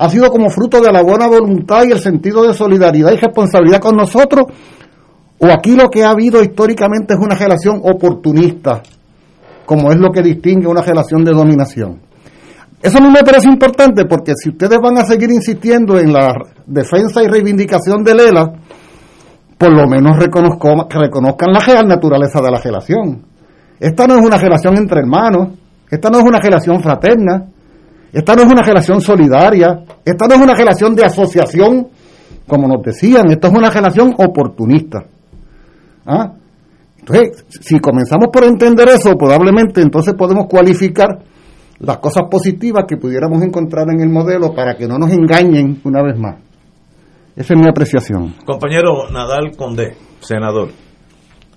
[0.02, 3.80] ha sido como fruto de la buena voluntad y el sentido de solidaridad y responsabilidad
[3.80, 4.46] con nosotros,
[5.40, 8.82] o aquí lo que ha habido históricamente es una relación oportunista,
[9.66, 12.00] como es lo que distingue una relación de dominación.
[12.82, 16.34] Eso a mí me parece importante porque si ustedes van a seguir insistiendo en la
[16.66, 18.54] defensa y reivindicación del ELA,
[19.58, 23.22] por lo menos reconozco- reconozcan la real naturaleza de la relación.
[23.78, 25.50] Esta no es una relación entre hermanos,
[25.92, 27.48] esta no es una relación fraterna,
[28.12, 31.88] esta no es una relación solidaria, esta no es una relación de asociación,
[32.48, 35.06] como nos decían, esta es una relación oportunista.
[36.06, 36.34] ¿Ah?
[37.00, 41.20] Entonces, si comenzamos por entender eso, probablemente entonces podemos cualificar
[41.80, 46.02] las cosas positivas que pudiéramos encontrar en el modelo para que no nos engañen una
[46.04, 46.36] vez más.
[47.36, 48.36] Esa es mi apreciación.
[48.46, 50.70] Compañero Nadal Condé, senador.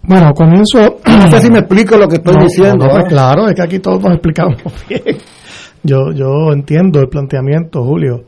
[0.05, 0.97] Bueno, comienzo.
[1.07, 2.87] No sé si me explico lo que estoy No, diciendo.
[2.87, 3.09] no, pues ¿eh?
[3.09, 4.57] claro, es que aquí todos nos explicamos
[4.89, 5.03] bien.
[5.83, 8.25] Yo, yo entiendo el planteamiento, Julio.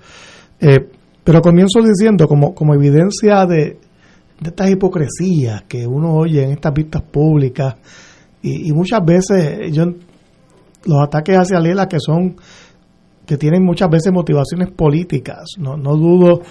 [0.60, 0.88] Eh,
[1.22, 3.78] pero comienzo diciendo, como, como evidencia de,
[4.40, 7.74] de estas hipocresías que uno oye en estas vistas públicas,
[8.42, 9.84] y, y muchas veces yo
[10.84, 12.36] los ataques hacia Lela que son
[13.26, 15.44] que tienen muchas veces motivaciones políticas.
[15.58, 16.42] No, no dudo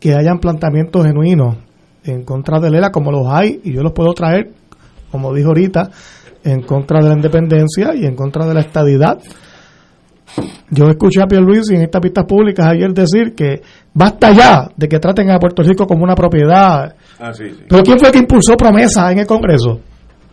[0.00, 1.56] que hayan planteamientos genuinos
[2.04, 4.50] en contra de Lela, como los hay, y yo los puedo traer,
[5.10, 5.90] como dijo ahorita,
[6.44, 9.18] en contra de la independencia y en contra de la estadidad.
[10.70, 13.62] Yo escuché a Pierluisi en estas pistas públicas ayer decir que
[13.94, 16.94] basta ya de que traten a Puerto Rico como una propiedad.
[17.18, 17.64] Ah, sí, sí.
[17.68, 19.80] Pero ¿quién fue el que impulsó promesa en el Congreso?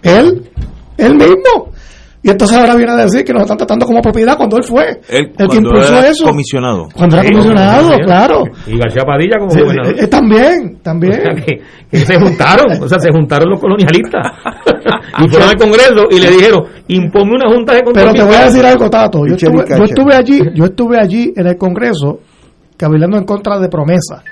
[0.04, 0.50] Él,
[0.98, 1.72] él mismo.
[2.26, 5.00] Y entonces ahora viene a decir que nos están tratando como propiedad cuando él fue
[5.10, 6.26] Él, el que cuando impulsó era eso.
[6.26, 6.88] comisionado.
[6.96, 8.00] Cuando era Sí, comisionado, sí.
[8.04, 8.44] claro.
[8.66, 9.96] Y García Padilla como Sí, gobernador.
[10.00, 11.14] eh, también, también.
[11.20, 11.62] O sea, que,
[11.92, 14.26] que se juntaron, o sea, se juntaron los colonialistas.
[15.24, 18.06] y fueron al Congreso y le dijeron, imponme una junta de control.
[18.12, 19.20] Pero te voy a decir algo, Tato.
[19.28, 22.22] Yo estuve, yo estuve allí, yo estuve allí en el Congreso
[22.76, 24.24] cabilando en contra de promesa,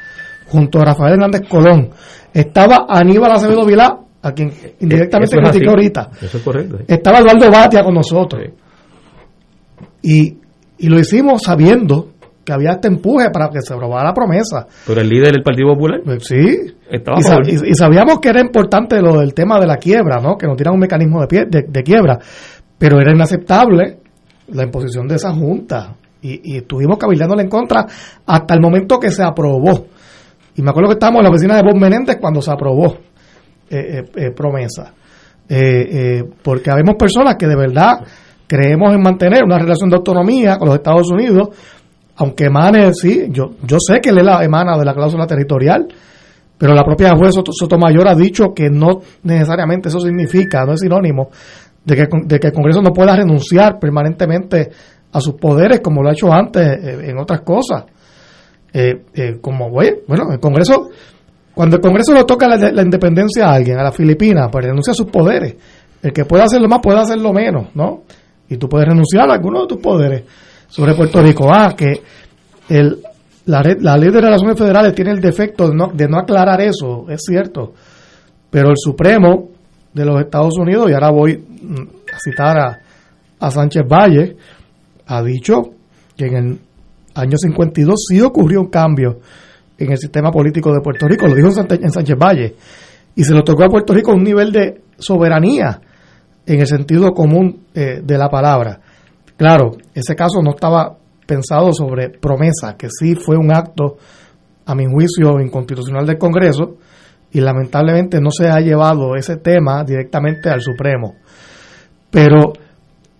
[0.47, 1.89] junto a Rafael Hernández Colón.
[2.33, 5.57] Estaba Aníbal Acevedo Vilá, a quien indirectamente Eso es así.
[5.59, 6.09] criticó ahorita.
[6.21, 6.77] Eso es correcto.
[6.79, 6.83] sí.
[6.87, 8.41] Estaba Eduardo Batia con nosotros.
[10.01, 10.37] Y,
[10.77, 12.09] y lo hicimos sabiendo
[12.43, 14.67] que había este empuje para que se aprobara la promesa.
[14.85, 16.73] Pero el líder del Partido Popular sí.
[16.89, 20.37] estaba Y, y- y sabíamos que era importante lo del tema de la quiebra, ¿no?
[20.37, 22.19] Que nos tiran un mecanismo de, pie- de, de quiebra.
[22.77, 23.99] Pero era inaceptable
[24.49, 25.95] la imposición de esa junta.
[26.21, 27.85] Y, y estuvimos cabildándole en contra
[28.25, 29.87] hasta el momento que se aprobó.
[30.55, 32.97] Y me acuerdo que estábamos en la oficina de Bob Menéndez cuando se aprobó
[33.69, 34.93] eh, eh, eh, promesa.
[36.43, 37.99] porque habemos personas que de verdad
[38.47, 41.49] creemos en mantener una relación de autonomía con los Estados Unidos,
[42.15, 45.87] aunque emane, sí, yo, yo sé que él la emana de la cláusula territorial,
[46.57, 51.29] pero la propia juez Sotomayor ha dicho que no necesariamente eso significa, no es sinónimo
[51.83, 54.69] de que, de que el Congreso no pueda renunciar permanentemente
[55.11, 57.85] a sus poderes como lo ha hecho antes en otras cosas.
[58.75, 60.89] Eh, eh, como, bueno, el Congreso,
[61.53, 64.95] cuando el Congreso le toca la, independencia a alguien, a la Filipinas, pues renuncia a
[64.95, 65.55] sus poderes.
[66.01, 68.03] El que puede hacerlo más puede hacerlo menos, ¿no?
[68.49, 70.23] Y tú puedes renunciar a alguno de tus poderes
[70.67, 71.47] sobre Puerto Rico.
[71.53, 72.01] Ah, que
[72.69, 72.99] el,
[73.45, 77.05] la, la ley de relaciones federales tiene el defecto de no, de no aclarar eso,
[77.09, 77.73] es cierto.
[78.49, 79.49] Pero el Supremo
[79.93, 82.79] de los Estados Unidos, y ahora voy mm, a citar a,
[83.39, 84.35] a Sánchez Valle,
[85.05, 85.61] ha dicho
[86.17, 86.59] que en el
[87.13, 89.19] año 52 sí ocurrió un cambio
[89.77, 92.55] en el sistema político de Puerto Rico, lo dijo en Sánchez Valle,
[93.15, 95.81] y se lo tocó a Puerto Rico un nivel de soberanía
[96.45, 98.79] en el sentido común eh, de la palabra.
[99.37, 100.95] Claro, ese caso no estaba
[101.25, 103.97] pensado sobre promesa, que sí fue un acto,
[104.65, 106.77] a mi juicio, inconstitucional del Congreso,
[107.31, 111.15] y lamentablemente no se ha llevado ese tema directamente al Supremo.
[112.09, 112.53] Pero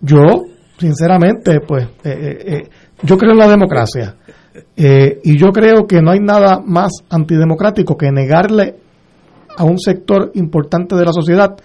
[0.00, 0.44] yo,
[0.78, 2.70] sinceramente, pues, eh, eh,
[3.02, 4.14] yo creo en la democracia
[4.76, 8.76] eh, y yo creo que no hay nada más antidemocrático que negarle
[9.56, 11.56] a un sector importante de la sociedad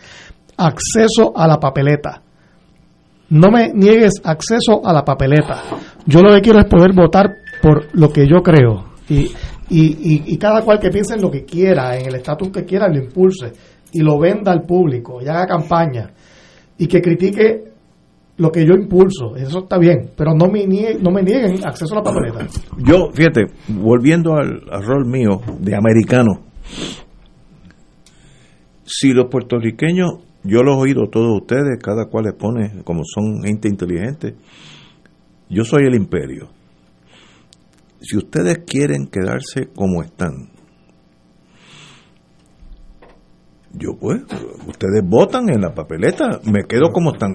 [0.57, 2.21] acceso a la papeleta.
[3.29, 5.61] No me niegues acceso a la papeleta.
[6.05, 7.29] Yo lo que quiero es poder votar
[7.61, 8.85] por lo que yo creo.
[9.07, 9.31] Y,
[9.69, 12.87] y, y, cada cual que piense en lo que quiera, en el estatus que quiera,
[12.87, 13.53] lo impulse
[13.91, 16.11] y lo venda al público y haga campaña.
[16.77, 17.68] Y que critique
[18.39, 21.93] lo que yo impulso, eso está bien, pero no me, nieguen, no me nieguen acceso
[21.93, 22.47] a la papeleta.
[22.77, 26.45] Yo, fíjate, volviendo al, rol mío de americano,
[28.85, 33.43] si los puertorriqueños, yo los he oído todos ustedes, cada cual les pone, como son
[33.43, 34.35] gente inteligente,
[35.49, 36.47] yo soy el imperio.
[37.99, 40.49] Si ustedes quieren quedarse como están,
[43.73, 44.21] yo pues,
[44.67, 47.33] ustedes votan en la papeleta, me quedo como están.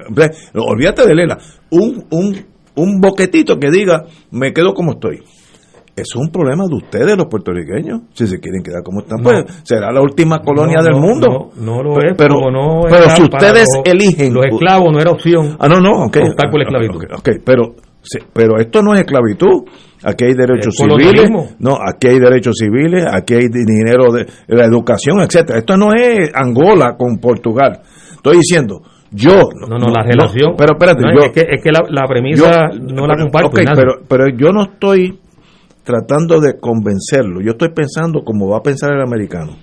[0.55, 1.39] Olvídate de Lela,
[1.71, 2.37] un, un,
[2.77, 5.23] un boquetito que diga, me quedo como estoy.
[5.97, 8.03] Eso es un problema de ustedes, los puertorriqueños.
[8.15, 11.53] Si se quieren quedar como están, pues será la última colonia del mundo.
[11.57, 14.35] No, lo es, pero, no pero si ustedes eligen.
[14.35, 15.57] Los esclavos no era opción.
[15.61, 16.19] Ah, no, no, ok.
[16.51, 17.05] por la esclavitud.
[17.19, 17.77] Okay, pero,
[18.33, 19.65] pero esto no es esclavitud.
[20.07, 25.21] Aquí hay derechos civiles, no, aquí hay derechos civiles, aquí hay dinero de la educación,
[25.21, 25.61] etcétera.
[25.61, 27.81] Esto no es Angola con Portugal.
[28.17, 30.55] Estoy diciendo, yo no, no, la relación.
[30.59, 33.49] pero espérate, yo, es que, es que la, premisa no la comparto.
[33.49, 35.19] Okay, pero, pero yo no estoy
[35.85, 37.41] tratando de convencerlo.
[37.41, 39.57] Yo estoy pensando como va a pensar el americano.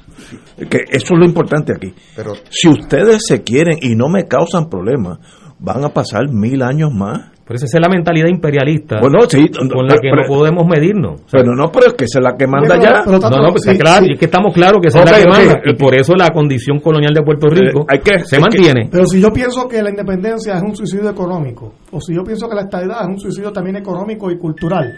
[0.70, 1.94] Que eso es lo importante aquí.
[2.16, 5.20] Pero si ustedes se quieren y no me causan problemas,
[5.60, 10.24] van a pasar mil años más esa es la mentalidad imperialista con la que no
[10.28, 11.22] podemos medirnos.
[11.32, 13.04] pero no, pero es que es la que manda ya.
[13.06, 15.62] no, no, pues claro, es que estamos claros que es la que manda.
[15.66, 17.86] y por eso la condición colonial de Puerto Rico
[18.26, 18.90] se mantiene.
[18.92, 22.48] pero si yo pienso que la independencia es un suicidio económico, o si yo pienso
[22.48, 24.98] que la estabilidad es un suicidio también económico y cultural,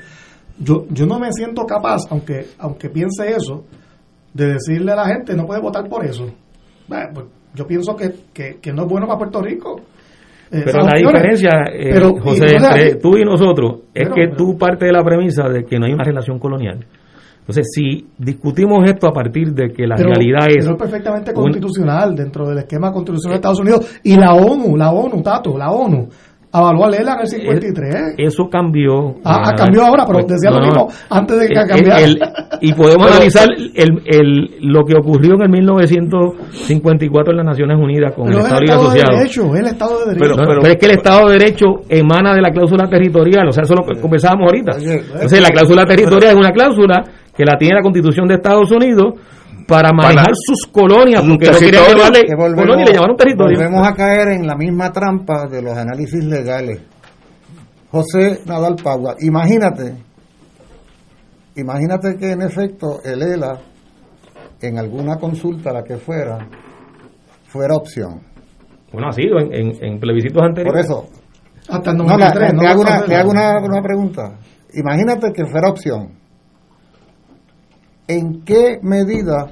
[0.59, 3.65] yo, yo no me siento capaz, aunque, aunque piense eso,
[4.33, 6.25] de decirle a la gente no puede votar por eso.
[6.87, 7.25] Bueno, pues
[7.55, 9.92] yo pienso que, que, que no es bueno para Puerto Rico eh,
[10.65, 15.03] pero la diferencia, eh, José, entre tú y nosotros es que tú partes de la
[15.03, 16.85] premisa de que no hay una relación colonial.
[17.39, 20.63] Entonces, si discutimos esto a partir de que la realidad es...
[20.63, 24.91] Pero es perfectamente constitucional dentro del esquema constitucional de Estados Unidos y la ONU, la
[24.91, 26.07] ONU, Tato, la ONU
[26.53, 27.95] avaló a Lela en el 53.
[28.17, 29.15] Eso cambió.
[29.25, 32.07] Ah, ah cambió ahora, pero decía lo mismo antes de que cambiara.
[32.61, 38.13] y podemos analizar el, el, lo que ocurrió en el 1954 en las Naciones Unidas
[38.13, 39.11] con el Estado, Asociado.
[39.11, 40.35] De derecho, el Estado de Derecho.
[40.35, 43.63] Pero, pero, es que el Estado de Derecho emana de la cláusula territorial, o sea,
[43.63, 44.77] eso lo conversábamos ahorita.
[44.77, 47.03] Entonces, la cláusula territorial es una cláusula
[47.35, 49.15] que la tiene la Constitución de Estados Unidos
[49.67, 53.57] para manejar sus colonias, porque no querían llevarle colonia y le llamaron territorio.
[53.57, 56.81] Volvemos a caer en la misma trampa de los análisis legales.
[57.91, 59.95] José Nadal Pagua, imagínate,
[61.55, 63.59] imagínate que en efecto el ELA,
[64.61, 66.39] en alguna consulta, la que fuera,
[67.45, 68.21] fuera opción.
[68.91, 70.87] Bueno, ha sido en, en, plebiscitos anteriores.
[70.87, 71.09] Por eso.
[71.69, 74.39] Hasta el 93, no, te, hago, una, te hago una, una pregunta.
[74.73, 76.22] Imagínate que fuera opción
[78.07, 79.51] en qué medida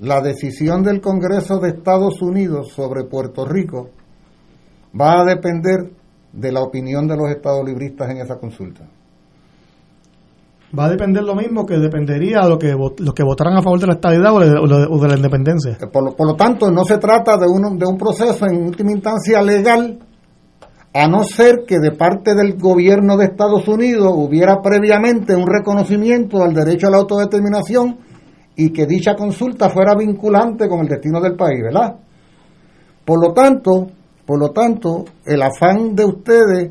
[0.00, 3.90] la decisión del Congreso de Estados Unidos sobre Puerto Rico
[4.98, 5.90] va a depender
[6.32, 8.84] de la opinión de los estados libristas en esa consulta?
[10.76, 13.78] Va a depender lo mismo que dependería de lo que, los que votaran a favor
[13.78, 15.78] de la estabilidad o de, o de- o de la independencia.
[15.92, 18.90] Por lo, por lo tanto, no se trata de un, de un proceso en última
[18.90, 20.00] instancia legal,
[20.96, 26.38] a no ser que de parte del gobierno de Estados Unidos hubiera previamente un reconocimiento
[26.38, 27.98] del derecho a la autodeterminación
[28.54, 31.96] y que dicha consulta fuera vinculante con el destino del país, ¿verdad?
[33.04, 33.88] Por lo tanto,
[34.24, 36.70] por lo tanto, el afán de ustedes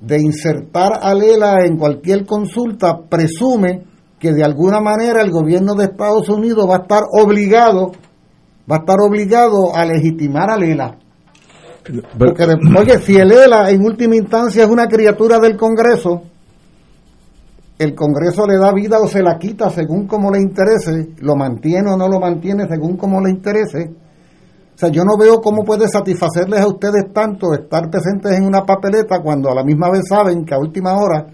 [0.00, 3.82] de insertar a Lela en cualquier consulta presume
[4.20, 7.90] que de alguna manera el gobierno de Estados Unidos va a estar obligado,
[8.70, 10.98] va a estar obligado a legitimar a Lela.
[12.18, 16.22] Porque, de- oye, si el ELA en última instancia es una criatura del Congreso,
[17.78, 21.90] el Congreso le da vida o se la quita según como le interese, lo mantiene
[21.92, 23.90] o no lo mantiene según como le interese.
[24.74, 28.64] O sea, yo no veo cómo puede satisfacerles a ustedes tanto estar presentes en una
[28.64, 31.26] papeleta cuando a la misma vez saben que a última hora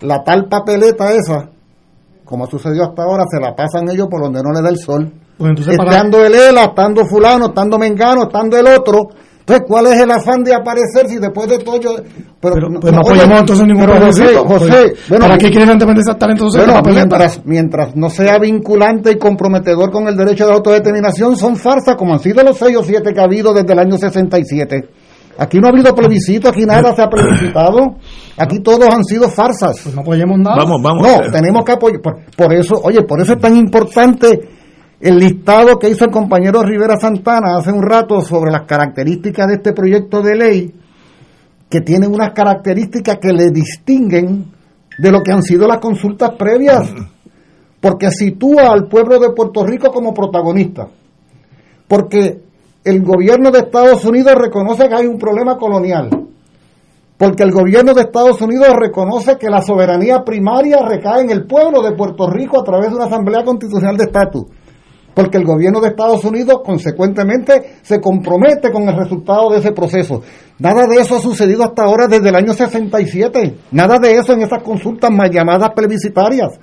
[0.00, 1.48] la tal papeleta esa,
[2.24, 4.78] como ha sucedido hasta ahora, se la pasan ellos por donde no le da el
[4.78, 5.12] sol.
[5.38, 9.00] Pues entonces, para- estando el ELA, estando fulano, estando mengano, estando el otro.
[9.42, 11.96] Entonces, ¿cuál es el afán de aparecer si después de todo yo...
[12.40, 14.36] Pero, Pues no apoyamos oye, entonces ningún José.
[14.36, 18.38] José, Pues, bueno, ¿Para qué quieren independencia estar entonces en bueno, mientras, mientras no sea
[18.38, 22.76] vinculante y comprometedor con el derecho de autodeterminación, son farsas como han sido los seis
[22.76, 24.88] o siete que ha habido desde el año 67.
[25.38, 27.96] Aquí no ha habido plebiscito, aquí nada se ha plebiscitado,
[28.36, 29.80] aquí todos han sido farsas.
[29.82, 30.56] Pues no apoyemos nada.
[30.56, 31.02] Vamos, vamos.
[31.02, 32.00] No, tenemos que apoyar.
[32.00, 34.38] Por, por eso, oye, por eso es tan importante
[35.02, 39.54] el listado que hizo el compañero Rivera Santana hace un rato sobre las características de
[39.54, 40.74] este proyecto de ley,
[41.68, 44.52] que tiene unas características que le distinguen
[44.96, 46.94] de lo que han sido las consultas previas,
[47.80, 50.86] porque sitúa al pueblo de Puerto Rico como protagonista,
[51.88, 52.40] porque
[52.84, 56.10] el gobierno de Estados Unidos reconoce que hay un problema colonial,
[57.18, 61.82] porque el gobierno de Estados Unidos reconoce que la soberanía primaria recae en el pueblo
[61.82, 64.44] de Puerto Rico a través de una asamblea constitucional de estatus,
[65.14, 70.22] porque el gobierno de Estados Unidos consecuentemente se compromete con el resultado de ese proceso.
[70.58, 74.42] Nada de eso ha sucedido hasta ahora desde el año 67, nada de eso en
[74.42, 76.58] esas consultas mal llamadas plebiscitarias.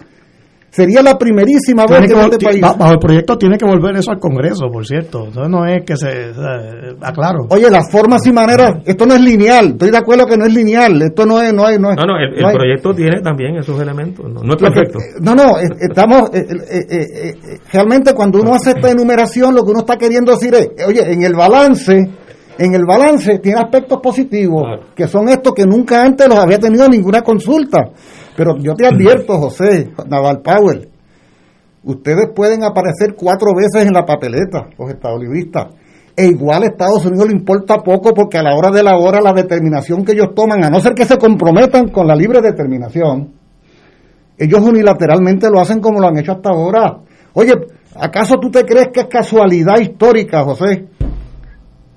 [0.71, 2.61] Sería la primerísima vez que que en este país...
[2.61, 5.25] ba- bajo el proyecto tiene que volver eso al Congreso, por cierto.
[5.25, 6.33] Entonces no es que se...
[6.33, 7.47] sea, aclaro.
[7.49, 10.53] Oye, las formas y maneras, esto no es lineal, estoy de acuerdo que no es
[10.53, 11.97] lineal, esto no es, no hay, no es.
[11.97, 14.25] No, no, el, el no hay- proyecto tiene también esos elementos.
[14.31, 14.99] No, no es que- perfecto.
[15.21, 19.55] no, no, eh, estamos, eh, eh, eh, eh, eh, realmente cuando uno hace esta enumeración,
[19.55, 21.93] lo que uno está queriendo decir es, eh, oye, en el balance,
[22.59, 24.63] en el balance tiene aspectos positivos,
[24.95, 27.89] que son estos que nunca antes los había tenido ninguna consulta.
[28.39, 30.87] Pero yo te advierto, José, Naval Powell,
[31.83, 35.73] ustedes pueden aparecer cuatro veces en la papeleta, los estadolibristas.
[36.15, 39.19] E igual a Estados Unidos le importa poco porque a la hora de la hora
[39.19, 43.33] la determinación que ellos toman, a no ser que se comprometan con la libre determinación,
[44.37, 46.97] ellos unilateralmente lo hacen como lo han hecho hasta ahora.
[47.33, 47.51] Oye,
[47.93, 50.87] ¿acaso tú te crees que es casualidad histórica, José?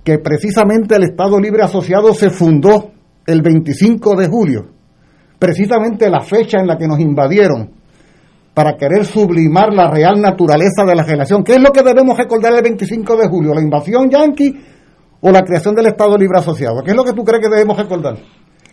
[0.02, 2.90] Que precisamente el Estado Libre Asociado se fundó
[3.28, 4.72] el 25 de julio,
[5.46, 7.68] precisamente la fecha en la que nos invadieron,
[8.54, 11.42] para querer sublimar la real naturaleza de la relación.
[11.42, 13.52] ¿Qué es lo que debemos recordar el 25 de julio?
[13.54, 14.54] ¿La invasión yanqui
[15.20, 16.80] o la creación del Estado Libre Asociado?
[16.84, 18.18] ¿Qué es lo que tú crees que debemos recordar?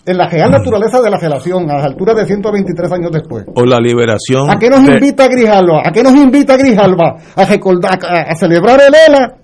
[0.06, 3.46] En la real naturaleza de la relación, a las alturas de 123 años después.
[3.56, 4.48] O la liberación.
[4.52, 5.82] ¿A qué nos de- invita Grijalva?
[5.84, 7.16] ¿A qué nos invita Grijalva?
[7.36, 9.38] ¿A, recordar, a, a celebrar el ELA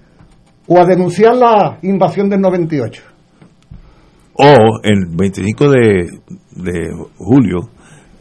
[0.67, 3.01] o a denunciar la invasión del 98?
[4.37, 6.09] O el 25 de,
[6.55, 7.69] de julio.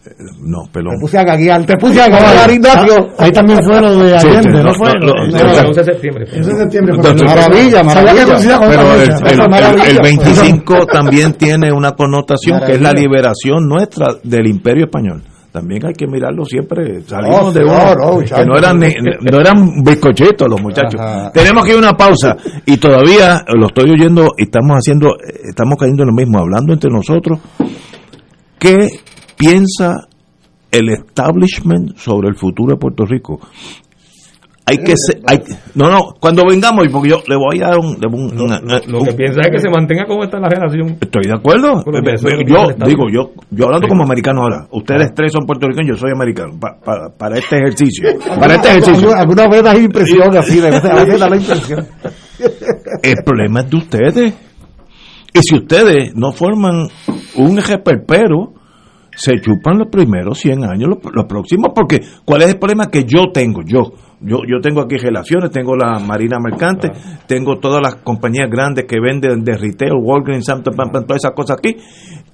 [0.06, 0.10] eh,
[0.42, 0.94] No, perdón.
[0.96, 3.08] Te puse a gaguear, te puse a gaguear, Ignacio.
[3.18, 4.90] Ahí también fue lo de Allende, sí, ¿no, no, fue?
[5.00, 6.24] no, no, no, no, es septiembre.
[6.30, 6.96] Ese es septiembre.
[7.24, 8.60] Maravilla, maravilla.
[8.60, 9.84] Pero el, el- Esa el- maravilla.
[9.90, 15.22] el 25 también tiene una connotación que es la liberación nuestra del imperio español.
[15.52, 17.00] También hay que mirarlo siempre.
[17.02, 18.92] Salimos Oh, de señor, uno oh, que no eran, ni-
[19.30, 21.00] no eran bizcochetos los muchachos.
[21.00, 21.30] Ajá.
[21.30, 22.36] Tenemos que ir a una pausa
[22.66, 25.14] y todavía lo estoy oyendo y estamos haciendo,
[25.48, 27.38] estamos cayendo en lo mismo, hablando entre nosotros.
[28.58, 28.88] ¿Qué
[29.36, 30.08] piensa
[30.70, 33.40] el establishment sobre el futuro de Puerto Rico?
[34.66, 35.40] Hay que ser, hay,
[35.74, 39.04] no, no, cuando vengamos, porque yo le voy a dar un, un- una- Lo un-
[39.06, 40.96] que piensa es que se mantenga como está la relación.
[41.02, 41.84] Estoy de acuerdo.
[41.84, 43.90] Yo digo, yo, yo hablando Sí.
[43.90, 44.66] como americano ahora.
[44.70, 46.58] Ustedes tres son puertorriqueños, yo soy americano.
[46.58, 48.08] Pa- pa- para este ejercicio.
[48.40, 49.12] Para este ejercicio.
[49.14, 50.58] ¿Alguna, alguna vez das impresión así?
[50.60, 51.86] De, veces da la impresión.
[53.02, 54.34] El problema es de ustedes.
[55.34, 56.88] Y si ustedes no forman
[57.36, 58.54] un eje perpero,
[59.16, 63.04] se chupan los primeros 100 años, los, los próximos, porque ¿cuál es el problema que
[63.04, 63.62] yo tengo?
[63.64, 66.90] Yo, Yo, yo tengo aquí relaciones, tengo la Marina Mercante,
[67.26, 71.76] tengo todas las compañías grandes que venden de retail, Walgreens, Santa todas esas cosas aquí.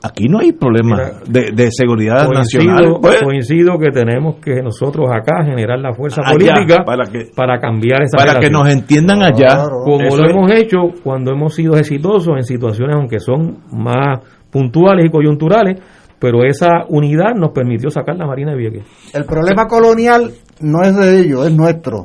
[0.03, 2.97] Aquí no hay problema de, de, seguridad nacional.
[3.03, 3.23] Pues.
[3.23, 8.17] Coincido que tenemos que nosotros acá generar la fuerza política para, que, para cambiar esa
[8.17, 9.65] Para que nos entiendan allá.
[9.85, 14.21] Como lo hemos hecho cuando hemos sido exitosos en situaciones aunque son más
[14.51, 15.81] puntuales y coyunturales,
[16.19, 18.83] pero esa unidad nos permitió sacar la Marina de Vieques.
[19.15, 22.05] El problema colonial no es de ellos, es nuestro.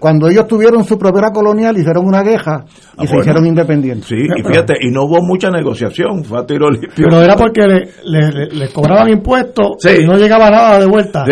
[0.00, 2.64] Cuando ellos tuvieron su propia colonial, hicieron una queja
[2.98, 4.06] y ah, se hicieron independientes.
[4.06, 6.90] Sí, y fíjate, y no hubo mucha negociación, fue a tiro limpio.
[6.96, 11.24] Pero era porque les le, cobraban impuestos y no llegaba nada de vuelta.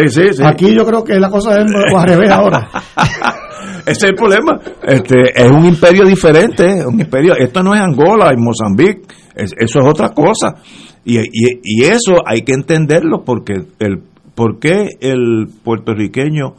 [0.45, 2.69] Aquí yo creo que la cosa es al revés ahora.
[3.87, 4.61] Ese es el problema.
[4.83, 7.35] Este, es un imperio diferente, un imperio.
[7.37, 9.03] Esto no es Angola y Mozambique,
[9.37, 10.57] eso es otra cosa.
[11.05, 14.03] Y, y, y, eso hay que entenderlo porque el
[14.35, 16.55] por qué el puertorriqueño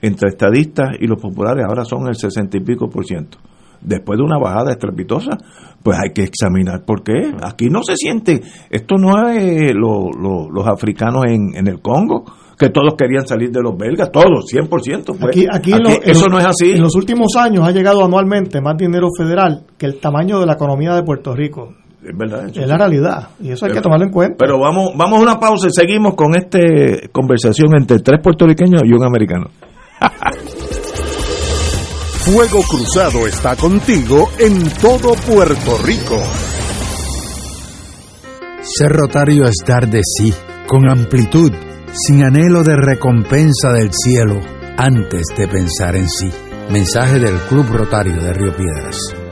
[0.00, 3.38] entre estadistas y los populares ahora son el sesenta y pico por ciento.
[3.80, 5.38] Después de una bajada estrepitosa,
[5.82, 7.32] pues hay que examinar por qué.
[7.42, 8.40] Aquí no se siente,
[8.70, 12.24] esto no es los africanos en, en el Congo,
[12.58, 15.04] que todos querían salir de los belgas, todos, 100%.
[15.04, 15.20] Pues.
[15.24, 15.72] Aquí, aquí,
[16.04, 16.72] eso no es así.
[16.72, 20.52] En los últimos años ha llegado anualmente más dinero federal que el tamaño de la
[20.52, 21.74] economía de Puerto Rico.
[22.04, 22.48] Es verdad.
[22.48, 24.36] Es la realidad y eso hay que tomarlo en cuenta.
[24.38, 26.58] Pero vamos, vamos a una pausa y seguimos con esta
[27.12, 29.46] conversación entre tres puertorriqueños y un americano.
[32.24, 36.18] Fuego Cruzado está contigo en todo Puerto Rico.
[38.62, 40.32] Ser rotario es dar de sí,
[40.68, 41.50] con amplitud,
[41.92, 44.38] sin anhelo de recompensa del cielo,
[44.76, 46.30] antes de pensar en sí.
[46.70, 49.21] Mensaje del Club Rotario de Río Piedras.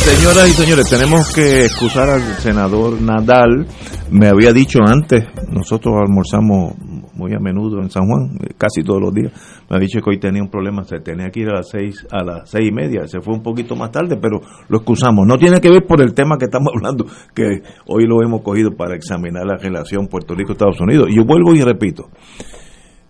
[0.00, 3.66] Señoras y señores, tenemos que excusar al senador Nadal.
[4.10, 6.74] Me había dicho antes, nosotros almorzamos
[7.14, 9.30] muy a menudo en San Juan, casi todos los días.
[9.68, 12.06] Me ha dicho que hoy tenía un problema, se tenía que ir a las seis,
[12.10, 15.26] a las seis y media, se fue un poquito más tarde, pero lo excusamos.
[15.26, 17.04] No tiene que ver por el tema que estamos hablando,
[17.34, 21.08] que hoy lo hemos cogido para examinar la relación Puerto Rico-Estados Unidos.
[21.10, 22.08] Y yo vuelvo y repito.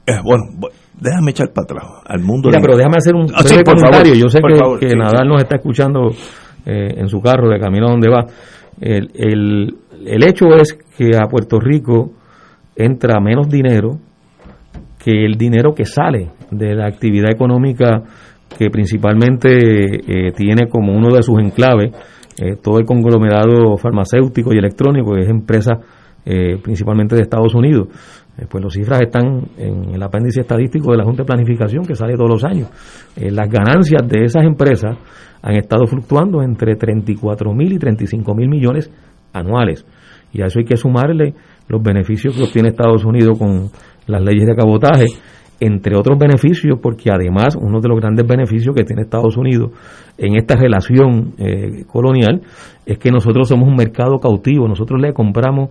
[0.06, 0.42] Eh, bueno,
[1.00, 2.48] déjame echar para atrás al mundo.
[2.48, 4.14] Mira, pero déjame hacer un ah, comentario.
[4.14, 6.10] yo sé que, que Nadal nos está escuchando
[6.66, 8.26] eh, en su carro de camino a donde va.
[8.80, 9.74] El, el,
[10.06, 12.12] el hecho es que a Puerto Rico
[12.76, 13.98] entra menos dinero
[15.02, 18.02] que el dinero que sale de la actividad económica
[18.58, 21.92] que principalmente eh, tiene como uno de sus enclaves
[22.38, 25.72] eh, todo el conglomerado farmacéutico y electrónico, que es empresa
[26.62, 27.88] principalmente de Estados Unidos.
[28.48, 32.14] Pues las cifras están en el apéndice estadístico de la Junta de Planificación que sale
[32.14, 32.68] todos los años.
[33.16, 34.96] las ganancias de esas empresas
[35.42, 38.90] han estado fluctuando entre 34 mil y 35 mil millones
[39.32, 39.84] anuales.
[40.32, 41.34] Y a eso hay que sumarle
[41.68, 43.70] los beneficios que obtiene Estados Unidos con
[44.06, 45.06] las leyes de cabotaje
[45.60, 49.72] entre otros beneficios, porque además uno de los grandes beneficios que tiene Estados Unidos
[50.16, 52.40] en esta relación eh, colonial
[52.86, 55.68] es que nosotros somos un mercado cautivo, nosotros le compramos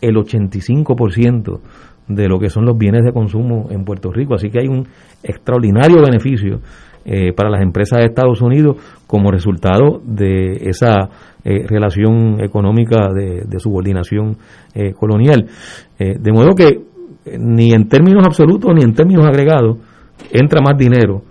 [0.00, 1.60] el 85%
[2.08, 4.86] de lo que son los bienes de consumo en Puerto Rico, así que hay un
[5.22, 6.60] extraordinario beneficio
[7.04, 8.76] eh, para las empresas de Estados Unidos
[9.06, 11.08] como resultado de esa
[11.44, 14.36] eh, relación económica de, subordinación
[14.98, 15.46] colonial.
[15.98, 16.80] de modo que
[17.38, 19.78] ni en términos absolutos ni en términos agregados
[20.32, 21.22] entra más dinero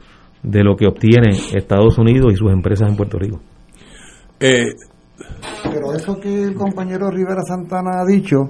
[0.44, 3.40] de lo que obtiene Estados Unidos y sus empresas en Puerto Rico.
[4.40, 4.74] Eh,
[5.64, 8.50] Pero eso que el compañero Rivera Santana ha dicho,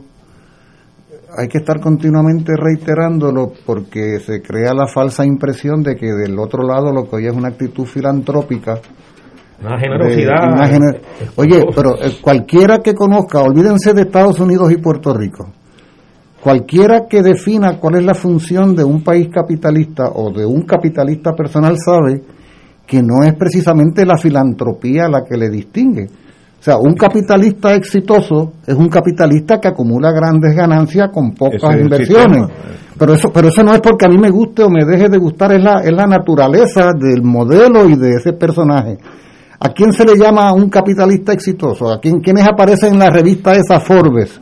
[1.37, 6.63] hay que estar continuamente reiterándolo porque se crea la falsa impresión de que del otro
[6.63, 8.79] lado lo que hoy es una actitud filantrópica.
[10.49, 11.01] Una generosidad.
[11.37, 15.47] Oye, pero eh, cualquiera que conozca, olvídense de Estados Unidos y Puerto Rico
[16.43, 21.31] Cualquiera que defina cuál es la función de un país capitalista o de un capitalista
[21.31, 22.21] personal sabe
[22.85, 26.09] que no es precisamente la filantropía la que le distingue.
[26.63, 32.47] O sea, un capitalista exitoso es un capitalista que acumula grandes ganancias con pocas inversiones.
[32.97, 35.17] Pero eso, pero eso no es porque a mí me guste o me deje de
[35.17, 38.97] gustar, es la, es la naturaleza del modelo y de ese personaje.
[39.59, 41.91] ¿A quién se le llama un capitalista exitoso?
[41.91, 44.39] ¿A quién, quiénes aparecen en la revista esa Forbes?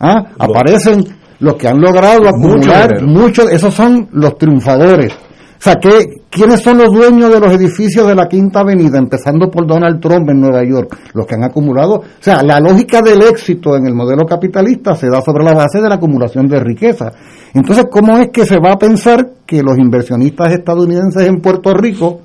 [0.00, 0.28] ¿Ah?
[0.38, 1.04] Aparecen
[1.40, 5.12] los que han logrado acumular muchos, esos son los triunfadores.
[5.12, 9.50] O sea, ¿qué, ¿quiénes son los dueños de los edificios de la Quinta Avenida, empezando
[9.50, 10.96] por Donald Trump en Nueva York?
[11.12, 11.94] Los que han acumulado.
[11.94, 15.80] O sea, la lógica del éxito en el modelo capitalista se da sobre la base
[15.80, 17.12] de la acumulación de riqueza.
[17.52, 22.20] Entonces, ¿cómo es que se va a pensar que los inversionistas estadounidenses en Puerto Rico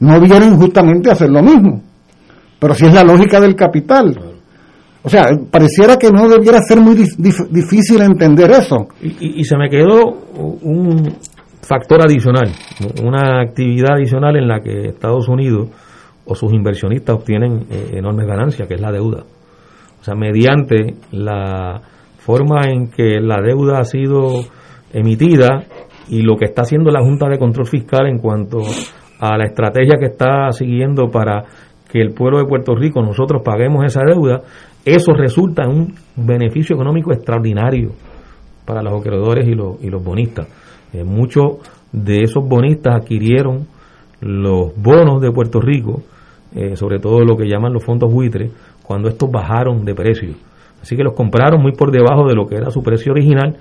[0.00, 1.82] no vienen justamente a hacer lo mismo?
[2.58, 4.18] Pero si es la lógica del capital.
[5.00, 8.88] O sea, pareciera que no debiera ser muy difícil entender eso.
[9.00, 10.18] Y, se me quedó
[10.62, 11.16] un
[11.62, 12.50] factor adicional,
[13.02, 15.68] una actividad adicional en la que Estados Unidos
[16.24, 19.24] o sus inversionistas obtienen eh, enormes ganancias, que es la deuda.
[20.00, 21.80] O sea, mediante la
[22.18, 24.42] forma en que la deuda ha sido
[24.92, 25.64] emitida
[26.08, 28.58] y lo que está haciendo la Junta de Control Fiscal en cuanto
[29.20, 31.44] a la estrategia que está siguiendo para
[31.90, 34.42] que el pueblo de Puerto Rico nosotros paguemos esa deuda,
[34.84, 37.92] eso resulta en un beneficio económico extraordinario
[38.64, 40.46] para los acreedores y los, y los bonistas.
[40.92, 41.58] Eh, muchos
[41.92, 43.66] de esos bonistas adquirieron
[44.20, 46.02] los bonos de Puerto Rico,
[46.54, 48.50] eh, sobre todo lo que llaman los fondos buitres,
[48.82, 50.34] cuando estos bajaron de precio.
[50.80, 53.56] Así que los compraron muy por debajo de lo que era su precio original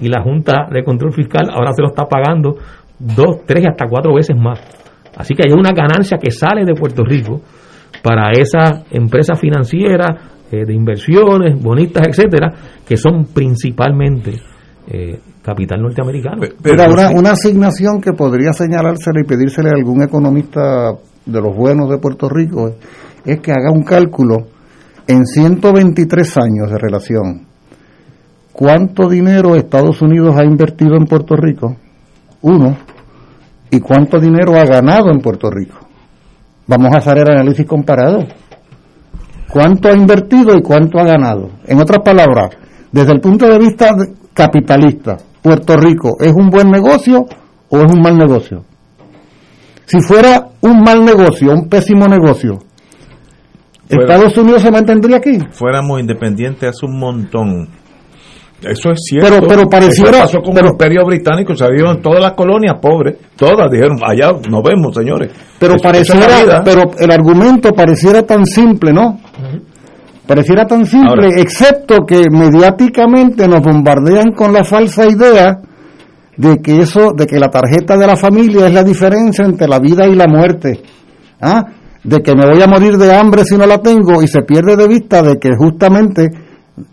[0.00, 2.56] y la Junta de Control Fiscal ahora se lo está pagando
[2.98, 4.60] dos, tres hasta cuatro veces más.
[5.16, 7.40] Así que hay una ganancia que sale de Puerto Rico
[8.02, 10.14] para esa empresa financiera
[10.50, 12.52] eh, de inversiones, bonitas, etcétera,
[12.86, 14.34] que son principalmente
[14.88, 16.42] eh, capital norteamericano.
[16.60, 20.92] Pero una, una asignación que podría señalársele y pedírsele a algún economista
[21.24, 22.74] de los buenos de Puerto Rico
[23.24, 24.48] es que haga un cálculo
[25.06, 27.46] en 123 años de relación.
[28.52, 31.76] ¿Cuánto dinero Estados Unidos ha invertido en Puerto Rico?
[32.42, 32.76] Uno.
[33.70, 35.78] ¿Y cuánto dinero ha ganado en Puerto Rico?
[36.66, 38.24] Vamos a hacer el análisis comparado
[39.48, 41.50] cuánto ha invertido y cuánto ha ganado.
[41.66, 42.50] En otras palabras,
[42.90, 43.94] desde el punto de vista
[44.32, 45.16] capitalista,
[45.46, 47.24] Puerto Rico es un buen negocio
[47.68, 48.64] o es un mal negocio.
[49.84, 52.58] Si fuera un mal negocio, un pésimo negocio,
[53.88, 55.38] ¿Estados Unidos se mantendría aquí?
[55.52, 57.68] Fuéramos independientes hace un montón.
[58.60, 59.28] Eso es cierto.
[59.28, 60.24] Pero, pero pareciera.
[60.24, 64.32] Eso pasó con el imperio británico, se en todas las colonias pobres, todas dijeron, allá
[64.50, 65.30] nos vemos, señores.
[65.60, 69.20] Pero pareciera, pero el argumento pareciera tan simple, ¿no?
[70.26, 75.60] Pareciera tan simple, excepto que mediáticamente nos bombardean con la falsa idea
[76.36, 79.78] de que eso, de que la tarjeta de la familia es la diferencia entre la
[79.78, 80.82] vida y la muerte.
[81.40, 81.64] ¿Ah?
[82.02, 84.76] De que me voy a morir de hambre si no la tengo y se pierde
[84.76, 86.28] de vista de que justamente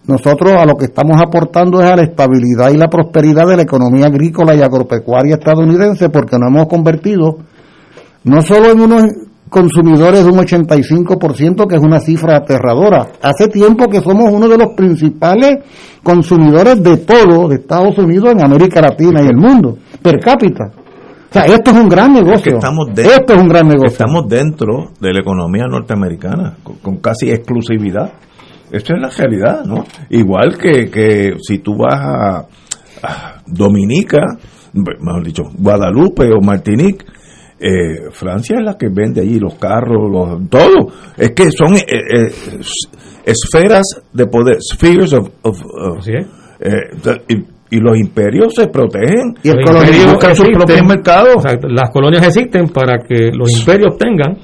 [0.07, 3.63] nosotros a lo que estamos aportando es a la estabilidad y la prosperidad de la
[3.63, 7.37] economía agrícola y agropecuaria estadounidense porque nos hemos convertido
[8.23, 9.03] no solo en unos
[9.53, 13.07] consumidores de un 85%, que es una cifra aterradora.
[13.21, 15.59] Hace tiempo que somos uno de los principales
[16.01, 20.71] consumidores de todo de Estados Unidos en América Latina y el mundo, per cápita.
[21.29, 22.55] O sea, esto es un gran negocio.
[22.55, 23.89] Estamos esto es un gran negocio.
[23.89, 28.11] Estamos dentro de la economía norteamericana, con casi exclusividad.
[28.71, 29.85] Esto es la realidad, ¿no?
[30.09, 32.47] Igual que, que si tú vas a,
[33.45, 34.19] Dominica,
[34.73, 37.05] mejor dicho, Guadalupe o Martinique,
[37.59, 40.91] eh, Francia es la que vende allí los carros, los, todo.
[41.17, 42.31] Es que son eh, eh,
[43.25, 45.29] esferas de poder, spheres of...
[45.43, 45.61] of,
[47.27, 51.43] y, y los imperios se protegen y el los imperios buscan sus propios mercados.
[51.43, 51.67] Exacto.
[51.69, 54.37] Las colonias existen para que los imperios tengan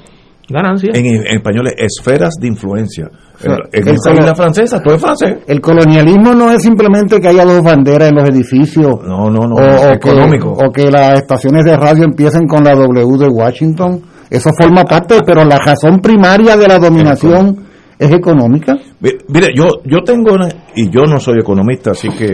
[0.50, 0.96] ganancias.
[0.96, 3.08] En, en español es esferas de influencia.
[3.38, 5.38] sea, en el esa isla francesa, todo es francés.
[5.46, 8.96] El colonialismo no es simplemente que haya dos banderas en los edificios.
[9.06, 9.54] No, no, no.
[9.54, 10.56] o, es o económico.
[10.56, 14.00] Que, o que las estaciones de radio empiecen con la W de Washington.
[14.30, 17.66] Eso forma parte, pero la razón primaria de la dominación
[17.98, 18.76] es económica.
[19.00, 22.26] Mi- Mire, yo, yo tengo una, y yo no soy economista, así que,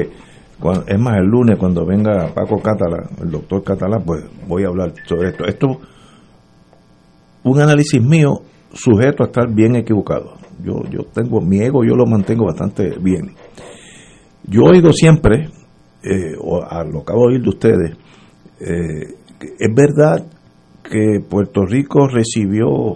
[0.86, 4.92] es más, el lunes cuando venga Paco Catalá, el doctor Catalá, pues voy a hablar
[5.06, 5.44] sobre esto.
[5.46, 5.68] Esto,
[7.46, 8.42] un análisis mío
[8.72, 10.34] sujeto a estar bien equivocado.
[10.62, 13.34] Yo, yo tengo, mi ego yo lo mantengo bastante bien.
[14.44, 15.48] Yo oigo siempre,
[16.02, 17.96] eh, o a lo acabo de oír de ustedes,
[18.60, 19.14] eh,
[19.58, 20.26] es verdad
[20.82, 22.94] que Puerto Rico recibió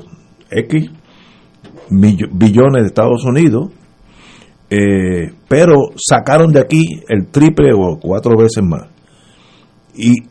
[0.51, 0.91] X
[1.91, 3.71] billones de Estados Unidos,
[4.69, 8.89] eh, pero sacaron de aquí el triple o cuatro veces más.
[9.95, 10.30] Y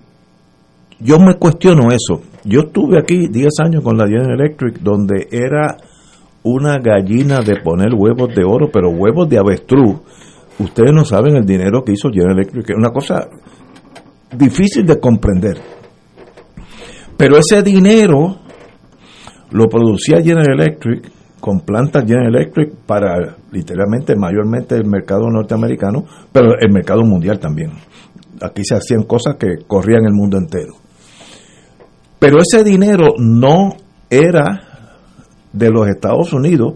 [0.99, 2.21] yo me cuestiono eso.
[2.43, 5.77] Yo estuve aquí 10 años con la General Electric, donde era
[6.43, 9.97] una gallina de poner huevos de oro, pero huevos de avestruz.
[10.59, 13.29] Ustedes no saben el dinero que hizo General Electric, es una cosa
[14.37, 15.57] difícil de comprender.
[17.17, 18.37] Pero ese dinero
[19.51, 26.59] lo producía General Electric con plantas General Electric para literalmente mayormente el mercado norteamericano, pero
[26.59, 27.71] el mercado mundial también.
[28.41, 30.78] Aquí se hacían cosas que corrían el mundo entero.
[32.19, 33.75] Pero ese dinero no
[34.09, 34.61] era
[35.53, 36.73] de los Estados Unidos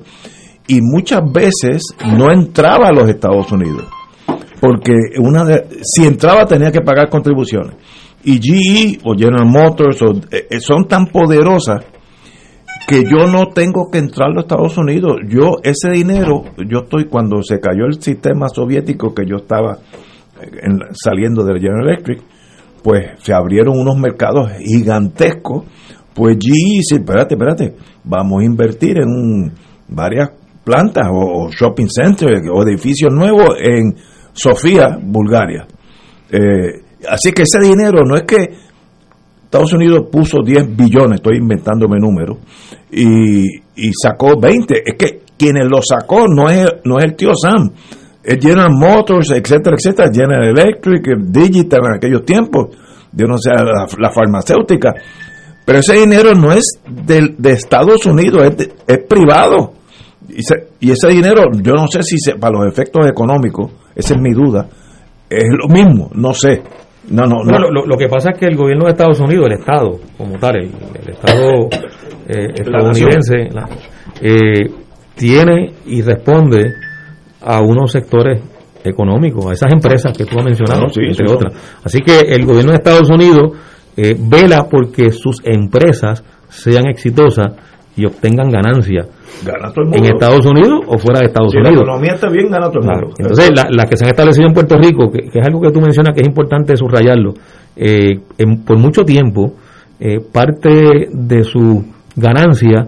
[0.68, 1.82] y muchas veces
[2.18, 3.84] no entraba a los Estados Unidos.
[4.62, 7.76] Porque una de, si entraba tenía que pagar contribuciones.
[8.24, 11.84] Y GE o General Motors o- eh, eh, son tan poderosas
[12.88, 15.18] que yo no tengo que entrar a los Estados Unidos.
[15.28, 19.80] Yo, ese dinero, yo estoy, cuando se cayó el sistema soviético que yo estaba
[20.42, 22.22] eh, en saliendo de General Electric,
[22.84, 25.66] pues se abrieron unos mercados gigantescos.
[26.14, 29.52] Pues GE dice, espérate, espérate, vamos a invertir en
[29.88, 30.32] varias
[30.64, 33.96] plantas o, shopping centers o edificios nuevos en
[34.34, 35.66] Sofía, Bulgaria.
[36.30, 38.50] Eh, así que ese dinero no es que
[39.44, 42.38] Estados Unidos puso 10 billones, estoy inventándome números,
[42.92, 43.46] y,
[43.76, 44.84] y sacó 20.
[44.86, 47.72] Es que quienes lo sacó no es, no es el tío Sam,
[48.24, 52.76] General Motors, etcétera, etcétera, General Electric, Digital en aquellos tiempos,
[53.12, 54.94] yo no sé, la, la farmacéutica.
[55.66, 59.74] Pero ese dinero no es del- de, Estados Unidos, es, de- es privado.
[60.30, 64.16] Y, se- y ese dinero, yo no sé si se- para los efectos económicos, esa
[64.16, 64.68] es mi duda,
[65.30, 66.62] es lo mismo, no sé.
[67.10, 67.60] No, no, no.
[67.70, 70.56] Lo, lo que pasa es que el gobierno de Estados Unidos, el Estado como tal,
[70.56, 70.72] el,
[71.04, 71.68] el Estado
[72.30, 73.70] eh, estadounidense, la-
[74.22, 74.70] eh,
[75.16, 76.74] tiene y responde
[77.44, 78.42] a unos sectores
[78.84, 81.36] económicos, a esas empresas que tú has mencionado, No, sí, entre sí, son.
[81.38, 81.54] otras.
[81.84, 83.52] Así que el gobierno de Estados Unidos
[83.96, 87.54] eh, vela porque sus empresas sean exitosas
[87.96, 89.08] y obtengan ganancias
[89.46, 90.06] Gana en.
[90.06, 91.84] Estados Unidos o fuera de Estados Si la Unidos.
[91.84, 93.02] economía está bien, gana todo el Claro.
[93.08, 93.16] mundo.
[93.20, 95.72] Entonces, la- las que se han establecido en Puerto Rico, que, que es algo que
[95.72, 97.34] tú mencionas que es importante subrayarlo,
[97.76, 99.54] eh, en- por mucho tiempo,
[100.00, 102.88] eh, parte de su ganancia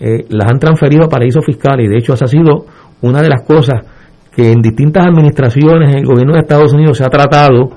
[0.00, 2.66] eh, las han transferido a paraísos fiscales y de hecho esa ha sido
[3.02, 3.82] una de las cosas
[4.34, 7.70] que en distintas administraciones en el gobierno de Estados Unidos se ha tratado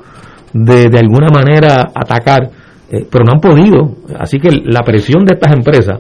[0.54, 2.50] de de alguna manera atacar,
[2.90, 3.96] eh, pero no han podido.
[4.18, 6.00] Así que la presión de estas empresas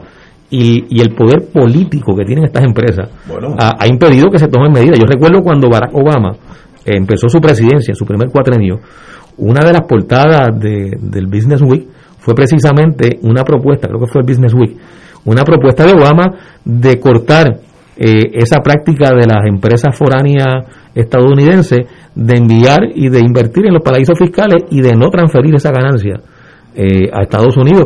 [0.49, 3.55] y, y el poder político que tienen estas empresas Bueno.
[3.59, 4.97] ha, ha impedido que se tomen medidas.
[4.97, 6.31] Yo recuerdo cuando Barack Obama
[6.85, 8.79] eh, empezó su presidencia, su primer cuatrenio,
[9.37, 11.85] una de las portadas de- del Business Week
[12.19, 14.75] fue precisamente una propuesta, creo que fue el Business Week,
[15.25, 16.25] una propuesta de Obama
[16.63, 17.59] de cortar
[17.99, 23.83] eh, esa práctica de las empresas foráneas estadounidenses de enviar y de invertir en los
[23.83, 26.19] paraísos fiscales y de no transferir esa ganancia
[26.75, 27.85] eh, a Estados Unidos,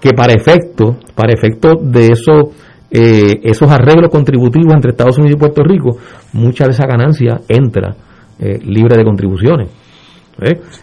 [0.00, 2.50] que para efecto, para efecto de eso,
[2.90, 5.98] eh, esos arreglos contributivos entre Estados Unidos y Puerto Rico,
[6.32, 7.94] mucha de esa ganancia entra
[8.38, 9.68] eh, libre de contribuciones.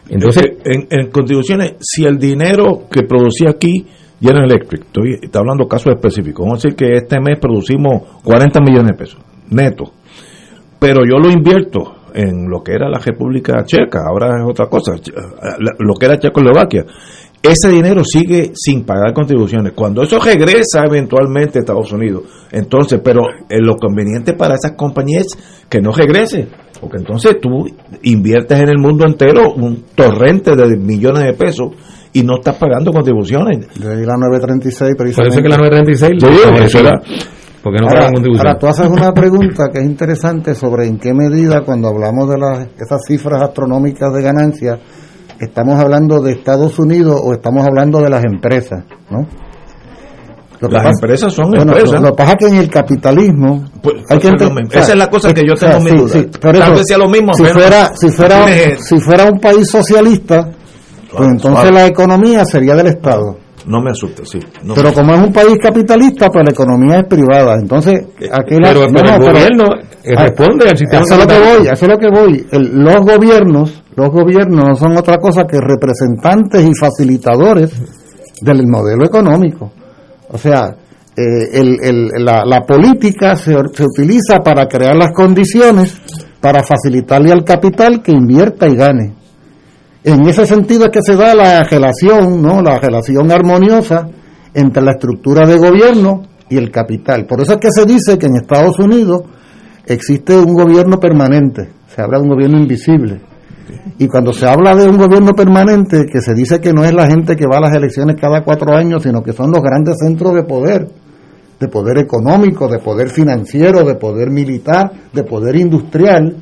[0.07, 3.88] Entonces, en, en contribuciones, si el dinero que producía aquí
[4.21, 8.59] General Electric, estoy está hablando casos específicos, vamos a decir que este mes producimos 40
[8.61, 9.19] millones de pesos,
[9.49, 9.91] neto,
[10.79, 14.93] pero yo lo invierto en lo que era la República Checa, ahora es otra cosa,
[15.59, 16.85] la- lo que era Checoslovaquia,
[17.41, 19.71] ese dinero sigue sin pagar contribuciones.
[19.73, 25.27] Cuando eso regresa eventualmente a Estados Unidos, entonces, pero eh, lo conveniente para esas compañías
[25.27, 25.37] es
[25.69, 26.49] que no regrese,
[26.81, 27.65] porque entonces tú
[28.03, 31.69] inviertes en el mundo entero un torrente de millones de pesos
[32.14, 33.68] y no estás pagando contribuciones.
[33.80, 35.30] De ahí la 936, por precisamente.
[35.30, 37.02] eso es que la 936 Sí, lo- eso era.
[37.64, 38.48] porque no ahora, pagan contribución.
[38.48, 42.38] ahora tú haces una pregunta que es interesante sobre en qué medida cuando hablamos de
[42.38, 44.80] las, esas cifras astronómicas de ganancias,
[45.40, 49.27] estamos hablando de Estados Unidos o estamos hablando de las empresas, ¿no?
[50.61, 52.02] Lo Las pasa- empresas son bueno, empresas.
[52.02, 53.64] Lo que pasa es que en el capitalismo
[54.10, 54.27] hay que.
[54.77, 56.14] Esa es la cosa que yo tengo mi duda.
[56.41, 58.45] por Tal eso, vez sea lo mismo, Si fuera, si fuera,
[58.77, 60.49] si fuera un país socialista,
[61.18, 61.72] pues entonces suave.
[61.72, 63.38] la economía sería del Estado.
[63.65, 64.40] No me asuste, sí.
[64.64, 67.56] no pero me- como es un país capitalista, pues la economía es privada.
[67.61, 67.94] Entonces,
[68.31, 69.65] aquí la- pero- pero el gobierno,
[70.03, 72.48] eh, Ah, responde al sistema Eso es lo que voy, eso es lo que voy.
[72.52, 77.72] El- los gobiernos, los gobiernos no son otra cosa que representantes y facilitadores
[78.41, 79.72] del modelo económico.
[80.30, 80.69] O sea,
[81.18, 85.99] eh, el- el- la, la política se, se utiliza para crear las condiciones
[86.40, 89.15] para facilitarle al capital que invierta y gane.
[90.03, 92.61] En ese sentido es que se da la relación, ¿no?
[92.61, 94.07] La relación armoniosa
[94.53, 97.26] entre la estructura de gobierno y el capital.
[97.26, 99.23] Por eso es que se dice que en Estados Unidos
[99.85, 103.21] existe un gobierno permanente, se habla de un gobierno invisible.
[103.97, 107.07] Y cuando se habla de un gobierno permanente, que se dice que no es la
[107.07, 110.34] gente que va a las elecciones cada cuatro años, sino que son los grandes centros
[110.34, 110.88] de poder,
[111.59, 116.38] de poder económico, de poder financiero, de poder militar, de poder industrial,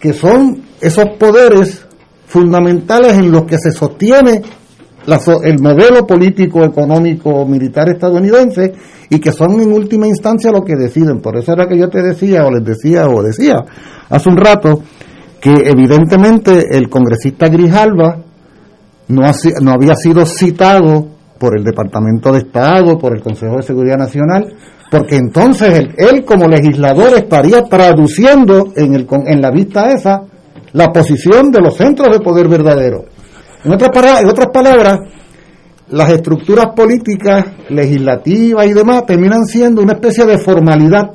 [0.00, 1.87] que son esos poderes
[2.28, 4.42] fundamentales en los que se sostiene
[5.06, 8.74] la el modelo político, económico, militar estadounidense
[9.08, 11.20] y que son en última instancia lo que deciden.
[11.20, 13.64] Por eso era que yo te decía, o les decía, o decía
[14.10, 14.82] hace un rato,
[15.40, 18.18] que evidentemente el congresista Grijalva
[19.08, 19.32] no, ha
[19.62, 24.52] no había sido citado por el Departamento de Estado, por el Consejo de Seguridad Nacional,
[24.90, 30.22] porque entonces él, él como legislador estaría traduciendo en, el, en la vista esa
[30.72, 33.04] la posición de los centros de poder verdadero.
[33.64, 34.98] En otras, para- en otras palabras,
[35.90, 41.10] las estructuras políticas, legislativas y demás terminan siendo una especie de formalidad,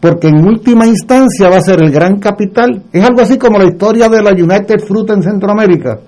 [0.00, 2.82] porque en última instancia va a ser el gran capital.
[2.92, 5.98] Es algo así como la historia de la United Fruit en Centroamérica.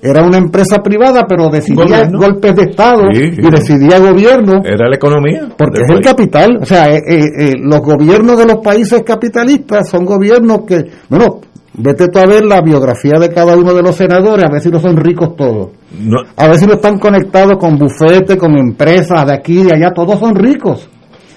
[0.00, 2.18] Era una empresa privada, pero decidía Gobierno.
[2.20, 3.40] golpes de Estado Sí, sí.
[3.42, 4.62] y decidía gobierno.
[4.64, 5.48] Era la economía.
[5.58, 9.88] Porque es el capital, o sea, eh, eh, eh, los gobiernos de los países capitalistas
[9.90, 11.40] son gobiernos que, bueno,
[11.78, 14.68] vete tú a ver la biografía de cada uno de los senadores, a ver si
[14.70, 19.26] no son ricos todos, No, a ver si no están conectados con bufetes, con empresas
[19.26, 20.88] de aquí y de allá, todos son ricos.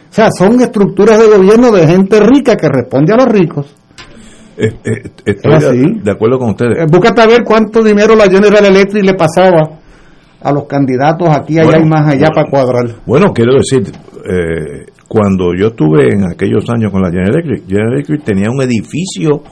[0.10, 3.74] O sea, son estructuras de gobierno de gente rica que responde a los ricos.
[4.58, 6.00] eh, eh, estoy ¿Es de, así?
[6.04, 6.80] de acuerdo con ustedes.
[6.80, 9.80] Eh, búscate a ver cuánto dinero la General Electric le pasaba
[10.44, 12.36] a los candidatos aquí, allá Bueno, y más allá bueno.
[12.36, 12.96] para cuadrar.
[13.06, 13.84] Bueno, quiero decir,
[14.26, 18.62] eh, cuando yo estuve en aquellos años con la General Electric, General Electric tenía un
[18.62, 19.44] edificio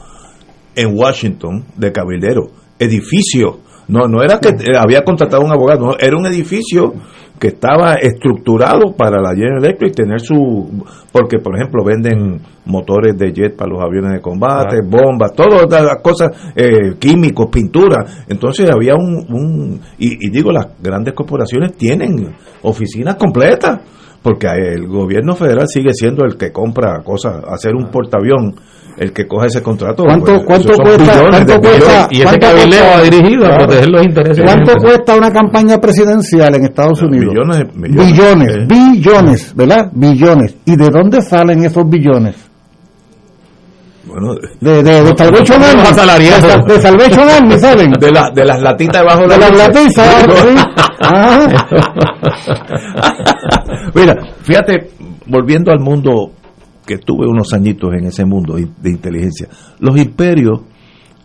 [0.79, 2.47] en Washington de cabildero,
[2.79, 3.59] edificio.
[3.89, 6.93] No, no era que había contratado a un abogado, no, era un edificio
[7.39, 13.31] que estaba estructurado para la General Electric tener su porque por ejemplo venden motores de
[13.31, 14.85] jet para los aviones de combate, Ah.
[14.87, 18.05] bombas, todas las cosas eh, químicos, pintura.
[18.27, 23.79] Entonces había un, un y, y digo las grandes corporaciones tienen oficinas completas
[24.21, 28.55] porque el gobierno federal sigue siendo el que compra cosas, hacer un portaavión,
[28.97, 30.03] el que coge ese contrato.
[30.03, 31.53] ¿Cuánto- pues, cuánto cuesta- cuánto.
[32.11, 34.37] Y ese ¿Cuánto cabildeo va dirigido a proteger los intereses.
[34.37, 37.33] de la ¿Cuánto cuesta una campaña presidencial en Estados Unidos?
[37.33, 38.11] Millones, millones.
[38.11, 38.65] billones, Eh.
[38.67, 39.89] billones, ¿verdad?
[39.93, 40.55] Billones.
[40.65, 42.35] ¿Y de dónde salen esos billones?
[44.05, 45.83] Bueno, De, de, de Salvation Army.
[46.67, 47.91] De, Salvation Army salen.
[47.91, 50.78] de, la, de las latitas debajo de, De la las latitas, sí.
[51.01, 51.67] Ah.
[53.95, 54.89] Mira, fíjate,
[55.27, 56.31] volviendo al mundo
[56.85, 59.47] que tuve unos añitos en ese mundo de inteligencia,
[59.79, 60.61] los imperios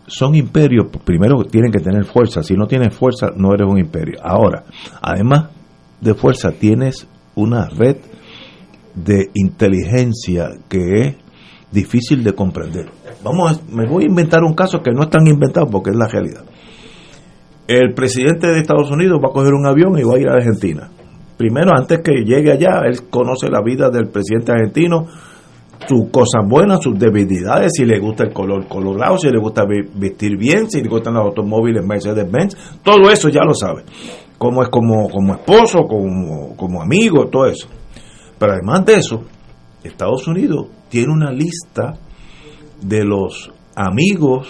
[0.07, 4.19] son imperios, primero tienen que tener fuerza, si no tienes fuerza no eres un imperio.
[4.23, 4.63] Ahora,
[5.01, 5.49] además
[5.99, 7.97] de fuerza, tienes una red
[8.93, 11.15] de inteligencia que es
[11.71, 12.85] difícil de comprender.
[13.23, 15.97] Vamos, a- me voy a inventar un caso que no es tan inventado porque es
[15.97, 16.43] la realidad.
[17.67, 20.33] El presidente de Estados Unidos va a coger un avión y va a ir a
[20.33, 20.89] Argentina.
[21.35, 25.07] Primero, antes que llegue allá, él conoce la vida del presidente argentino,
[25.87, 29.63] sus cosas buenas, sus debilidades, si le gusta el color colorado, si le gusta
[29.95, 33.83] vestir bien, si le gustan los automóviles Mercedes-Benz, todo eso ya lo sabe.
[34.37, 37.67] Cómo es como, como esposo, como, como amigo, todo eso.
[38.37, 39.23] Pero además de eso,
[39.83, 41.93] Estados Unidos tiene una lista
[42.81, 44.47] de los amigos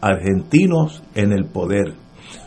[0.00, 2.01] argentinos en el poder.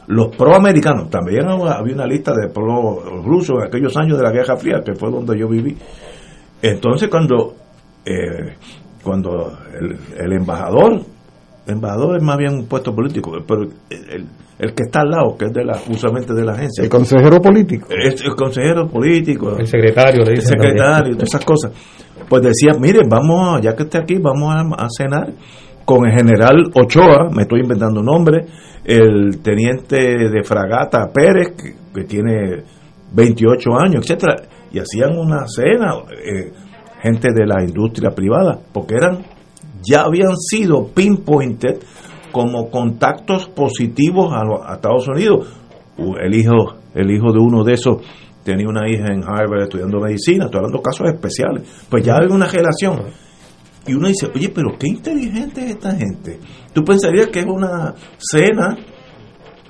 [0.07, 4.55] Los proamericanos, también había una lista de pro rusos en aquellos años de la Guerra
[4.55, 5.75] Fría, que fue donde yo viví.
[6.61, 7.55] Entonces cuando,
[8.05, 8.55] eh,
[9.03, 11.01] cuando el, el embajador
[11.67, 14.25] embajador es más bien un puesto político, pero el,
[14.59, 16.83] el que está al lado, que es de la, usualmente de la agencia.
[16.83, 17.87] El consejero político.
[17.89, 19.57] Es el consejero político.
[19.57, 21.71] El secretario, le El dicen secretario, todas esas cosas.
[22.29, 25.33] Pues decía, miren, vamos, ya que esté aquí, vamos a, a cenar
[25.83, 28.45] con el general Ochoa, me estoy inventando nombre,
[28.85, 31.55] el teniente de fragata Pérez,
[31.93, 32.63] que, tiene
[33.13, 34.35] 28 años, etcétera,
[34.71, 36.51] y hacían una cena, eh,
[37.01, 39.25] gente de la industria privada, porque eran,
[39.81, 41.79] ya habían sido pinpointed
[42.31, 45.47] como contactos positivos a, a Estados Unidos.
[45.97, 47.97] El hijo, el hijo de uno de esos
[48.43, 51.63] tenía una hija en Harvard estudiando medicina, estoy hablando casos especiales.
[51.89, 53.24] Pues ya hay una relación.
[53.87, 56.39] Y uno dice, oye, pero qué inteligente es esta gente.
[56.73, 58.75] Tú pensarías que es una cena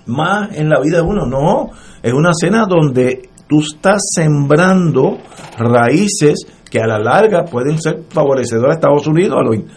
[0.05, 1.25] más en la vida de uno.
[1.25, 1.69] No,
[2.01, 5.17] es una cena donde tú estás sembrando
[5.57, 9.67] raíces que a la larga pueden ser favorecedoras a Estados Unidos, a in-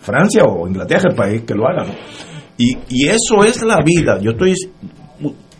[0.00, 1.86] Francia o Inglaterra, el país que lo haga.
[2.58, 4.18] Y, y eso es la vida.
[4.20, 4.54] Yo estoy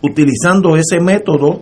[0.01, 1.61] utilizando ese método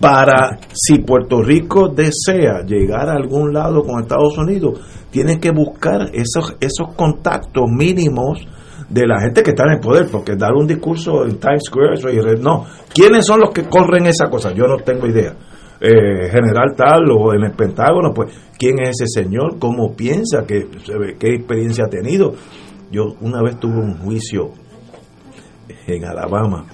[0.00, 6.10] para, si Puerto Rico desea llegar a algún lado con Estados Unidos, tiene que buscar
[6.12, 8.46] esos, esos contactos mínimos
[8.90, 11.94] de la gente que está en el poder, porque dar un discurso en Times Square,
[11.94, 12.66] eso es- no.
[12.94, 14.52] ¿Quiénes son los que corren esa cosa?
[14.52, 15.34] Yo no tengo idea.
[15.80, 19.58] Eh, general tal o en el Pentágono, pues, ¿quién es ese señor?
[19.58, 20.44] ¿Cómo piensa?
[20.46, 20.66] ¿Qué,
[21.18, 22.34] qué experiencia ha tenido?
[22.90, 24.52] Yo una vez tuve un juicio
[25.86, 26.64] en Alabama,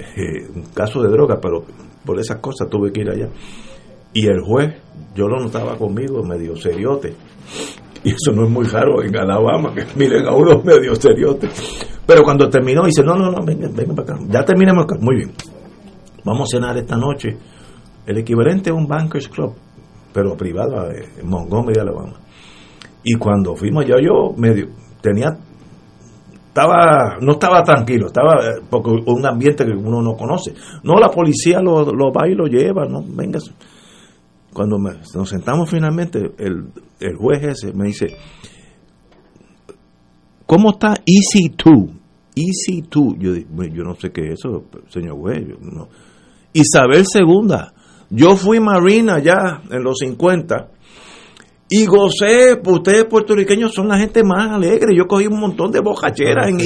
[0.00, 1.64] eh, un caso de droga, pero
[2.08, 3.28] por esas cosas tuve que ir allá.
[4.14, 4.74] Y el juez,
[5.14, 7.12] yo lo notaba conmigo, medio seriote.
[8.02, 11.50] Y eso no es muy raro en Alabama, que miren a uno medio seriote.
[12.06, 14.24] Pero cuando terminó, dice, no, no, no, venga, venga para acá.
[14.26, 14.96] Ya terminamos acá.
[14.98, 15.32] Muy bien.
[16.24, 17.36] Vamos a cenar esta noche.
[18.06, 19.52] El equivalente a un Bankers Club,
[20.10, 22.14] pero privado eh, en Montgomery, Alabama.
[23.04, 24.68] Y cuando fuimos allá, yo medio
[25.02, 25.36] tenía
[26.58, 30.52] estaba no estaba tranquilo estaba eh, porque un ambiente que uno no conoce
[30.82, 33.38] no la policía lo, lo va y lo lleva no venga
[34.52, 36.64] cuando me- nos sentamos finalmente el,
[37.00, 38.08] el juez ese me dice
[40.46, 41.90] ¿cómo está Easy 2?
[42.34, 43.32] Easy 2 yo,
[43.72, 45.88] yo no sé qué es eso señor juez no.
[46.52, 47.54] Isabel II
[48.10, 50.70] yo fui marina allá en los 50
[51.70, 54.96] y gocé, pues ustedes puertorriqueños son la gente más alegre.
[54.96, 56.64] Yo cogí un montón de bocacheras en I-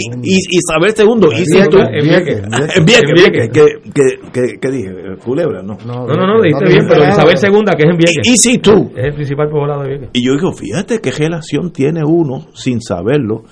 [0.50, 1.28] Isabel II.
[1.32, 2.76] Y si tú- en Vieques, en Vieques.
[2.76, 3.32] En Vieques, En Vieques.
[3.32, 3.50] Vieques.
[3.52, 4.92] ¿Qué, qué, qué- qué dije?
[5.24, 5.76] Culebra, ¿no?
[5.84, 8.28] No, no, no, dijiste bien, pero Isabel II, que es en Vieques.
[8.28, 8.92] Y si tú.
[8.96, 10.08] Es el principal poblado de Vieques.
[10.12, 13.42] Y yo digo, fíjate qué relación tiene uno sin saberlo,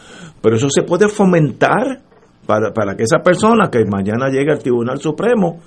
[0.40, 2.00] pero eso se puede fomentar
[2.46, 5.58] para, para que esa persona que mañana llegue al Tribunal Supremo,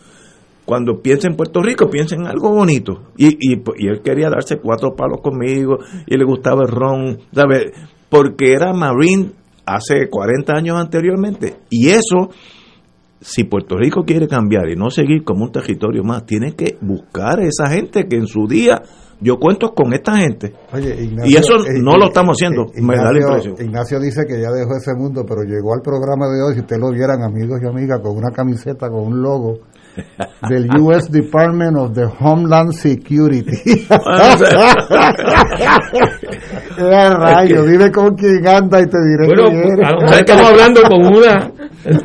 [0.66, 3.10] cuando piense en Puerto Rico, piense en algo bonito.
[3.18, 5.78] Y, y, y él quería darse cuatro palos conmigo
[6.08, 7.72] y le gustaba el ron, ¿sabes?
[8.10, 9.32] Porque era Marine
[9.66, 11.56] hace 40 años anteriormente.
[11.70, 12.30] Y eso,
[13.20, 17.40] si Puerto Rico quiere cambiar y no seguir como un territorio más, tiene que buscar
[17.40, 18.82] a esa gente que en su día
[19.22, 20.54] yo cuento con esta gente.
[20.74, 23.68] Oye, y eso eh, no lo estamos haciendo, eh, me da la Ignacio- impresión.
[23.70, 26.82] Ignacio dice que ya dejó ese mundo, pero llegó al programa de hoy, si ustedes
[26.82, 29.60] lo vieran, amigos y amigas, con una camiseta, con un logo
[30.50, 33.86] del US Department of the Homeland Security.
[36.76, 37.64] ¡Qué rayo!
[37.66, 39.88] Dime con quién anda y te diré Bueno, quién eres.
[39.88, 41.52] a lo mejor estamos hablando con una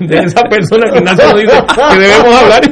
[0.01, 2.63] de esas personas que Ignacio nos dice que debemos hablar.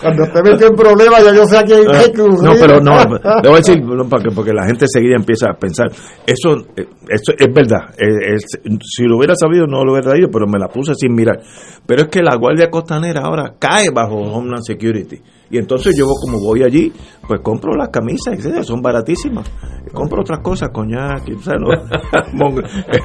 [0.00, 2.96] Cuando usted metió en problemas, ya yo sé a quién hay que No, pero no,
[3.04, 5.88] le voy a decir, no, porque, porque la gente seguida empieza a pensar,
[6.26, 8.46] eso, eh, eso es verdad, eh, es-
[8.82, 11.40] si lo hubiera sabido no lo hubiera traído, pero me la puse sin mirar.
[11.86, 15.20] Pero es que la Guardia Costanera ahora cae bajo Homeland Security.
[15.50, 16.92] Y entonces yo como voy allí,
[17.26, 19.48] pues compro las camisas, etcétera, son baratísimas.
[19.92, 21.68] Compro otras cosas, coñac, y, o sea, no,
[22.32, 22.98] mon- eh,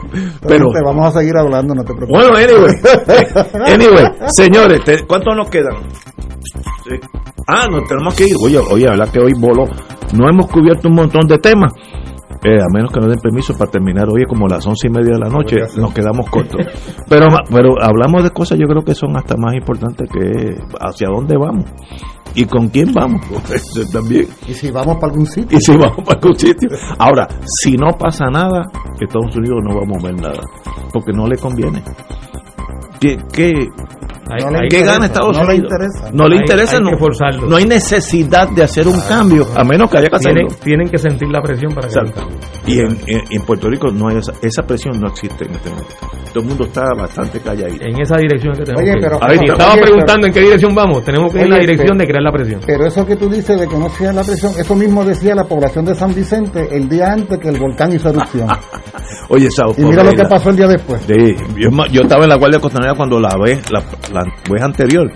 [0.48, 2.24] pero te vamos a seguir hablando, no te preocupes.
[2.28, 2.74] bueno, anyway,
[3.74, 4.06] anyway,
[4.36, 5.76] señores, ¿cuántos nos quedan?
[7.48, 8.36] Ah, nos tenemos que ir.
[8.44, 9.66] Oye, oye, la que hoy voló.
[10.14, 11.72] No hemos cubierto un montón de temas.
[12.44, 15.14] Eh, a menos que nos den permiso para terminar hoy como las once y media
[15.14, 16.66] de la noche, nos quedamos cortos.
[17.08, 21.38] Pero, pero hablamos de cosas yo creo que son hasta más importantes que hacia dónde
[21.38, 21.66] vamos
[22.36, 23.22] y con quién vamos.
[23.54, 24.28] Eso también.
[24.48, 25.58] Y si vamos para algún sitio.
[25.58, 26.70] Y si vamos para algún sitio.
[26.98, 28.70] Ahora, si no pasa nada,
[29.00, 30.42] Estados Unidos no va a mover nada,
[30.94, 31.84] porque no le conviene.
[33.00, 33.68] ¿Qué, qué,
[34.70, 35.72] ¿Qué gana Estados no le Unidos?
[35.72, 36.12] interesa.
[36.14, 36.90] No le Hay- interesa, hay no.
[36.92, 37.48] que forzarlo.
[37.48, 40.48] No hay necesidad de hacer un cambio, a menos que haya que hacerlo.
[40.48, 42.14] Tienen, tienen que sentir la presión para que cambio.
[42.66, 45.70] Y en, en- en Puerto Rico no hay esa, esa presión no existe en este
[45.70, 45.96] momento.
[46.34, 47.84] Todo el mundo está bastante calladito.
[47.86, 49.04] En esa dirección que tenemos Oye, que ir.
[49.04, 51.04] pero- A ver, si oye, estaba pero- preguntando en qué dirección vamos.
[51.04, 52.62] Tenemos que ir en la dirección pero- de crear la presión.
[52.66, 55.44] Pero eso que tú dices de que no sea la presión, eso mismo decía la
[55.44, 58.48] población de San Vicente el día antes que el volcán hizo erupción.
[59.30, 61.02] Oye, Sao, y mira lo que pasó el día después.
[61.08, 63.82] Sí, yo, ma- yo estaba en la Guardia Costanera cuando la vez, la,
[64.14, 65.12] la vez anterior,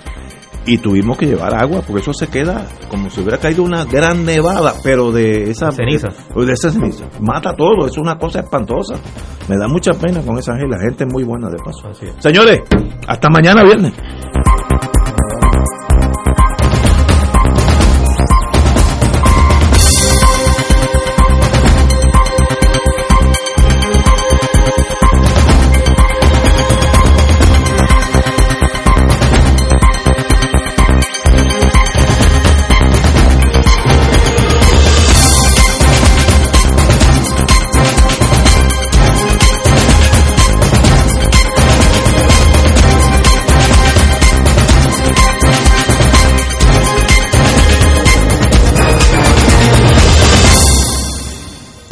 [0.66, 4.26] y tuvimos que llevar agua, porque eso se queda como si hubiera caído una gran
[4.26, 6.10] nevada, pero de esa Ceniza.
[6.36, 7.06] De esa ceniza.
[7.22, 8.96] Mata todo, es una cosa espantosa.
[9.48, 11.94] Me da mucha pena con esa gente, la gente es muy buena de paso.
[12.20, 12.62] Señores,
[13.08, 13.94] hasta mañana viernes.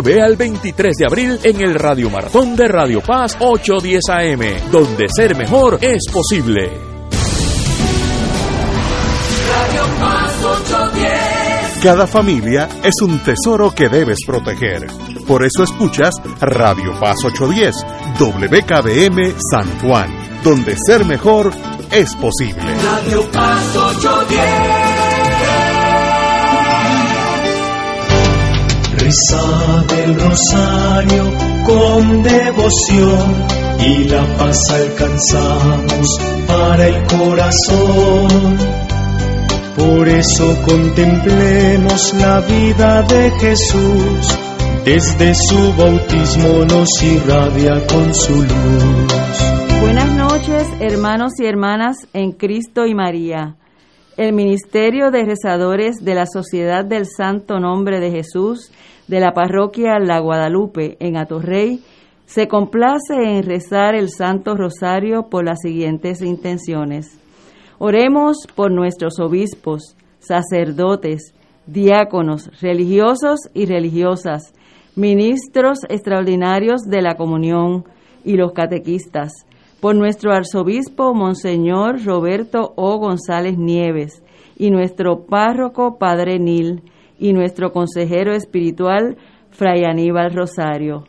[0.00, 5.36] al 23 de abril en el Radio Maratón de Radio Paz 810 AM, donde ser
[5.36, 6.70] mejor es posible.
[9.50, 11.82] Radio Paz 810.
[11.82, 14.86] Cada familia es un tesoro que debes proteger.
[15.26, 17.74] Por eso escuchas Radio Paz 810,
[18.18, 20.10] WKBM San Juan,
[20.42, 21.52] donde ser mejor
[21.90, 22.74] es posible.
[22.82, 24.89] Radio Paz 810.
[29.10, 31.32] Reza del rosario
[31.66, 33.44] con devoción
[33.80, 38.58] y la paz alcanzamos para el corazón.
[39.76, 44.38] Por eso contemplemos la vida de Jesús,
[44.84, 49.80] desde su bautismo nos irradia con su luz.
[49.80, 53.56] Buenas noches, hermanos y hermanas en Cristo y María.
[54.16, 58.70] El Ministerio de Rezadores de la Sociedad del Santo Nombre de Jesús
[59.10, 61.80] de la Parroquia La Guadalupe en Atorrey
[62.26, 67.18] se complace en rezar el Santo Rosario por las siguientes intenciones.
[67.80, 71.34] Oremos por nuestros obispos, sacerdotes,
[71.66, 74.54] diáconos, religiosos y religiosas,
[74.94, 77.86] ministros extraordinarios de la comunión
[78.24, 79.32] y los catequistas,
[79.80, 82.98] por nuestro arzobispo Monseñor Roberto O.
[82.98, 84.22] González Nieves
[84.56, 86.84] y nuestro párroco Padre Nil
[87.20, 89.16] y nuestro consejero espiritual
[89.50, 91.04] Fray Aníbal Rosario.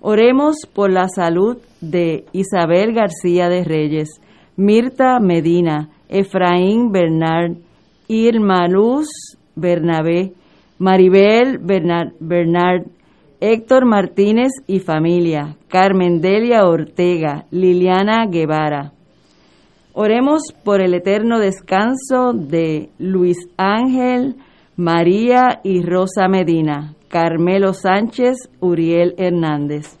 [0.00, 4.08] Oremos por la salud de Isabel García de Reyes,
[4.56, 7.58] Mirta Medina, Efraín Bernard,
[8.08, 9.08] Irma Luz
[9.54, 10.32] Bernabé,
[10.78, 12.86] Maribel Bernard, Bernard,
[13.40, 18.92] Héctor Martínez y familia, Carmen Delia Ortega, Liliana Guevara.
[19.94, 24.36] Oremos por el eterno descanso de Luis Ángel,
[24.76, 29.98] María y Rosa Medina, Carmelo Sánchez, Uriel Hernández.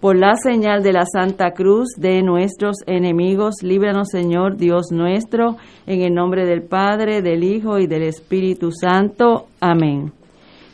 [0.00, 5.56] Por la señal de la Santa Cruz de nuestros enemigos, líbranos Señor Dios nuestro,
[5.86, 9.46] en el nombre del Padre, del Hijo y del Espíritu Santo.
[9.60, 10.12] Amén.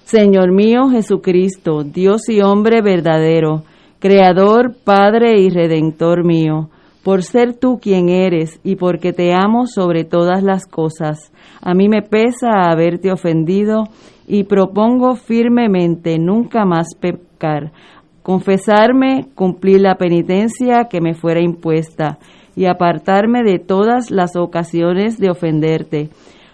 [0.03, 3.62] Señor mío Jesucristo, Dios y hombre verdadero,
[4.01, 6.70] Creador, Padre y Redentor mío,
[7.05, 11.33] por ser tú quien eres y porque te amo sobre todas las cosas.
[11.61, 13.85] A mí me pesa haberte ofendido
[14.27, 17.73] y propongo firmemente nunca más pecar,
[18.23, 22.19] confesarme, cumplir la penitencia que me fuera impuesta
[22.55, 26.11] y apartarme de todas las ocasiones de ofenderte.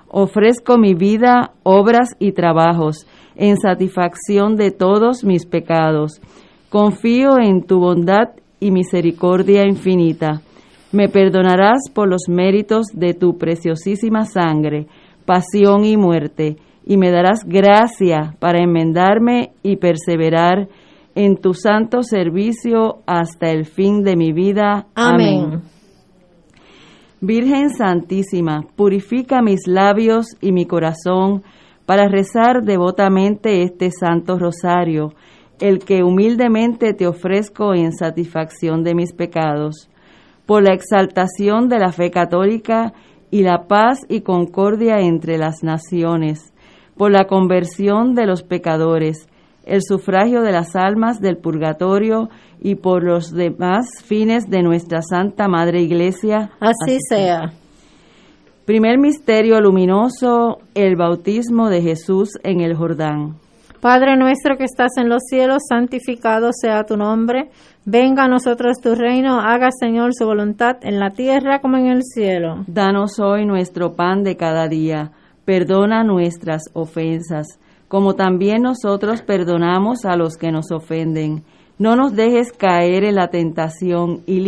[0.08, 3.06] Ofrezco mi vida, obras y trabajos
[3.36, 6.20] en satisfacción de todos mis pecados.
[6.70, 10.42] Confío en tu bondad y misericordia infinita.
[10.92, 14.86] Me perdonarás por los méritos de tu preciosísima sangre,
[15.24, 16.56] pasión y muerte,
[16.86, 20.68] y me darás gracia para enmendarme y perseverar
[21.14, 24.86] en tu santo servicio hasta el fin de mi vida.
[24.94, 25.62] Amén.
[27.20, 31.42] Virgen Santísima, purifica mis labios y mi corazón
[31.84, 35.14] para rezar devotamente este santo rosario,
[35.60, 39.88] el que humildemente te ofrezco en satisfacción de mis pecados,
[40.46, 42.92] por la exaltación de la fe católica
[43.30, 46.52] y la paz y concordia entre las naciones,
[46.96, 49.28] por la conversión de los pecadores,
[49.64, 52.30] el sufragio de las almas del purgatorio
[52.60, 56.50] y por los demás fines de nuestra Santa Madre Iglesia.
[56.58, 57.52] Así, sea.
[58.64, 63.36] Primer misterio luminoso, el bautismo de Jesús en el Jordán.
[63.80, 67.50] Padre nuestro que estás en los cielos, santificado sea tu nombre.
[67.84, 72.02] Venga a nosotros tu reino, haga Señor su voluntad en la tierra como en el
[72.02, 72.64] cielo.
[72.66, 75.12] Danos hoy nuestro pan de cada día.
[75.44, 77.46] Perdona nuestras ofensas,
[77.86, 81.44] como también nosotros perdonamos a los que nos ofenden.
[81.78, 84.40] No nos dejes caer en la tentación y